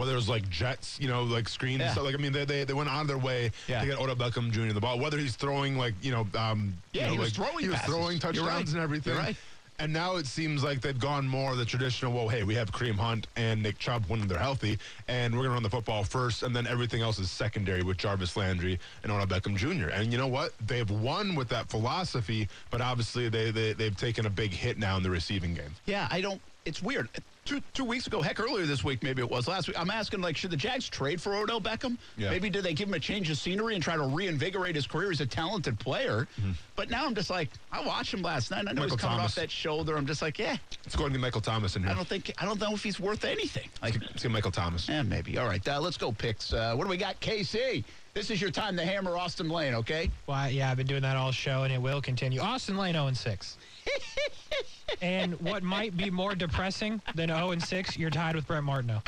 Whether 0.00 0.12
it 0.12 0.16
was 0.16 0.28
like 0.30 0.48
jets, 0.48 0.98
you 1.00 1.08
know, 1.08 1.22
like 1.24 1.48
screens, 1.48 1.78
Yeah. 1.80 1.84
and 1.86 1.92
stuff. 1.92 2.04
Like 2.06 2.14
I 2.14 2.18
mean, 2.18 2.32
they, 2.32 2.44
they 2.46 2.64
they 2.64 2.72
went 2.72 2.88
on 2.88 3.06
their 3.06 3.18
way 3.18 3.50
Yeah. 3.68 3.80
to 3.80 3.86
get 3.86 4.00
Odell 4.00 4.16
Beckham 4.16 4.50
Jr. 4.50 4.72
the 4.72 4.80
ball. 4.80 4.98
Whether 4.98 5.18
he's 5.18 5.36
throwing 5.36 5.76
like 5.76 5.94
you 6.02 6.10
know, 6.10 6.26
um, 6.36 6.72
Yeah, 6.92 7.02
you 7.02 7.06
know, 7.08 7.12
he 7.12 7.18
was 7.18 7.38
like, 7.38 7.48
throwing 7.48 7.62
he 7.64 7.68
was 7.68 7.78
passes. 7.78 7.94
throwing 7.94 8.18
touchdowns 8.18 8.48
right. 8.48 8.68
and 8.68 8.78
everything. 8.78 9.12
You're 9.12 9.22
right. 9.22 9.36
And 9.78 9.94
now 9.94 10.16
it 10.16 10.26
seems 10.26 10.62
like 10.62 10.82
they've 10.82 10.98
gone 10.98 11.26
more 11.26 11.56
the 11.56 11.64
traditional, 11.64 12.12
well, 12.12 12.28
hey, 12.28 12.42
we 12.42 12.54
have 12.54 12.70
Kareem 12.70 12.96
Hunt 12.96 13.26
and 13.36 13.62
Nick 13.62 13.78
Chubb 13.78 14.04
when 14.08 14.28
they're 14.28 14.36
healthy, 14.38 14.78
and 15.08 15.32
we're 15.32 15.38
going 15.40 15.48
to 15.48 15.54
run 15.54 15.62
the 15.62 15.70
football 15.70 16.04
first, 16.04 16.42
and 16.42 16.54
then 16.54 16.66
everything 16.66 17.00
else 17.00 17.18
is 17.18 17.30
secondary 17.30 17.82
with 17.82 17.96
Jarvis 17.96 18.36
Landry 18.36 18.78
and 19.02 19.10
Odell 19.10 19.26
Beckham 19.26 19.56
Jr. 19.56 19.88
And 19.88 20.12
you 20.12 20.18
know 20.18 20.26
what? 20.26 20.52
They've 20.66 20.90
won 20.90 21.34
with 21.34 21.48
that 21.48 21.70
philosophy, 21.70 22.46
but 22.70 22.82
obviously 22.82 23.30
they, 23.30 23.50
they, 23.52 23.72
they've 23.72 23.96
taken 23.96 24.26
a 24.26 24.30
big 24.30 24.50
hit 24.52 24.76
now 24.78 24.98
in 24.98 25.02
the 25.02 25.08
receiving 25.08 25.54
game. 25.54 25.74
Yeah, 25.86 26.08
I 26.10 26.20
don't. 26.20 26.42
It's 26.66 26.82
weird. 26.82 27.08
Two 27.50 27.60
two 27.74 27.84
weeks 27.84 28.06
ago, 28.06 28.22
heck, 28.22 28.38
earlier 28.38 28.64
this 28.64 28.84
week, 28.84 29.02
maybe 29.02 29.20
it 29.22 29.28
was 29.28 29.48
last 29.48 29.66
week. 29.66 29.78
I'm 29.78 29.90
asking, 29.90 30.20
like, 30.20 30.36
should 30.36 30.50
the 30.52 30.56
Jags 30.56 30.88
trade 30.88 31.20
for 31.20 31.34
Odell 31.34 31.60
Beckham? 31.60 31.98
Yeah. 32.16 32.30
Maybe 32.30 32.48
do 32.48 32.62
they 32.62 32.72
give 32.72 32.86
him 32.88 32.94
a 32.94 33.00
change 33.00 33.28
of 33.28 33.38
scenery 33.38 33.74
and 33.74 33.82
try 33.82 33.96
to 33.96 34.02
reinvigorate 34.04 34.76
his 34.76 34.86
career? 34.86 35.10
He's 35.10 35.20
a 35.20 35.26
talented 35.26 35.78
player, 35.80 36.28
but 36.76 36.90
now 36.90 37.04
I'm 37.06 37.14
just 37.14 37.28
like, 37.28 37.50
I 37.72 37.84
watched 37.84 38.14
him 38.14 38.22
last 38.22 38.52
night. 38.52 38.60
and 38.60 38.68
I 38.68 38.72
know 38.72 38.82
Michael 38.82 38.96
he's 38.96 39.00
coming 39.02 39.16
Thomas. 39.18 39.32
off 39.32 39.34
that 39.36 39.50
shoulder. 39.50 39.96
I'm 39.96 40.06
just 40.06 40.22
like, 40.22 40.38
yeah, 40.38 40.56
It's 40.86 40.94
going 40.94 41.10
to 41.12 41.18
be 41.18 41.20
Michael 41.20 41.40
Thomas 41.40 41.74
in 41.74 41.82
here. 41.82 41.90
I 41.90 41.94
don't 41.94 42.06
think 42.06 42.32
I 42.38 42.44
don't 42.44 42.60
know 42.60 42.72
if 42.72 42.84
he's 42.84 43.00
worth 43.00 43.24
anything. 43.24 43.68
Like, 43.82 43.96
It's 43.96 44.22
gonna 44.22 44.32
Michael 44.32 44.52
Thomas. 44.52 44.88
yeah, 44.88 45.02
maybe. 45.02 45.36
All 45.36 45.46
right, 45.46 45.66
uh, 45.68 45.80
let's 45.80 45.96
go 45.96 46.12
picks. 46.12 46.52
Uh, 46.52 46.74
what 46.76 46.84
do 46.84 46.90
we 46.90 46.96
got, 46.96 47.20
KC? 47.20 47.82
This 48.14 48.30
is 48.30 48.40
your 48.40 48.50
time 48.50 48.76
to 48.76 48.84
hammer 48.84 49.16
Austin 49.16 49.48
Lane, 49.48 49.74
okay? 49.74 50.10
Well, 50.26 50.50
yeah, 50.50 50.70
I've 50.70 50.76
been 50.76 50.86
doing 50.86 51.02
that 51.02 51.16
all 51.16 51.30
show, 51.32 51.62
and 51.64 51.72
it 51.72 51.80
will 51.80 52.00
continue. 52.00 52.40
Austin 52.40 52.76
Lane 52.76 52.94
0 52.94 53.06
and 53.06 53.16
6. 53.16 53.56
and 55.02 55.40
what 55.40 55.62
might 55.62 55.96
be 55.96 56.10
more 56.10 56.34
depressing 56.34 57.00
than 57.14 57.28
0 57.28 57.50
and 57.52 57.62
6, 57.62 57.96
you're 57.98 58.10
tied 58.10 58.34
with 58.36 58.46
Brent 58.46 58.64
Martineau. 58.64 59.02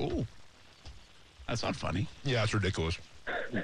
Ooh, 0.00 0.26
that's 1.48 1.62
not 1.62 1.76
funny. 1.76 2.06
Yeah, 2.24 2.42
it's 2.42 2.54
ridiculous. 2.54 2.98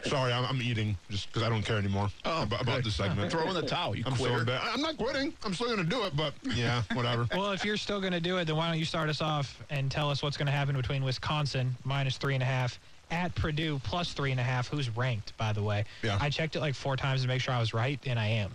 Sorry, 0.04 0.32
I'm, 0.32 0.44
I'm 0.44 0.62
eating 0.62 0.96
just 1.10 1.26
because 1.28 1.42
I 1.42 1.48
don't 1.48 1.62
care 1.62 1.76
anymore 1.78 2.08
Oh, 2.24 2.42
about, 2.42 2.62
about 2.62 2.84
this 2.84 2.94
segment. 2.94 3.30
Throw 3.32 3.48
in 3.48 3.54
the 3.54 3.62
towel, 3.62 3.96
you 3.96 4.04
I'm 4.06 4.14
so 4.16 4.26
quitter. 4.28 4.44
bad. 4.44 4.60
I'm 4.72 4.80
not 4.80 4.96
quitting. 4.96 5.32
I'm 5.44 5.54
still 5.54 5.66
going 5.66 5.78
to 5.78 5.84
do 5.84 6.04
it, 6.04 6.16
but 6.16 6.34
yeah, 6.54 6.82
whatever. 6.92 7.26
Well, 7.36 7.50
if 7.52 7.64
you're 7.64 7.76
still 7.76 8.00
going 8.00 8.12
to 8.12 8.20
do 8.20 8.36
it, 8.38 8.44
then 8.46 8.56
why 8.56 8.68
don't 8.68 8.78
you 8.78 8.84
start 8.84 9.08
us 9.08 9.20
off 9.20 9.60
and 9.70 9.90
tell 9.90 10.10
us 10.10 10.22
what's 10.22 10.36
going 10.36 10.46
to 10.46 10.52
happen 10.52 10.76
between 10.76 11.02
Wisconsin 11.02 11.74
minus 11.84 12.16
three 12.16 12.34
and 12.34 12.42
a 12.42 12.46
half 12.46 12.78
at 13.10 13.34
Purdue 13.34 13.80
plus 13.82 14.12
three 14.12 14.30
and 14.30 14.38
a 14.40 14.42
half, 14.42 14.68
who's 14.68 14.88
ranked, 14.96 15.36
by 15.36 15.52
the 15.52 15.62
way. 15.62 15.84
Yeah. 16.02 16.18
I 16.20 16.30
checked 16.30 16.54
it 16.56 16.60
like 16.60 16.74
four 16.74 16.96
times 16.96 17.22
to 17.22 17.28
make 17.28 17.40
sure 17.40 17.54
I 17.54 17.60
was 17.60 17.72
right, 17.74 17.98
and 18.06 18.18
I 18.18 18.26
am. 18.26 18.54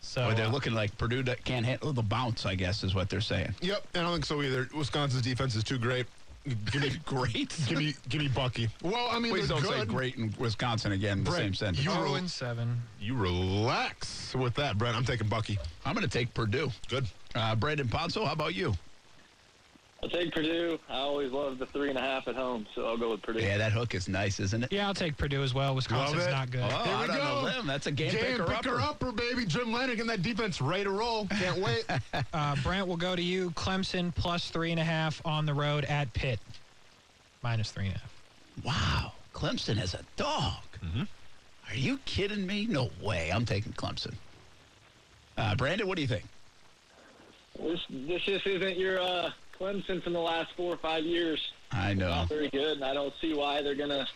So 0.00 0.28
Boy, 0.28 0.34
they're 0.34 0.46
uh, 0.46 0.50
looking 0.50 0.72
like 0.72 0.96
Purdue 0.98 1.22
can't 1.44 1.64
handle 1.66 1.92
the 1.92 2.02
bounce, 2.02 2.46
I 2.46 2.54
guess, 2.54 2.82
is 2.82 2.94
what 2.94 3.10
they're 3.10 3.20
saying. 3.20 3.54
Yep, 3.60 3.86
I 3.94 3.98
don't 4.00 4.12
think 4.12 4.24
so 4.24 4.42
either. 4.42 4.68
Wisconsin's 4.74 5.22
defense 5.22 5.54
is 5.54 5.64
too 5.64 5.78
great. 5.78 6.06
Give 6.72 6.80
me 6.82 6.90
Great. 7.04 7.54
give 7.68 7.78
me 7.78 7.94
give 8.08 8.22
me 8.22 8.28
Bucky. 8.28 8.70
Well, 8.82 9.08
I 9.10 9.18
mean, 9.18 9.30
Please 9.30 9.48
don't 9.48 9.62
say 9.62 9.84
great 9.84 10.16
in 10.16 10.34
Wisconsin 10.38 10.92
again 10.92 11.18
in 11.18 11.24
the 11.24 11.32
same 11.32 11.52
sentence. 11.52 11.84
you- 11.84 11.90
0 11.90 12.14
and 12.14 12.30
7. 12.30 12.80
You 12.98 13.14
relax 13.14 14.34
with 14.34 14.54
that, 14.54 14.78
Brent. 14.78 14.96
I'm 14.96 15.04
taking 15.04 15.28
Bucky. 15.28 15.58
I'm 15.84 15.94
going 15.94 16.06
to 16.06 16.10
take 16.10 16.32
Purdue. 16.32 16.70
Good. 16.88 17.06
Uh, 17.34 17.54
Brandon 17.56 17.88
Ponzo, 17.88 18.24
how 18.24 18.32
about 18.32 18.54
you? 18.54 18.74
I'll 20.02 20.08
take 20.08 20.32
Purdue. 20.32 20.78
I 20.88 20.94
always 20.96 21.30
love 21.30 21.58
the 21.58 21.66
three 21.66 21.90
and 21.90 21.98
a 21.98 22.00
half 22.00 22.26
at 22.26 22.34
home, 22.34 22.66
so 22.74 22.86
I'll 22.86 22.96
go 22.96 23.10
with 23.10 23.20
Purdue. 23.20 23.40
Yeah, 23.40 23.58
that 23.58 23.70
hook 23.72 23.94
is 23.94 24.08
nice, 24.08 24.40
isn't 24.40 24.64
it? 24.64 24.72
Yeah, 24.72 24.86
I'll 24.86 24.94
take 24.94 25.16
Purdue 25.18 25.42
as 25.42 25.52
well. 25.52 25.74
Wisconsin's 25.74 26.24
it. 26.24 26.30
not 26.30 26.50
good. 26.50 26.62
Oh, 26.64 26.68
There 26.68 26.96
we 26.96 27.02
out 27.04 27.10
on 27.10 27.16
go. 27.18 27.40
a 27.40 27.42
limb. 27.56 27.66
That's 27.66 27.86
a 27.86 27.90
game, 27.92 28.12
Game 28.12 28.20
picker, 28.22 28.44
picker 28.44 28.76
upper. 28.80 29.06
upper, 29.08 29.12
baby. 29.12 29.44
Jim 29.44 29.70
Leonhard 29.72 30.00
and 30.00 30.08
that 30.08 30.22
defense 30.22 30.62
ready 30.62 30.84
to 30.84 30.90
roll. 30.90 31.26
Can't 31.26 31.58
wait. 31.62 31.84
Uh, 32.32 32.56
Brent 32.62 32.86
will 32.86 32.96
go 32.96 33.14
to 33.14 33.22
you. 33.22 33.50
Clemson 33.50 34.14
plus 34.14 34.48
three 34.48 34.70
and 34.70 34.80
a 34.80 34.84
half 34.84 35.20
on 35.26 35.44
the 35.44 35.52
road 35.52 35.84
at 35.84 36.10
Pitt. 36.14 36.40
Minus 37.42 37.70
three 37.70 37.86
and 37.88 37.96
a 37.96 37.98
half. 37.98 38.12
Wow. 38.64 39.12
Clemson 39.34 39.76
has 39.76 39.92
a 39.92 40.00
dog. 40.16 40.54
Mm-hmm. 40.82 41.02
Are 41.70 41.74
you 41.76 41.98
kidding 42.06 42.46
me? 42.46 42.66
No 42.66 42.88
way. 43.02 43.30
I'm 43.30 43.44
taking 43.44 43.72
Clemson. 43.74 44.14
Uh, 45.36 45.54
Brandon, 45.56 45.86
what 45.86 45.96
do 45.96 46.02
you 46.02 46.08
think? 46.08 46.24
This 47.58 47.80
this 47.90 48.22
just 48.22 48.46
isn't 48.46 48.78
your 48.78 49.00
uh, 49.00 49.30
Clemson 49.60 50.02
from 50.02 50.14
the 50.14 50.20
last 50.20 50.50
four 50.56 50.72
or 50.72 50.78
five 50.78 51.04
years. 51.04 51.38
I 51.70 51.92
know. 51.92 52.08
Not 52.08 52.28
very 52.28 52.48
good, 52.48 52.76
and 52.76 52.84
I 52.84 52.94
don't 52.94 53.12
see 53.20 53.34
why 53.34 53.62
they're 53.62 53.74
gonna 53.74 54.06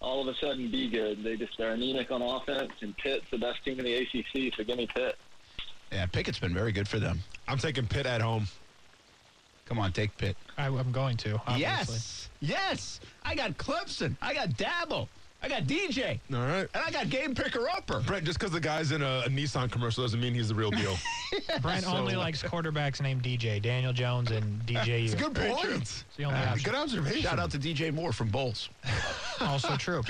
all 0.00 0.20
of 0.20 0.28
a 0.28 0.38
sudden 0.38 0.70
be 0.70 0.88
good. 0.88 1.22
They 1.24 1.36
just 1.36 1.58
are 1.60 1.70
anemic 1.70 2.10
on 2.10 2.22
offense, 2.22 2.72
and 2.80 2.96
Pitt's 2.96 3.24
the 3.30 3.38
best 3.38 3.64
team 3.64 3.78
in 3.78 3.84
the 3.84 3.94
ACC. 3.96 4.54
So 4.56 4.64
give 4.64 4.76
me 4.76 4.86
Pitt. 4.86 5.16
Yeah, 5.90 6.06
Pickett's 6.06 6.38
been 6.38 6.54
very 6.54 6.72
good 6.72 6.86
for 6.86 6.98
them. 6.98 7.20
I'm 7.48 7.58
taking 7.58 7.86
Pitt 7.86 8.06
at 8.06 8.20
home. 8.20 8.46
Come 9.66 9.78
on, 9.78 9.92
take 9.92 10.16
Pitt. 10.16 10.36
I, 10.56 10.66
I'm 10.66 10.92
going 10.92 11.16
to. 11.18 11.40
Obviously. 11.46 11.60
Yes. 11.60 12.28
Yes. 12.40 13.00
I 13.24 13.34
got 13.34 13.56
Clemson. 13.56 14.16
I 14.20 14.34
got 14.34 14.50
Dabo. 14.50 15.08
I 15.42 15.48
got 15.48 15.62
DJ. 15.64 16.20
All 16.34 16.38
right. 16.40 16.68
And 16.74 16.84
I 16.86 16.90
got 16.90 17.08
game 17.08 17.34
picker 17.34 17.66
upper. 17.68 18.00
Brent, 18.00 18.24
just 18.24 18.38
because 18.38 18.52
the 18.52 18.60
guy's 18.60 18.92
in 18.92 19.00
a, 19.02 19.22
a 19.24 19.28
Nissan 19.28 19.70
commercial 19.70 20.04
doesn't 20.04 20.20
mean 20.20 20.34
he's 20.34 20.48
the 20.48 20.54
real 20.54 20.70
deal. 20.70 20.96
Brent 21.62 21.84
So- 21.84 21.96
only 21.96 22.14
likes 22.16 22.42
quarterbacks 22.42 23.00
named 23.00 23.22
DJ. 23.22 23.60
Daniel 23.62 23.92
Jones 23.92 24.30
and 24.30 24.60
DJ. 24.66 25.04
It's 25.04 25.14
a 25.14 25.16
good 25.16 25.32
Very 25.34 25.50
point. 25.52 25.72
It's 25.82 26.04
the 26.16 26.24
only 26.24 26.38
Uh. 26.38 26.56
Good 26.62 26.74
observation. 26.74 27.22
Shout 27.22 27.38
out 27.38 27.50
to 27.52 27.58
DJ 27.58 27.92
Moore 27.92 28.12
from 28.12 28.28
Bolles. 28.28 28.68
Also 29.40 29.74
true. 29.76 30.02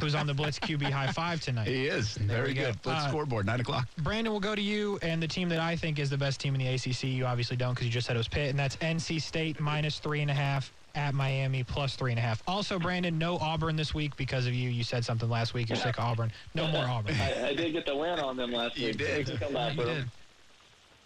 Who's 0.00 0.14
on 0.14 0.26
the 0.28 0.32
Blitz 0.32 0.58
QB 0.60 0.84
high 0.90 1.10
five 1.10 1.40
tonight? 1.40 1.66
He 1.66 1.86
is. 1.86 2.14
There 2.14 2.36
Very 2.38 2.48
we 2.50 2.54
go. 2.54 2.66
good. 2.66 2.82
Blitz 2.82 3.00
Uh, 3.04 3.08
scoreboard, 3.08 3.44
9 3.44 3.60
o'clock. 3.60 3.88
Brandon 3.98 4.32
we'll 4.32 4.38
go 4.40 4.54
to 4.54 4.62
you, 4.62 4.98
and 5.02 5.20
the 5.20 5.26
team 5.26 5.48
that 5.48 5.58
I 5.58 5.74
think 5.74 5.98
is 5.98 6.08
the 6.08 6.16
best 6.16 6.38
team 6.40 6.54
in 6.54 6.60
the 6.60 6.68
ACC. 6.68 7.02
You 7.04 7.26
obviously 7.26 7.56
don't 7.56 7.74
because 7.74 7.86
you 7.86 7.92
just 7.92 8.06
said 8.06 8.14
it 8.14 8.18
was 8.20 8.28
Pitt, 8.28 8.50
and 8.50 8.58
that's 8.58 8.76
NC 8.76 9.20
State 9.20 9.58
minus 9.60 9.98
three 9.98 10.22
and 10.22 10.30
a 10.30 10.34
half 10.34 10.72
at 10.96 11.14
Miami 11.14 11.62
plus 11.62 11.94
three 11.94 12.10
and 12.10 12.18
a 12.18 12.22
half. 12.22 12.42
Also, 12.46 12.78
Brandon, 12.78 13.16
no 13.18 13.36
Auburn 13.38 13.76
this 13.76 13.94
week 13.94 14.16
because 14.16 14.46
of 14.46 14.54
you. 14.54 14.70
You 14.70 14.82
said 14.82 15.04
something 15.04 15.28
last 15.28 15.54
week. 15.54 15.68
You're 15.68 15.76
sick 15.76 15.98
of 15.98 16.04
Auburn. 16.04 16.32
No 16.54 16.66
more 16.68 16.84
Auburn. 16.84 17.14
I, 17.20 17.48
I 17.48 17.54
did 17.54 17.72
get 17.72 17.86
the 17.86 17.94
win 17.94 18.18
on 18.18 18.36
them 18.36 18.52
last 18.52 18.76
You 18.78 18.88
week. 18.88 18.98
did. 18.98 19.26
so 19.28 19.36
Come 19.36 19.52
back 19.52 19.76
You 19.76 19.84
did. 19.84 20.04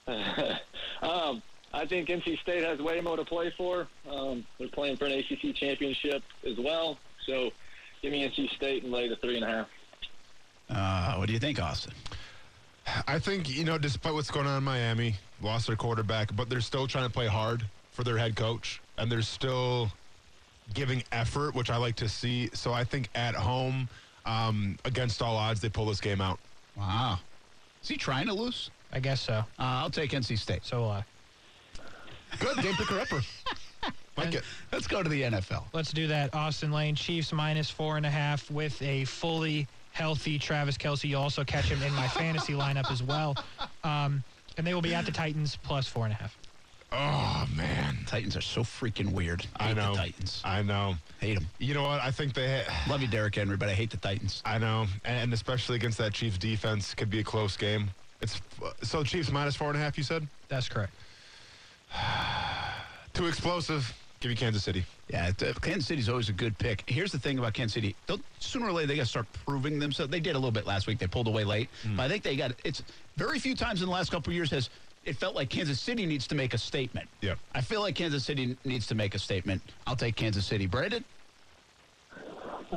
um, 1.03 1.43
I 1.73 1.87
think 1.87 2.09
NC 2.09 2.41
State 2.41 2.65
has 2.65 2.79
way 2.81 3.01
more 3.01 3.17
to 3.17 3.25
play 3.25 3.53
for. 3.57 3.87
Um, 4.11 4.45
they're 4.59 4.69
playing 4.69 4.97
for 4.97 5.07
an 5.07 5.13
ACC 5.13 5.55
championship 5.55 6.23
as 6.47 6.57
well. 6.59 6.99
So 7.27 7.51
give 8.03 8.13
me 8.13 8.29
NC 8.29 8.51
State 8.55 8.83
and 8.85 8.93
lay 8.93 9.09
the 9.09 9.17
three 9.17 9.37
and 9.37 9.45
a 9.45 9.49
half. 9.49 9.67
Uh, 10.69 11.17
what 11.17 11.27
do 11.27 11.33
you 11.33 11.39
think, 11.39 11.61
Austin? 11.61 11.93
I 13.07 13.19
think, 13.19 13.49
you 13.49 13.65
know, 13.65 13.79
despite 13.79 14.15
what's 14.15 14.31
going 14.31 14.47
on 14.47 14.59
in 14.59 14.65
Miami, 14.65 15.17
lost 15.43 15.67
their 15.69 15.77
quarterback, 15.77 16.35
but 16.35 16.49
they're 16.49 16.61
still 16.61 16.87
trying 16.87 17.07
to 17.07 17.13
play 17.13 17.27
hard 17.27 17.65
for 17.93 18.03
their 18.05 18.17
head 18.19 18.35
coach, 18.37 18.81
and 19.01 19.11
they're 19.11 19.23
still 19.23 19.91
giving 20.75 21.03
effort, 21.11 21.55
which 21.55 21.71
I 21.71 21.77
like 21.77 21.97
to 21.97 22.09
see. 22.09 22.51
So 22.53 22.73
I 22.73 22.85
think 22.85 23.09
at 23.15 23.35
home, 23.35 23.89
um, 24.27 24.79
against 24.85 25.23
all 25.23 25.37
odds, 25.37 25.61
they 25.61 25.69
pull 25.69 25.87
this 25.87 26.01
game 26.01 26.21
out. 26.21 26.39
Wow. 26.77 27.19
Is 27.83 27.89
he 27.89 27.97
trying 27.97 28.27
to 28.27 28.35
lose? 28.35 28.71
I 28.93 29.01
guess 29.01 29.21
so. 29.21 29.33
Uh, 29.33 29.43
I'll 29.59 29.91
take 29.91 30.11
NC 30.11 30.39
State. 30.39 30.65
So 30.65 30.81
will 30.81 30.91
I. 30.91 31.05
Good 32.39 32.59
game 32.59 32.75
picker 32.75 33.01
upper. 33.01 33.21
like 34.17 34.35
it. 34.35 34.45
Let's 34.71 34.87
go 34.87 35.03
to 35.03 35.09
the 35.09 35.23
NFL. 35.23 35.65
Let's 35.73 35.93
do 35.93 36.07
that. 36.07 36.33
Austin 36.35 36.71
Lane, 36.71 36.95
Chiefs 36.95 37.33
minus 37.33 37.71
four 37.71 37.97
and 37.97 38.07
a 38.07 38.11
half 38.11 38.51
with 38.51 38.81
a 38.83 39.05
fully 39.07 39.67
healthy 39.93 40.39
Travis 40.39 40.77
Kelce. 40.77 41.09
You'll 41.09 41.23
also 41.23 41.43
catch 41.43 41.65
him 41.65 41.83
in 41.83 41.93
my 41.95 42.07
fantasy 42.07 42.53
lineup 42.53 42.91
as 42.91 43.03
well. 43.03 43.35
Um, 43.83 44.23
and 44.59 44.67
they 44.67 44.75
will 44.75 44.83
be 44.83 44.95
at 44.95 45.07
the 45.07 45.13
Titans 45.13 45.57
plus 45.63 45.89
four 45.89 46.05
and 46.05 46.13
a 46.13 46.17
half. 46.17 46.37
Oh, 46.93 47.47
man. 47.55 47.99
Titans 48.07 48.37
are 48.37 48.41
so 48.41 48.63
freaking 48.63 49.13
weird. 49.13 49.47
I 49.57 49.69
Hate 49.69 49.77
know. 49.77 49.93
the 49.93 49.99
Titans. 49.99 50.43
I 50.45 50.63
know. 50.63 50.97
Hate 51.21 51.35
them. 51.35 51.47
You 51.59 51.75
know 51.75 51.83
what? 51.85 52.01
I 52.01 52.11
think 52.11 52.35
they. 52.35 52.63
Ha- 52.65 52.85
Love 52.91 53.01
you, 53.03 53.09
Derrick 53.09 53.35
Henry, 53.37 53.57
but 53.57 53.69
I 53.69 53.75
hate 53.75 53.91
the 53.91 53.97
Titans. 53.97 54.43
I 54.45 54.59
know, 54.59 54.87
and 55.05 55.33
especially 55.33 55.77
against 55.77 55.99
that 55.99 56.13
Chiefs 56.13 56.37
defense, 56.39 56.95
could 56.95 57.09
be 57.11 57.21
a 57.21 57.25
close 57.25 57.57
game. 57.57 57.91
It's 58.21 58.41
so 58.83 59.05
Chiefs 59.05 59.31
minus 59.31 59.55
four 59.57 59.69
and 59.69 59.77
a 59.77 59.81
half. 59.81 59.97
You 59.97 60.05
said 60.05 60.27
That's 60.49 60.69
correct. 60.69 60.93
too 63.15 63.27
explosive. 63.27 63.95
Give 64.21 64.29
me 64.29 64.37
Kansas 64.37 64.63
City. 64.63 64.85
Yeah, 65.09 65.31
uh, 65.41 65.53
Kansas 65.63 65.87
City's 65.87 66.09
always 66.11 66.29
a 66.29 66.33
good 66.35 66.57
pick. 66.59 66.85
Here's 66.87 67.11
the 67.11 67.19
thing 67.19 67.39
about 67.39 67.55
Kansas 67.55 67.73
City: 67.75 67.95
They'll, 68.07 68.21
sooner 68.39 68.67
or 68.67 68.73
later 68.73 68.89
they 68.89 68.97
got 68.97 69.03
to 69.05 69.09
start 69.09 69.27
proving 69.47 69.79
themselves. 69.79 70.11
They 70.11 70.21
did 70.21 70.33
a 70.33 70.39
little 70.39 70.51
bit 70.51 70.67
last 70.67 70.87
week. 70.87 70.99
They 70.99 71.07
pulled 71.07 71.27
away 71.29 71.45
late, 71.45 71.71
but 71.97 72.03
I 72.03 72.09
think 72.09 72.23
they 72.23 72.37
got. 72.37 72.53
It's 72.65 72.83
very 73.17 73.39
few 73.39 73.55
times 73.57 73.81
in 73.81 73.87
the 73.87 73.93
last 73.93 74.11
couple 74.11 74.31
of 74.31 74.35
years 74.35 74.51
has 74.51 74.69
it 75.05 75.17
felt 75.17 75.35
like 75.35 75.49
Kansas 75.49 75.81
City 75.81 76.05
needs 76.07 76.27
to 76.29 76.35
make 76.35 76.55
a 76.55 76.59
statement. 76.59 77.09
Yeah. 77.21 77.35
I 77.55 77.61
feel 77.61 77.81
like 77.81 77.95
Kansas 77.95 78.25
City 78.25 78.57
needs 78.65 78.87
to 78.89 78.95
make 78.95 79.15
a 79.15 79.19
statement. 79.19 79.63
I'll 79.87 79.97
take 79.97 80.17
Kansas 80.17 80.47
City. 80.47 80.67
Brandon. 80.67 81.05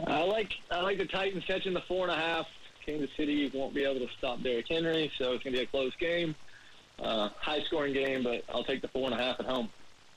I 0.07 0.23
like 0.23 0.53
I 0.71 0.81
like 0.81 0.97
the 0.97 1.05
Titans 1.05 1.43
catching 1.45 1.73
the 1.73 1.81
four 1.81 2.07
and 2.07 2.11
a 2.11 2.19
half. 2.19 2.47
Kansas 2.85 3.09
City 3.15 3.51
won't 3.53 3.73
be 3.73 3.83
able 3.83 4.05
to 4.05 4.11
stop 4.17 4.41
Derrick 4.41 4.65
Henry, 4.67 5.11
so 5.17 5.33
it's 5.33 5.43
going 5.43 5.53
to 5.53 5.59
be 5.59 5.63
a 5.63 5.67
close 5.67 5.95
game, 5.97 6.35
uh, 6.99 7.29
high 7.39 7.61
scoring 7.63 7.93
game. 7.93 8.23
But 8.23 8.43
I'll 8.49 8.63
take 8.63 8.81
the 8.81 8.87
four 8.87 9.05
and 9.09 9.19
a 9.19 9.23
half 9.23 9.39
at 9.39 9.45
home. 9.45 9.69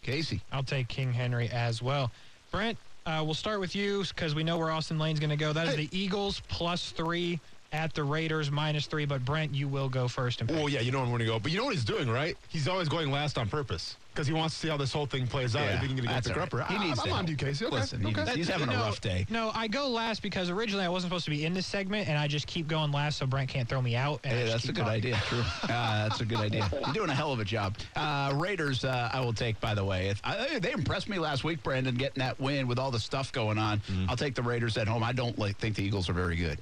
Casey. 0.03 0.41
I'll 0.53 0.63
take 0.63 0.89
King 0.89 1.13
Henry 1.13 1.49
as 1.51 1.83
well. 1.83 2.11
Brent, 2.51 2.79
uh, 3.05 3.23
we'll 3.25 3.35
start 3.35 3.61
with 3.61 3.77
you 3.77 4.05
because 4.09 4.35
we 4.35 4.43
know 4.43 4.57
where 4.57 4.71
Austin 4.71 4.99
Lane's 4.99 5.21
going 5.21 5.31
to 5.31 5.37
go. 5.37 5.53
That 5.53 5.69
is 5.69 5.77
the 5.77 5.89
Eagles 5.93 6.41
plus 6.49 6.91
three 6.93 7.39
at 7.77 7.93
the 7.95 8.03
Raiders 8.03 8.51
minus 8.51 8.87
three. 8.87 9.05
But 9.05 9.25
Brent, 9.25 9.55
you 9.55 9.69
will 9.69 9.89
go 9.89 10.09
first. 10.09 10.41
And 10.41 10.51
Oh 10.51 10.67
yeah, 10.67 10.81
you 10.81 10.91
know 10.91 11.01
I'm 11.01 11.09
going 11.09 11.19
to 11.21 11.27
go, 11.27 11.39
but 11.39 11.53
you 11.53 11.59
know 11.59 11.65
what 11.67 11.75
he's 11.75 11.85
doing, 11.85 12.09
right? 12.11 12.37
He's 12.49 12.67
always 12.67 12.89
going 12.89 13.11
last 13.11 13.37
on 13.39 13.49
purpose 13.49 13.97
because 14.13 14.27
he 14.27 14.33
wants 14.33 14.55
to 14.55 14.61
see 14.61 14.69
how 14.69 14.79
this 14.79 14.95
whole 14.95 15.05
thing 15.05 15.27
plays 15.27 15.55
out. 15.55 15.69
if 15.71 15.81
he 15.81 15.89
can 15.89 15.97
get 15.97 16.07
a 16.07 16.09
that's 16.09 16.27
picker 16.29 16.41
all 16.41 16.47
right. 16.59 16.67
He 16.71 16.77
I- 16.77 16.85
needs 16.87 16.99
I'm 17.01 17.05
to 17.05 17.11
on 17.11 17.17
help. 17.19 17.29
you, 17.29 17.37
Casey. 17.37 17.67
Okay. 17.67 17.75
Listen, 17.77 18.07
okay. 18.07 18.35
he's 18.35 18.49
having 18.49 18.71
a 18.71 18.73
no, 18.73 18.79
rough 18.79 19.03
day. 19.03 19.27
No, 19.29 19.51
I 19.55 19.69
go 19.69 19.89
last 19.91 20.23
because 20.23 20.49
originally 20.49 20.87
I 20.87 20.89
wasn't 20.89 21.11
supposed 21.11 21.27
to 21.27 21.31
be 21.31 21.45
in 21.45 21.53
this 21.53 21.67
segment, 21.67 22.09
and 22.09 22.17
I 22.17 22.27
just 22.27 22.47
keep 22.47 22.67
going 22.67 22.93
last 22.93 23.19
so 23.19 23.27
Brent 23.27 23.51
can't 23.51 23.69
throw 23.69 23.83
me 23.83 23.95
out. 23.95 24.21
And 24.25 24.33
Hey, 24.33 24.49
that's 24.49 24.65
a 24.65 24.69
good 24.69 24.77
talking. 24.87 24.93
idea. 24.95 25.23
True. 25.27 25.43
Uh, 25.77 26.09
that's 26.09 26.21
a 26.21 26.25
good 26.25 26.39
idea. 26.39 26.69
You're 26.87 26.95
doing 26.95 27.11
a 27.11 27.15
hell 27.15 27.33
of 27.33 27.41
a 27.41 27.45
job. 27.45 27.77
Uh, 27.95 28.33
Raiders, 28.37 28.85
uh, 28.85 29.11
I 29.13 29.21
will 29.21 29.33
take. 29.35 29.61
By 29.61 29.75
the 29.75 29.85
way, 29.85 30.09
if 30.09 30.21
I, 30.25 30.59
they 30.61 30.73
impressed 30.73 31.09
me 31.09 31.19
last 31.19 31.45
week, 31.45 31.63
Brandon, 31.63 31.95
getting 31.95 32.21
that 32.21 32.41
win 32.41 32.67
with 32.69 32.79
all 32.79 32.91
the 32.91 32.99
stuff 33.01 33.33
going 33.33 33.59
on. 33.59 33.83
I'll 34.09 34.17
take 34.17 34.35
the 34.35 34.43
Raiders 34.43 34.77
at 34.79 34.89
home. 34.89 35.03
I 35.03 35.13
don't 35.13 35.39
like 35.39 35.59
think 35.59 35.75
the 35.77 35.83
Eagles 35.83 36.09
are 36.09 36.13
very 36.15 36.37
good. 36.37 36.59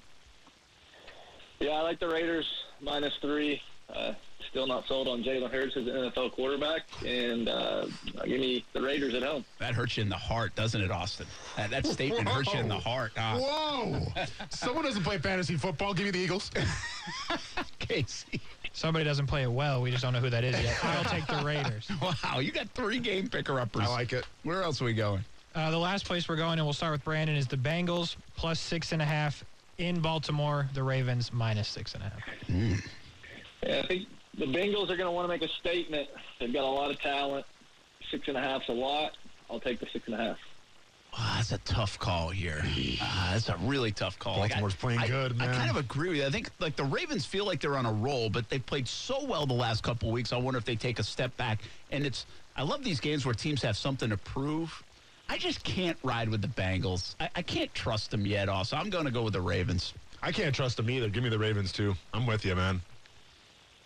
Yeah, 1.64 1.79
I 1.79 1.81
like 1.81 1.98
the 1.98 2.09
Raiders 2.09 2.46
minus 2.83 3.14
three. 3.22 3.62
Uh, 3.88 4.12
still 4.51 4.66
not 4.66 4.86
sold 4.86 5.09
on 5.09 5.24
Jalen 5.24 5.51
Hurts 5.51 5.74
as 5.78 5.86
an 5.86 5.95
NFL 5.95 6.32
quarterback, 6.32 6.82
and 7.07 7.49
uh, 7.49 7.86
give 8.26 8.38
me 8.38 8.66
the 8.74 8.82
Raiders 8.82 9.14
at 9.14 9.22
home. 9.22 9.47
That 9.61 9.72
hurts 9.72 9.97
you 9.97 10.03
in 10.03 10.11
the 10.11 10.16
heart, 10.16 10.55
doesn't 10.57 10.78
it, 10.78 10.91
Austin? 10.91 11.26
That, 11.57 11.70
that 11.70 11.86
statement 11.86 12.28
hurts 12.28 12.53
you 12.53 12.61
in 12.61 12.68
the 12.68 12.78
heart. 12.78 13.12
Ah, 13.16 13.38
Whoa! 13.38 14.03
Someone 14.51 14.84
doesn't 14.84 15.05
play 15.05 15.16
fantasy 15.16 15.57
football. 15.57 15.95
Give 15.95 16.05
me 16.05 16.11
the 16.11 16.18
Eagles. 16.18 16.51
Casey. 17.78 18.43
Somebody 18.74 19.07
doesn't 19.07 19.26
play 19.26 19.45
it 19.45 19.51
well. 19.51 19.80
We 19.80 19.91
just 19.91 20.03
don't 20.03 20.12
know 20.12 20.20
who 20.20 20.30
that 20.30 20.45
is 20.45 20.62
yet. 20.62 20.78
I'll 20.84 21.05
take 21.05 21.26
the 21.26 21.43
Raiders. 21.43 21.88
Wow, 22.03 22.41
you 22.41 22.53
got 22.53 22.68
three 22.74 22.99
game 22.99 23.28
picker 23.28 23.59
uppers. 23.59 23.86
I 23.86 23.88
like 23.88 24.12
it. 24.12 24.26
Where 24.43 24.62
else 24.62 24.82
are 24.82 24.84
we 24.84 24.93
going? 24.93 25.24
Uh, 25.55 25.70
the 25.70 25.78
last 25.78 26.05
place 26.05 26.28
we're 26.28 26.36
going, 26.36 26.59
and 26.59 26.66
we'll 26.66 26.74
start 26.74 26.93
with 26.93 27.05
Brandon, 27.05 27.36
is 27.36 27.47
the 27.47 27.57
Bengals 27.57 28.16
plus 28.36 28.61
six 28.61 28.93
and 28.93 29.01
a 29.01 29.07
half 29.07 29.43
in 29.79 30.01
Baltimore. 30.01 30.68
The 30.75 30.83
Ravens 30.83 31.33
minus 31.33 31.68
six 31.68 31.95
and 31.95 32.03
a 32.03 32.07
half. 32.07 32.81
Yeah, 33.62 33.81
I 33.83 33.87
think 33.87 34.09
the 34.37 34.47
Bengals 34.47 34.85
are 34.91 34.97
going 34.97 35.01
to 35.01 35.11
want 35.11 35.25
to 35.25 35.29
make 35.29 35.43
a 35.43 35.53
statement. 35.61 36.09
They've 36.39 36.53
got 36.53 36.64
a 36.64 36.66
lot 36.66 36.91
of 36.91 37.01
talent. 37.01 37.47
Six 38.11 38.29
and 38.29 38.37
a 38.37 38.41
half's 38.41 38.68
a 38.68 38.72
lot. 38.72 39.12
I'll 39.51 39.61
take 39.61 39.81
the 39.81 39.87
six 39.93 40.07
and 40.07 40.14
a 40.14 40.18
half. 40.18 40.37
Ah, 41.16 41.35
that's 41.37 41.53
a 41.53 41.59
tough 41.59 41.97
call 41.99 42.31
here. 42.31 42.61
Ah, 43.01 43.31
that's 43.33 43.49
a 43.49 43.57
really 43.62 43.93
tough 43.93 44.18
call. 44.18 44.39
Like, 44.39 44.51
Baltimore's 44.51 44.75
playing 44.75 44.99
I, 44.99 45.07
good, 45.07 45.41
I 45.41 45.47
kind 45.47 45.70
of 45.70 45.77
agree 45.77 46.09
with 46.09 46.18
you. 46.18 46.27
I 46.27 46.31
think 46.31 46.51
like 46.59 46.75
the 46.75 46.85
Ravens 46.85 47.25
feel 47.25 47.47
like 47.47 47.61
they're 47.61 47.77
on 47.77 47.87
a 47.87 47.93
roll, 47.93 48.29
but 48.29 48.49
they've 48.49 48.64
played 48.64 48.89
so 48.89 49.25
well 49.25 49.47
the 49.47 49.55
last 49.55 49.85
couple 49.85 50.11
weeks. 50.11 50.33
I 50.33 50.39
wonder 50.39 50.59
if 50.59 50.64
they 50.64 50.75
take 50.75 50.99
a 50.99 51.05
step 51.05 51.37
back. 51.37 51.61
And 51.93 52.05
it's 52.05 52.27
I 52.57 52.62
love 52.62 52.83
these 52.83 52.99
games 52.99 53.25
where 53.25 53.35
teams 53.35 53.62
have 53.62 53.77
something 53.77 54.11
to 54.11 54.16
prove. 54.16 54.83
I 55.29 55.39
just 55.39 55.64
can't 55.64 55.97
ride 56.03 56.29
with 56.29 56.43
the 56.43 56.49
Bengals. 56.49 57.14
I, 57.18 57.29
I 57.37 57.43
can't 57.43 57.72
trust 57.75 58.11
them 58.11 58.27
yet. 58.27 58.49
Also, 58.49 58.77
I'm 58.77 58.91
going 58.91 59.05
to 59.07 59.11
go 59.11 59.22
with 59.22 59.33
the 59.33 59.41
Ravens. 59.41 59.95
I 60.22 60.33
can't 60.33 60.55
trust 60.55 60.77
them 60.77 60.89
either. 60.91 61.09
Give 61.09 61.22
me 61.22 61.29
the 61.31 61.39
Ravens 61.39 61.72
too. 61.72 61.95
I'm 62.12 62.27
with 62.27 62.45
you, 62.45 62.55
man. 62.55 62.81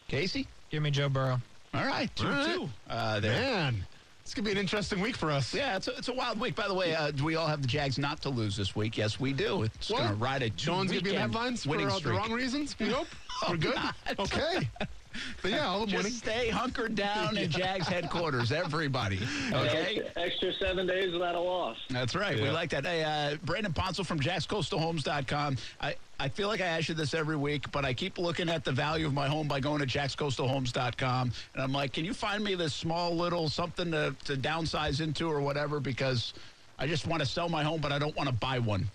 Casey, 0.09 0.47
Give 0.71 0.83
me 0.83 0.91
Joe 0.91 1.09
Burrow. 1.09 1.41
all 1.75 1.87
right, 1.87 2.15
two 2.17 2.27
All 2.27 2.33
right. 2.33 2.55
two. 2.55 2.69
Uh, 2.89 3.21
there. 3.21 3.33
Man, 3.41 3.87
it's 4.23 4.35
gonna 4.35 4.45
be 4.47 4.53
an 4.53 4.59
interesting 4.59 5.01
week 5.01 5.17
for 5.17 5.31
us. 5.31 5.55
Yeah, 5.55 5.77
it's 5.77 5.89
a, 5.89 5.97
it's 5.97 6.09
a 6.09 6.13
wild 6.13 6.39
week. 6.41 6.55
By 6.55 6.69
the 6.69 6.75
way, 6.75 6.95
uh, 6.95 7.11
do 7.11 7.25
we 7.25 7.37
all 7.37 7.47
have 7.47 7.63
the 7.63 7.69
Jags 7.69 7.99
not 7.99 8.21
to 8.23 8.29
lose 8.29 8.57
this 8.57 8.75
week? 8.77 8.97
Yes, 8.99 9.19
we 9.21 9.33
do. 9.33 9.63
It's 9.63 9.91
What? 9.91 9.99
going 9.99 10.11
to 10.11 10.17
ride 10.17 10.43
a 10.43 10.51
No 10.67 10.77
one's 10.77 10.91
gonna 10.91 11.03
be 11.03 11.11
in 11.11 11.15
the 11.17 11.21
headlines 11.21 11.65
for 11.65 11.71
winning 11.71 11.89
uh, 11.89 11.99
the 11.99 12.11
wrong 12.11 12.33
reasons. 12.33 12.79
We 12.79 12.91
hope 12.91 13.07
we're 13.49 13.57
good. 13.57 13.77
Okay. 14.19 14.69
But 15.43 15.53
yeah, 15.53 15.67
all 15.69 15.81
the 15.81 15.87
Just 15.87 16.05
winning. 16.05 16.13
stay 16.19 16.49
hunkered 16.49 16.95
down 16.95 17.37
in 17.37 17.51
Jags 17.59 17.87
headquarters, 17.87 18.51
everybody. 18.53 19.21
Okay? 19.53 20.03
Extra, 20.05 20.23
extra 20.23 20.53
seven 20.55 20.87
days 20.87 21.13
without 21.13 21.35
a 21.35 21.41
loss. 21.41 21.77
That's 21.91 22.15
right. 22.15 22.41
We 22.41 22.51
like 22.51 22.71
that. 22.71 22.85
Hey, 22.85 23.05
uh, 23.05 23.37
Brandon 23.45 23.73
Ponsel 23.73 24.05
from 24.05 24.19
jackscoastalhomes.com. 24.21 25.57
I, 25.81 25.95
I 26.19 26.29
feel 26.29 26.49
like 26.49 26.61
I 26.61 26.67
ask 26.67 26.89
you 26.89 26.95
this 26.97 27.15
every 27.15 27.37
week, 27.37 27.71
but 27.71 27.85
I 27.85 27.95
keep 27.95 28.19
looking 28.19 28.49
at 28.49 28.65
the 28.65 28.73
value 28.73 29.07
of 29.07 29.15
my 29.15 29.29
home 29.29 29.47
by 29.47 29.61
going 29.61 29.79
to 29.81 29.87
jackscoastalhomes.com. 29.87 31.33
And 31.55 31.63
I'm 31.63 31.73
like, 31.73 31.93
can 31.93 32.05
you 32.05 32.15
find 32.15 32.43
me 32.43 32.55
this 32.57 32.75
small 32.75 33.15
little 33.15 33.49
something 33.49 33.91
to, 33.93 34.15
to 34.25 34.37
downsize 34.37 35.01
into 35.01 35.29
or 35.29 35.41
whatever? 35.41 35.79
Because 35.81 36.35
I 36.79 36.87
just 36.87 37.07
want 37.07 37.21
to 37.21 37.27
sell 37.27 37.49
my 37.49 37.63
home, 37.63 37.81
but 37.81 37.93
I 37.93 37.99
don't 37.99 38.17
want 38.17 38.29
to 38.29 38.35
buy 38.35 38.59
one. 38.59 38.89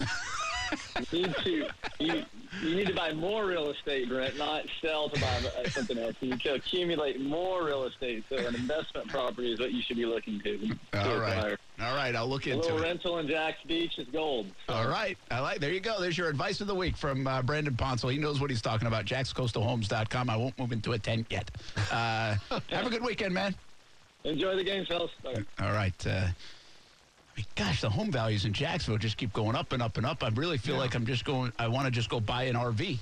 You 1.12 1.22
need 1.26 1.34
to 1.44 1.68
you, 2.00 2.24
you 2.62 2.74
need 2.76 2.86
to 2.86 2.94
buy 2.94 3.12
more 3.12 3.46
real 3.46 3.70
estate, 3.70 4.08
Brent, 4.08 4.36
not 4.38 4.64
sell 4.80 5.08
to 5.08 5.20
buy 5.20 5.64
something 5.70 5.98
else. 5.98 6.14
You 6.20 6.30
need 6.30 6.40
to 6.42 6.54
accumulate 6.54 7.20
more 7.20 7.64
real 7.64 7.84
estate. 7.84 8.24
So 8.28 8.36
an 8.36 8.54
investment 8.54 9.08
property 9.08 9.52
is 9.52 9.60
what 9.60 9.72
you 9.72 9.82
should 9.82 9.96
be 9.96 10.06
looking 10.06 10.40
to. 10.40 10.58
to 10.58 10.76
All 10.94 11.18
right. 11.18 11.32
acquire. 11.36 11.58
All 11.80 11.94
right. 11.96 12.14
I'll 12.14 12.28
look 12.28 12.46
A 12.46 12.50
into 12.52 12.62
little 12.62 12.78
it. 12.78 12.82
rental 12.82 13.18
in 13.18 13.28
Jax 13.28 13.58
Beach 13.66 13.98
is 13.98 14.06
gold. 14.08 14.46
All 14.68 14.86
right. 14.88 15.16
I 15.30 15.40
like 15.40 15.60
there 15.60 15.72
you 15.72 15.80
go. 15.80 16.00
There's 16.00 16.16
your 16.16 16.28
advice 16.28 16.60
of 16.60 16.66
the 16.66 16.74
week 16.74 16.96
from 16.96 17.26
uh, 17.26 17.42
Brandon 17.42 17.74
Ponsel. 17.74 18.12
He 18.12 18.18
knows 18.18 18.40
what 18.40 18.50
he's 18.50 18.62
talking 18.62 18.86
about. 18.86 19.04
jackscoastalhomes.com. 19.04 20.30
I 20.30 20.36
won't 20.36 20.58
move 20.58 20.72
into 20.72 20.92
a 20.92 20.98
tent 20.98 21.26
yet. 21.30 21.50
Uh, 21.90 22.36
have 22.70 22.86
a 22.86 22.90
good 22.90 23.02
weekend, 23.04 23.34
man. 23.34 23.54
Enjoy 24.24 24.56
the 24.56 24.64
game, 24.64 24.86
fellas. 24.86 25.10
Bye. 25.22 25.44
All 25.60 25.72
right. 25.72 26.06
Uh, 26.06 26.28
mean, 27.36 27.46
gosh, 27.56 27.80
the 27.80 27.90
home 27.90 28.10
values 28.12 28.44
in 28.44 28.52
Jacksonville 28.52 28.98
just 28.98 29.16
keep 29.16 29.32
going 29.32 29.56
up 29.56 29.72
and 29.72 29.82
up 29.82 29.96
and 29.96 30.06
up. 30.06 30.22
I 30.22 30.28
really 30.30 30.58
feel 30.58 30.76
like 30.76 30.94
I'm 30.94 31.06
just 31.06 31.24
going. 31.24 31.52
I 31.58 31.68
want 31.68 31.86
to 31.86 31.90
just 31.90 32.08
go 32.08 32.20
buy 32.20 32.44
an 32.44 32.54
RV 32.54 32.98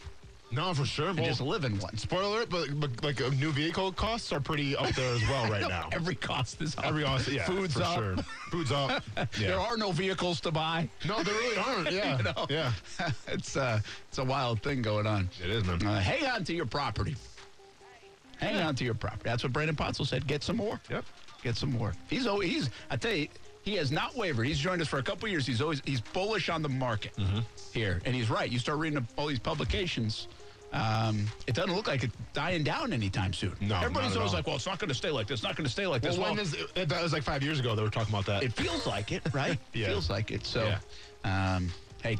No, 0.51 0.73
for 0.75 0.85
sure. 0.87 1.13
Well, 1.13 1.25
just 1.25 1.41
live 1.41 1.65
in 1.65 1.79
one. 1.79 1.97
spoiler 1.97 2.25
alert, 2.39 2.51
but, 2.51 2.69
but 2.81 3.03
like 3.05 3.21
uh, 3.21 3.29
new 3.31 3.53
vehicle 3.53 3.93
costs 3.93 4.33
are 4.33 4.41
pretty 4.41 4.75
up 4.77 4.91
there 4.95 5.15
as 5.15 5.23
well 5.29 5.51
right 5.51 5.69
now. 5.69 5.89
Every 5.93 6.15
cost 6.15 6.61
is 6.63 6.77
up. 6.79 6.87
Every 6.87 7.05
cost, 7.05 7.29
yeah, 7.29 7.45
Food's 7.47 7.75
for 7.75 7.83
up. 7.83 7.95
sure. 7.95 8.17
Food's 8.51 8.73
up. 8.73 9.03
There 9.39 9.59
are 9.61 9.77
no 9.77 9.93
vehicles 9.93 10.41
to 10.43 10.51
buy. 10.51 10.89
No, 11.07 11.23
there 11.23 11.35
really 11.35 11.57
aren't. 11.59 11.91
Yeah, 11.93 12.17
You 12.19 12.23
know? 12.25 12.47
yeah. 12.49 12.73
it's 13.29 13.57
uh, 13.57 13.81
it's 14.09 14.19
a 14.19 14.25
wild 14.25 14.63
thing 14.63 14.83
going 14.83 15.07
on. 15.07 15.29
It 15.43 15.51
is, 15.51 15.65
man. 15.65 15.85
Uh, 15.87 16.01
hang 16.01 16.27
on 16.27 16.45
to 16.45 16.55
your 16.55 16.67
property. 16.67 17.17
Hang 18.39 18.57
on 18.61 18.75
to 18.77 18.85
your 18.85 18.95
property. 18.95 19.23
That's 19.25 19.43
what 19.45 19.53
Brandon 19.53 19.77
Pottsel 19.77 20.07
said. 20.07 20.27
Get 20.27 20.43
some 20.43 20.57
more. 20.57 20.81
Yep. 20.91 21.05
Get 21.45 21.57
some 21.57 21.73
more. 21.73 21.93
He's 22.11 22.27
always, 22.27 22.51
he's 22.51 22.71
I 22.91 22.97
tell 22.97 23.13
you, 23.13 23.29
he 23.63 23.75
has 23.77 23.91
not 23.93 24.17
wavered. 24.17 24.45
He's 24.45 24.59
joined 24.59 24.83
us 24.83 24.89
for 24.89 24.99
a 24.99 25.03
couple 25.03 25.29
years. 25.29 25.47
He's 25.47 25.61
always 25.61 25.81
he's 25.85 26.01
bullish 26.01 26.49
on 26.49 26.63
the 26.63 26.69
market 26.69 27.13
here, 27.73 28.01
and 28.05 28.15
he's 28.15 28.29
right. 28.31 28.51
You 28.51 28.59
start 28.59 28.79
reading 28.79 29.07
all 29.17 29.27
these 29.27 29.39
publications. 29.39 30.29
Um, 30.73 31.27
it 31.47 31.55
doesn't 31.55 31.75
look 31.77 31.87
like 31.87 32.03
it's 32.03 32.17
dying 32.33 32.63
down 32.65 32.95
anytime 32.95 33.35
soon. 33.35 33.55
No, 33.61 33.77
everybody's 33.77 34.17
always 34.17 34.31
all. 34.31 34.39
like, 34.39 34.47
"Well, 34.47 34.57
it's 34.57 34.67
not 34.67 34.79
going 34.79 34.89
to 34.89 34.95
stay 34.95 35.11
like 35.11 35.27
this. 35.27 35.41
It's 35.41 35.43
not 35.43 35.55
going 35.55 35.67
to 35.67 35.71
stay 35.71 35.87
like 35.87 36.03
Well, 36.03 36.13
this." 36.13 36.19
when 36.19 36.37
Well, 36.37 36.41
is 36.41 36.55
it, 36.75 36.89
that 36.89 37.03
was 37.03 37.13
like 37.13 37.23
five 37.23 37.43
years 37.43 37.61
ago 37.61 37.75
they 37.77 37.83
were 37.83 37.91
talking 37.91 38.13
about 38.13 38.25
that. 38.27 38.43
it 38.43 38.53
feels 38.55 38.87
like 38.87 39.13
it, 39.13 39.23
right? 39.35 39.59
Yeah. 39.75 39.89
Feels 39.89 40.09
like 40.11 40.31
it. 40.31 40.47
So, 40.47 40.75
um, 41.25 41.71
hey, 42.03 42.17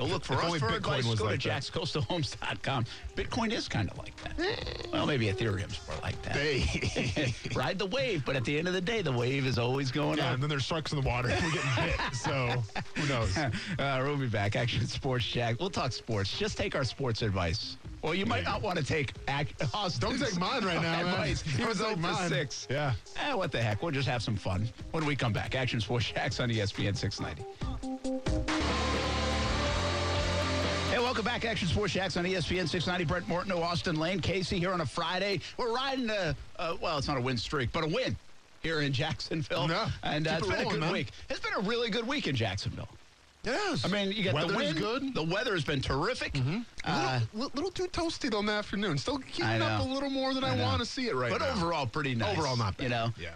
don't 0.00 0.10
look 0.10 0.24
for 0.24 0.32
If 0.34 0.44
us 0.44 0.58
for 0.60 0.66
Bitcoin 0.68 0.76
advice. 0.76 1.04
was 1.06 1.18
Go 1.18 1.26
like 1.26 1.40
to 1.40 1.48
that. 1.48 1.62
jackscoastalhomes.com. 1.62 2.86
Bitcoin 3.16 3.52
is 3.52 3.68
kind 3.68 3.90
of 3.90 3.98
like 3.98 4.14
that. 4.24 4.86
well, 4.92 5.06
maybe 5.06 5.26
Ethereum's 5.26 5.78
more 5.86 5.98
like 6.02 6.20
that. 6.22 6.36
Hey. 6.36 7.34
Ride 7.54 7.78
the 7.78 7.86
wave, 7.86 8.24
but 8.24 8.34
at 8.34 8.44
the 8.44 8.58
end 8.58 8.66
of 8.66 8.72
the 8.74 8.80
day, 8.80 9.02
the 9.02 9.12
wave 9.12 9.46
is 9.46 9.58
always 9.58 9.90
going 9.90 10.16
yeah, 10.18 10.28
up. 10.28 10.34
and 10.34 10.42
then 10.42 10.48
there's 10.48 10.64
sharks 10.64 10.92
in 10.92 11.00
the 11.02 11.06
water. 11.06 11.28
We're 11.28 11.50
getting 11.52 11.70
hit. 11.70 12.14
So 12.14 12.62
who 12.96 13.08
knows? 13.08 13.36
Uh, 13.78 14.00
we'll 14.04 14.16
be 14.16 14.26
back. 14.26 14.56
Action 14.56 14.86
Sports 14.86 15.26
Jack. 15.26 15.60
We'll 15.60 15.70
talk 15.70 15.92
sports. 15.92 16.36
Just 16.38 16.56
take 16.56 16.74
our 16.74 16.84
sports 16.84 17.22
advice. 17.22 17.76
Well, 18.02 18.14
you 18.14 18.24
might 18.26 18.44
not 18.44 18.62
want 18.62 18.78
to 18.78 18.84
take 18.84 19.12
ac- 19.28 19.54
Don't 20.00 20.18
take 20.18 20.38
mine 20.38 20.64
right 20.64 20.80
now, 20.80 21.02
man. 21.04 21.34
He 21.36 21.64
was 21.64 21.80
over 21.82 21.96
mine. 21.96 22.28
six. 22.28 22.66
Yeah. 22.70 22.92
Eh, 23.18 23.34
what 23.34 23.52
the 23.52 23.60
heck? 23.62 23.82
We'll 23.82 23.90
just 23.92 24.08
have 24.08 24.22
some 24.22 24.36
fun 24.36 24.68
when 24.92 25.04
we 25.04 25.14
come 25.16 25.32
back. 25.32 25.54
Action 25.54 25.80
Sports 25.80 26.10
Jax 26.10 26.40
on 26.40 26.48
ESPN 26.48 26.96
690. 26.96 27.44
Welcome 31.10 31.24
back. 31.24 31.44
Action 31.44 31.66
Sports 31.66 31.92
Jax 31.94 32.16
on 32.16 32.24
ESPN 32.24 32.68
690. 32.68 33.04
Brent 33.04 33.26
Martineau, 33.28 33.60
Austin 33.60 33.96
Lane, 33.98 34.20
Casey 34.20 34.60
here 34.60 34.72
on 34.72 34.80
a 34.80 34.86
Friday. 34.86 35.40
We're 35.56 35.74
riding 35.74 36.08
a, 36.08 36.36
uh, 36.56 36.76
well, 36.80 36.98
it's 36.98 37.08
not 37.08 37.16
a 37.16 37.20
win 37.20 37.36
streak, 37.36 37.72
but 37.72 37.82
a 37.82 37.88
win 37.88 38.16
here 38.62 38.80
in 38.82 38.92
Jacksonville. 38.92 39.66
No, 39.66 39.86
and 40.04 40.28
uh, 40.28 40.36
it's 40.38 40.46
it 40.46 40.50
been 40.50 40.60
a 40.60 40.62
rolling, 40.62 40.70
good 40.76 40.80
man. 40.82 40.92
week. 40.92 41.08
It's 41.28 41.40
been 41.40 41.52
a 41.56 41.60
really 41.68 41.90
good 41.90 42.06
week 42.06 42.28
in 42.28 42.36
Jacksonville. 42.36 42.88
Yes. 43.42 43.84
I 43.84 43.88
mean, 43.88 44.12
you 44.12 44.22
got 44.22 44.34
Weather 44.34 44.52
the 44.52 44.56
wind. 44.56 44.78
good. 44.78 45.02
Mm-hmm. 45.02 45.14
The 45.14 45.22
weather 45.24 45.52
has 45.54 45.64
been 45.64 45.80
terrific. 45.80 46.38
a 46.38 46.64
Uh, 46.84 47.20
little, 47.34 47.50
little 47.56 47.70
too 47.72 47.88
toasty 47.88 48.30
though 48.30 48.38
in 48.38 48.46
the 48.46 48.52
afternoon. 48.52 48.96
Still 48.96 49.18
I 49.18 49.22
keeping 49.32 49.62
up 49.62 49.80
a 49.80 49.84
little 49.84 50.10
more 50.10 50.32
than 50.32 50.44
I, 50.44 50.54
know. 50.54 50.62
want 50.62 50.78
to 50.78 50.86
see 50.86 51.08
it 51.08 51.16
right 51.16 51.32
but 51.32 51.40
now. 51.40 51.50
overall, 51.50 51.86
pretty 51.86 52.14
nice. 52.14 52.38
Overall, 52.38 52.56
not 52.56 52.76
bad. 52.76 52.84
You 52.84 52.88
know, 52.90 53.12
Yeah. 53.18 53.30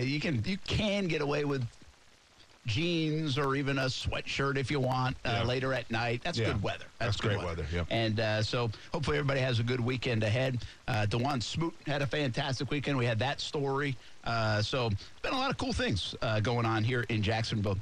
Uh, 0.00 0.02
you 0.04 0.18
can 0.18 0.42
you 0.44 0.58
can 0.66 1.06
get 1.06 1.20
away 1.20 1.44
with 1.44 1.64
jeans 2.66 3.36
or 3.38 3.56
even 3.56 3.78
a 3.78 3.84
sweatshirt 3.86 4.56
if 4.56 4.70
you 4.70 4.80
want 4.80 5.16
uh, 5.24 5.38
Yeah. 5.40 5.44
later 5.44 5.74
at 5.74 5.90
night. 5.90 6.22
That's 6.24 6.38
Yeah. 6.38 6.46
good 6.52 6.62
weather. 6.62 6.86
That's 6.98 7.16
good 7.16 7.34
great 7.36 7.44
weather, 7.44 7.66
yep. 7.72 7.86
And 7.90 8.18
uh, 8.20 8.42
so 8.42 8.70
hopefully 8.92 9.18
everybody 9.18 9.40
has 9.40 9.58
a 9.58 9.62
good 9.62 9.80
weekend 9.80 10.22
ahead. 10.22 10.64
Uh, 10.88 11.06
Dawuane 11.08 11.42
Smoot 11.42 11.74
had 11.86 12.02
a 12.02 12.06
fantastic 12.06 12.70
weekend. 12.70 12.96
We 12.96 13.06
had 13.06 13.18
that 13.18 13.40
story. 13.40 13.96
Uh, 14.24 14.62
so 14.62 14.90
been 15.22 15.32
a 15.32 15.38
lot 15.38 15.50
of 15.50 15.58
cool 15.58 15.72
things 15.72 16.14
uh, 16.22 16.40
going 16.40 16.64
on 16.66 16.82
here 16.84 17.02
in 17.08 17.22
Jacksonville 17.22 17.78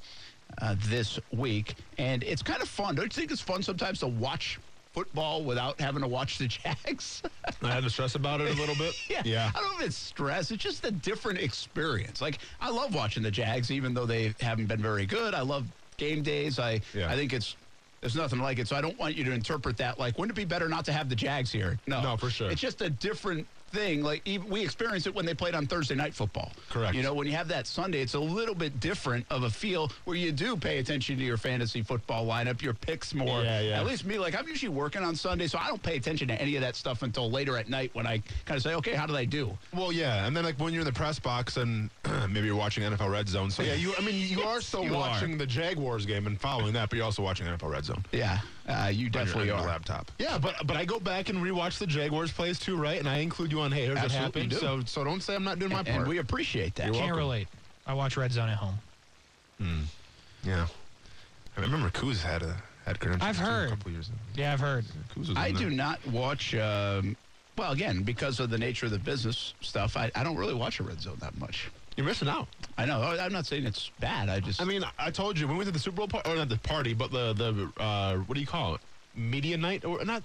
uh, 0.61 0.75
this 0.87 1.19
week, 1.33 1.75
and 1.99 2.23
it's 2.25 2.43
kind 2.43 2.61
of 2.61 2.69
fun. 2.69 2.95
Don't 2.95 3.05
you 3.07 3.21
think 3.21 3.31
it's 3.31 3.41
fun 3.41 3.63
sometimes 3.63 4.01
to 4.01 4.09
watch? 4.09 4.59
Football 5.03 5.43
without 5.43 5.81
having 5.81 6.03
to 6.03 6.09
watch 6.09 6.37
the 6.37 6.47
Jags. 6.47 7.23
I 7.63 7.69
had 7.71 7.83
to 7.83 7.89
stress 7.91 8.15
about 8.15 8.43
it 8.43 8.51
a 8.55 8.61
little 8.61 8.75
bit. 8.75 8.95
Yeah. 9.09 9.23
Yeah. 9.25 9.51
I 9.55 9.61
don't 9.61 9.73
know 9.73 9.81
if 9.81 9.87
it's 9.87 9.97
stress. 9.97 10.51
It's 10.51 10.63
just 10.63 10.85
a 10.85 10.91
different 10.91 11.39
experience. 11.39 12.21
Like, 12.21 12.39
I 12.61 12.71
love 12.71 12.95
watching 12.95 13.23
the 13.23 13.31
Jags, 13.31 13.71
even 13.71 13.95
though 13.95 14.05
they 14.07 14.35
haven't 14.41 14.67
been 14.67 14.81
very 14.83 15.07
good. 15.07 15.35
I 15.35 15.41
love 15.41 15.67
game 15.97 16.23
days. 16.23 16.59
I, 16.59 16.81
Yeah. 16.95 17.11
I 17.11 17.17
think 17.17 17.33
it's, 17.33 17.57
there's 18.01 18.17
nothing 18.17 18.39
like 18.39 18.59
it. 18.59 18.69
So 18.69 18.77
I 18.77 18.81
don't 18.83 18.99
want 18.99 19.17
you 19.17 19.25
to 19.25 19.33
interpret 19.33 19.77
that 19.79 19.99
like, 19.99 20.19
wouldn't 20.19 20.37
it 20.37 20.41
be 20.41 20.45
better 20.45 20.69
not 20.69 20.85
to 20.87 20.93
have 20.93 21.09
the 21.09 21.17
Jags 21.17 21.51
here? 21.51 21.79
No. 21.87 22.03
No, 22.03 22.17
for 22.19 22.29
sure. 22.31 22.51
It's 22.51 22.61
just 22.61 22.83
a 22.83 22.91
different 22.91 23.47
thing. 23.73 24.03
Like 24.03 24.23
even, 24.25 24.49
we 24.49 24.63
experienced 24.63 25.07
it 25.07 25.15
when 25.15 25.27
they 25.27 25.35
played 25.35 25.55
on 25.55 25.67
Thursday 25.67 25.95
night 25.95 26.15
football. 26.15 26.53
Correct. 26.71 26.95
You 26.95 27.03
know, 27.03 27.15
when 27.15 27.27
you 27.27 27.33
have 27.33 27.49
that 27.49 27.67
Sunday, 27.67 28.01
it's 28.01 28.15
a 28.15 28.21
little 28.21 28.55
bit 28.55 28.79
different 28.81 29.27
of 29.31 29.43
a 29.43 29.51
feel 29.51 29.91
where 30.05 30.17
you 30.17 30.31
do 30.33 30.57
pay 30.57 30.79
attention 30.79 31.17
to 31.19 31.25
your 31.25 31.37
fantasy 31.37 31.83
football 31.83 32.27
lineup, 32.27 32.63
your 32.63 32.75
picks 32.75 33.15
more. 33.15 33.43
Yeah, 33.43 33.61
yeah. 33.61 33.81
At 33.81 33.87
least 33.87 34.05
me, 34.05 34.19
like 34.19 34.39
I'm 34.39 34.47
usually 34.47 34.69
working 34.69 35.03
on 35.03 35.17
Sunday, 35.17 35.47
so 35.47 35.59
I 35.59 35.67
don't 35.69 35.83
pay 35.83 35.97
attention 35.97 36.29
to 36.29 36.41
any 36.41 36.55
of 36.57 36.63
that 36.63 36.77
stuff 36.77 37.03
until 37.03 37.31
later 37.31 37.57
at 37.57 37.69
night 37.69 37.91
when 37.95 38.07
I 38.07 38.23
kind 38.45 38.57
of 38.57 38.63
say, 38.63 38.75
okay, 38.75 38.95
how 38.95 39.07
did 39.07 39.17
I 39.17 39.25
do? 39.25 39.57
Well, 39.75 39.93
yeah, 39.93 40.27
and 40.27 40.37
then 40.37 40.45
like 40.45 40.57
when 40.59 40.73
you're 40.73 40.83
in 40.83 40.87
the 40.87 40.93
press 40.93 41.19
box 41.19 41.57
and 41.57 41.91
maybe 42.31 42.47
you're 42.47 42.57
watching 42.57 42.85
NFL 42.85 43.11
Red 43.11 43.29
Zone. 43.29 43.51
So 43.51 43.63
yeah, 43.63 43.75
you. 43.75 43.95
I 43.99 44.03
mean, 44.03 44.15
you 44.29 44.43
are 44.43 44.61
still 44.61 44.85
You 44.85 44.95
are. 44.95 44.99
watching 45.01 45.39
the 45.39 45.47
Jaguars 45.47 46.07
game 46.07 46.27
and 46.27 46.41
following 46.41 46.73
that, 46.75 46.91
but 46.91 46.97
you're 46.97 47.05
also 47.05 47.23
watching 47.23 47.47
NFL 47.47 47.71
Red 47.71 47.85
Zone. 47.85 48.05
Yeah, 48.13 48.39
uh, 48.69 48.73
you 48.73 48.77
on 48.85 48.97
your- 48.99 49.11
definitely 49.11 49.41
on 49.43 49.47
your 49.49 49.57
are. 49.59 49.67
laptop. 49.67 50.11
Yeah, 50.19 50.39
but 50.39 50.55
but 50.67 50.77
I 50.77 50.85
go 50.85 51.01
back 51.01 51.29
and 51.29 51.39
rewatch 51.39 51.79
the 51.79 51.87
Jaguars 51.87 52.31
plays 52.33 52.59
too, 52.59 52.77
right? 52.77 52.99
And 52.99 53.09
I 53.09 53.19
include 53.19 53.51
you 53.53 53.61
on 53.61 53.73
hey, 53.73 53.87
here's 53.87 53.97
what 53.97 54.05
Absolutely 54.05 54.43
happened. 54.43 54.51
do. 54.51 54.57
So 54.59 54.83
so 54.87 55.05
don't 55.05 55.23
say 55.23 55.35
I'm 55.35 55.45
not 55.45 55.59
doing 55.59 55.73
my 55.73 55.79
And, 55.81 55.87
part. 55.89 55.99
and 56.01 56.09
we 56.09 56.19
appreciate 56.19 56.75
that. 56.77 56.87
You're 56.87 56.95
Can't 56.95 57.07
welcome. 57.07 57.19
relate. 57.19 57.49
I 57.87 57.95
watch 57.95 58.17
Red 58.17 58.31
Zone 58.33 58.49
at 58.49 58.57
home. 58.59 58.79
yeah, 60.45 60.67
I 61.57 61.61
remember 61.61 61.89
Kuz 61.91 62.23
had 62.23 62.43
a 62.43 62.57
had 62.87 62.99
credentials. 62.99 63.29
I've 63.29 63.37
heard. 63.39 63.69
a 63.69 63.71
couple 63.77 63.93
years. 63.93 64.09
ago. 64.09 64.17
Yeah, 64.35 64.53
I've 64.53 64.61
heard. 64.61 64.85
Kuz 65.15 65.29
was 65.29 65.37
I 65.37 65.49
in 65.49 65.57
do 65.57 65.71
not 65.71 66.05
watch. 66.09 66.55
Um, 66.55 67.17
well, 67.57 67.73
again, 67.73 68.03
because 68.03 68.41
of 68.41 68.51
the 68.51 68.59
nature 68.59 68.87
of 68.87 68.93
the 68.93 68.99
business 68.99 69.55
stuff, 69.61 69.97
I, 69.97 70.11
I 70.15 70.25
don't 70.25 70.37
really 70.37 70.55
watch 70.55 70.81
a 70.81 70.83
red 70.83 71.01
zone 71.01 71.19
that 71.21 71.37
much. 71.39 71.71
You're 71.97 72.07
missing 72.07 72.29
out. 72.29 72.49
I 72.79 72.87
know. 72.87 73.03
I'm 73.03 73.33
not 73.33 73.47
saying 73.47 73.67
it's 73.67 73.91
bad. 74.01 74.29
I 74.29 74.41
just. 74.41 74.61
I 74.63 74.65
mean, 74.65 74.83
I 74.99 75.11
told 75.11 75.39
you 75.39 75.47
when 75.47 75.57
we 75.57 75.59
went 75.65 75.69
to 75.69 75.73
the 75.73 75.79
Super 75.79 75.97
Bowl 75.99 76.09
party, 76.09 76.31
or 76.31 76.37
not 76.37 76.49
the 76.49 76.57
party, 76.59 76.95
but 76.95 77.11
the 77.11 77.33
the 77.35 77.83
uh, 77.83 78.17
what 78.19 78.35
do 78.35 78.41
you 78.41 78.47
call 78.47 78.75
it? 78.77 78.81
Media 79.15 79.57
night 79.59 79.85
or 79.85 80.03
not? 80.05 80.23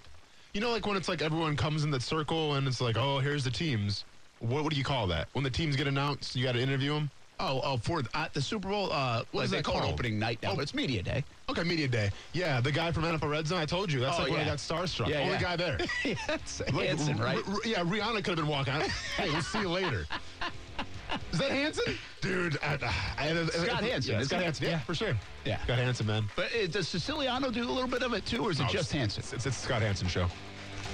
You 0.53 0.61
know, 0.61 0.71
like 0.71 0.87
when 0.87 0.95
it's 0.95 1.09
like 1.09 1.21
everyone 1.21 1.55
comes 1.57 1.83
in 1.83 1.91
the 1.91 1.99
circle 1.99 2.53
and 2.55 2.67
it's 2.67 2.79
like, 2.79 2.97
oh, 2.97 3.19
here's 3.19 3.43
the 3.43 3.51
teams. 3.51 4.05
What, 4.39 4.63
what 4.63 4.71
do 4.71 4.77
you 4.79 4.85
call 4.85 5.07
that? 5.07 5.27
When 5.33 5.43
the 5.43 5.49
teams 5.49 5.75
get 5.75 5.87
announced, 5.87 6.35
you 6.35 6.43
got 6.45 6.53
to 6.53 6.61
interview 6.61 6.93
them. 6.93 7.11
oh, 7.39 7.59
oh, 7.63 7.77
for 7.77 8.01
uh, 8.13 8.27
the 8.33 8.41
Super 8.41 8.69
Bowl. 8.69 8.89
Uh, 8.91 9.23
what 9.31 9.41
is 9.41 9.45
is 9.47 9.57
that 9.57 9.63
called? 9.65 9.83
Opening 9.83 10.17
night 10.17 10.39
now. 10.41 10.51
Oh. 10.51 10.55
but 10.55 10.61
it's 10.61 10.73
media 10.73 11.03
day. 11.03 11.23
Okay, 11.49 11.63
media 11.63 11.87
day. 11.87 12.11
Yeah, 12.33 12.61
the 12.61 12.71
guy 12.71 12.91
from 12.93 13.03
NFL 13.03 13.29
Red 13.29 13.45
Zone. 13.45 13.59
I 13.59 13.65
told 13.65 13.91
you. 13.91 13.99
That's 13.99 14.17
Oh, 14.17 14.23
like 14.23 14.31
when 14.31 14.39
I 14.41 14.45
got 14.45 14.57
starstruck. 14.57 15.09
Yeah, 15.09 15.19
Only 15.19 15.33
yeah. 15.33 15.41
guy 15.41 15.55
there. 15.57 15.77
yes, 16.05 16.61
Like, 16.73 16.87
Hanson, 16.87 17.17
right? 17.17 17.45
R- 17.47 17.55
yeah, 17.65 17.83
Rihanna 17.83 18.23
could 18.23 18.27
have 18.27 18.37
been 18.37 18.47
walking 18.47 18.73
out. 18.73 18.83
hey, 19.17 19.29
we'll 19.29 19.41
see 19.41 19.59
you 19.59 19.69
later. 19.69 20.07
Is 21.31 21.39
that 21.39 21.51
Hanson? 21.51 21.95
Dude, 22.21 22.57
I, 22.61 22.77
I, 23.17 23.29
I, 23.31 23.45
Scott 23.45 23.83
Hanson, 23.83 24.13
Yeah, 24.15 24.21
Scott? 24.23 24.41
Hanson. 24.43 24.65
Yeah, 24.65 24.71
Yeah. 24.71 24.79
for 24.79 24.95
sure. 24.95 25.15
Yeah. 25.45 25.63
Scott 25.63 25.77
Hanson, 25.79 26.07
man. 26.07 26.25
But 26.35 26.45
uh, 26.53 26.67
does 26.67 26.87
Siciliano 26.87 27.51
do 27.51 27.63
a 27.63 27.71
little 27.71 27.89
bit 27.89 28.03
of 28.03 28.13
it 28.13 28.25
too, 28.25 28.43
or 28.43 28.51
is 28.51 28.59
it 28.59 28.67
just 28.69 28.91
Hanson? 28.91 29.21
It's, 29.21 29.33
it's, 29.33 29.45
it's 29.45 29.57
Scott 29.57 29.81
Hanson 29.81 30.07
show. 30.07 30.27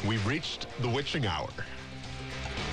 We've 0.07 0.25
reached 0.27 0.67
the 0.81 0.89
witching 0.89 1.25
hour. 1.25 1.49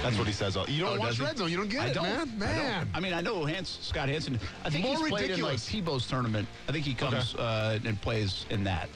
That's 0.02 0.16
what 0.16 0.26
he 0.26 0.32
says. 0.32 0.56
You 0.68 0.82
don't 0.84 0.96
Oh, 0.96 1.00
watch? 1.00 1.20
Red 1.20 1.36
Zone. 1.36 1.50
You 1.50 1.58
don't 1.58 1.68
get 1.68 1.80
I 1.82 1.86
it, 1.88 1.94
don't, 1.94 2.04
man. 2.04 2.14
I 2.14 2.24
don't. 2.24 2.38
Man. 2.38 2.88
I, 2.94 3.00
mean, 3.00 3.12
I 3.12 3.20
know 3.20 3.44
Hans, 3.44 3.78
Scott 3.82 4.08
Hanson. 4.08 4.40
I 4.64 4.70
think 4.70 4.84
More 4.86 4.96
he's 4.96 5.08
played 5.08 5.22
ridiculous. 5.30 5.72
in 5.72 5.80
like 5.80 5.86
Tebow's 5.86 6.06
tournament. 6.06 6.48
I 6.68 6.72
think 6.72 6.84
he 6.86 6.94
comes 6.94 7.34
uh, 7.34 7.78
and 7.84 8.00
plays 8.00 8.46
in 8.50 8.64
that 8.64 8.88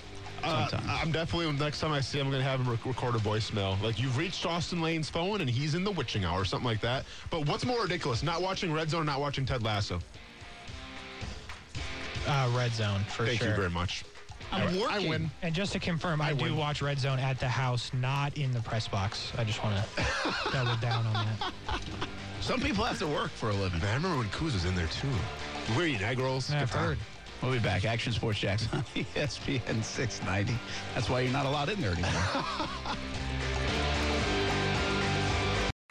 Uh. 0.44 0.68
I'm 0.86 1.10
definitely 1.12 1.50
next 1.52 1.80
time 1.80 1.92
I 1.92 2.00
see 2.00 2.18
him, 2.18 2.26
I'm 2.26 2.32
gonna 2.32 2.44
have 2.44 2.60
him 2.60 2.68
rec- 2.70 2.84
record 2.84 3.14
a 3.14 3.18
voicemail. 3.18 3.80
Like 3.82 3.98
you've 3.98 4.16
reached 4.18 4.44
Austin 4.46 4.80
Lane's 4.82 5.08
phone 5.08 5.40
and 5.40 5.48
he's 5.48 5.74
in 5.74 5.84
the 5.84 5.90
witching 5.90 6.24
hour, 6.24 6.40
or 6.40 6.44
something 6.44 6.66
like 6.66 6.80
that. 6.80 7.04
But 7.30 7.46
what's 7.48 7.64
more 7.64 7.82
ridiculous, 7.82 8.22
not 8.22 8.42
watching 8.42 8.72
Red 8.72 8.90
Zone, 8.90 9.02
or 9.02 9.04
not 9.04 9.20
watching 9.20 9.46
Ted 9.46 9.62
Lasso? 9.62 10.00
Uh, 12.26 12.50
Red 12.56 12.72
Zone 12.72 13.00
for 13.04 13.16
sure. 13.16 13.26
Thank 13.26 13.38
sure. 13.40 13.48
you 13.50 13.54
very 13.54 13.70
much. 13.70 14.04
I'm 14.52 14.78
working. 14.78 15.06
I 15.06 15.08
win. 15.08 15.30
And 15.42 15.54
just 15.54 15.72
to 15.72 15.78
confirm, 15.80 16.20
I, 16.20 16.32
do 16.32 16.44
win. 16.44 16.56
watch 16.56 16.80
Red 16.80 16.98
Zone 16.98 17.18
at 17.18 17.40
the 17.40 17.48
house, 17.48 17.90
not 17.92 18.36
in 18.38 18.52
the 18.52 18.60
press 18.60 18.86
box. 18.86 19.32
I 19.36 19.44
just 19.44 19.62
want 19.64 19.76
to 19.76 20.34
double 20.52 20.76
down 20.76 21.06
on 21.06 21.26
that. 21.26 21.80
Some 22.40 22.60
people 22.60 22.84
have 22.84 22.98
to 22.98 23.06
work 23.06 23.30
for 23.30 23.50
a 23.50 23.54
living. 23.54 23.80
Man, 23.80 23.90
I 23.90 23.94
remember 23.94 24.18
when 24.18 24.28
Kuz 24.28 24.52
was 24.52 24.64
in 24.64 24.74
there 24.74 24.86
too. 24.88 25.08
We're 25.76 25.86
eating 25.86 26.02
egg 26.02 26.18
rolls. 26.18 26.50
Yeah, 26.50 26.62
I've 26.62 26.70
time. 26.70 26.84
heard. 26.88 26.98
We'll 27.42 27.52
be 27.52 27.58
back. 27.58 27.84
Action 27.84 28.12
Sports 28.12 28.38
Jax 28.38 28.72
on 28.72 28.82
ESPN 28.94 29.82
690. 29.84 30.54
That's 30.94 31.10
why 31.10 31.20
you're 31.20 31.32
not 31.32 31.46
allowed 31.46 31.68
in 31.68 31.80
there 31.80 31.92
anymore. 31.92 32.10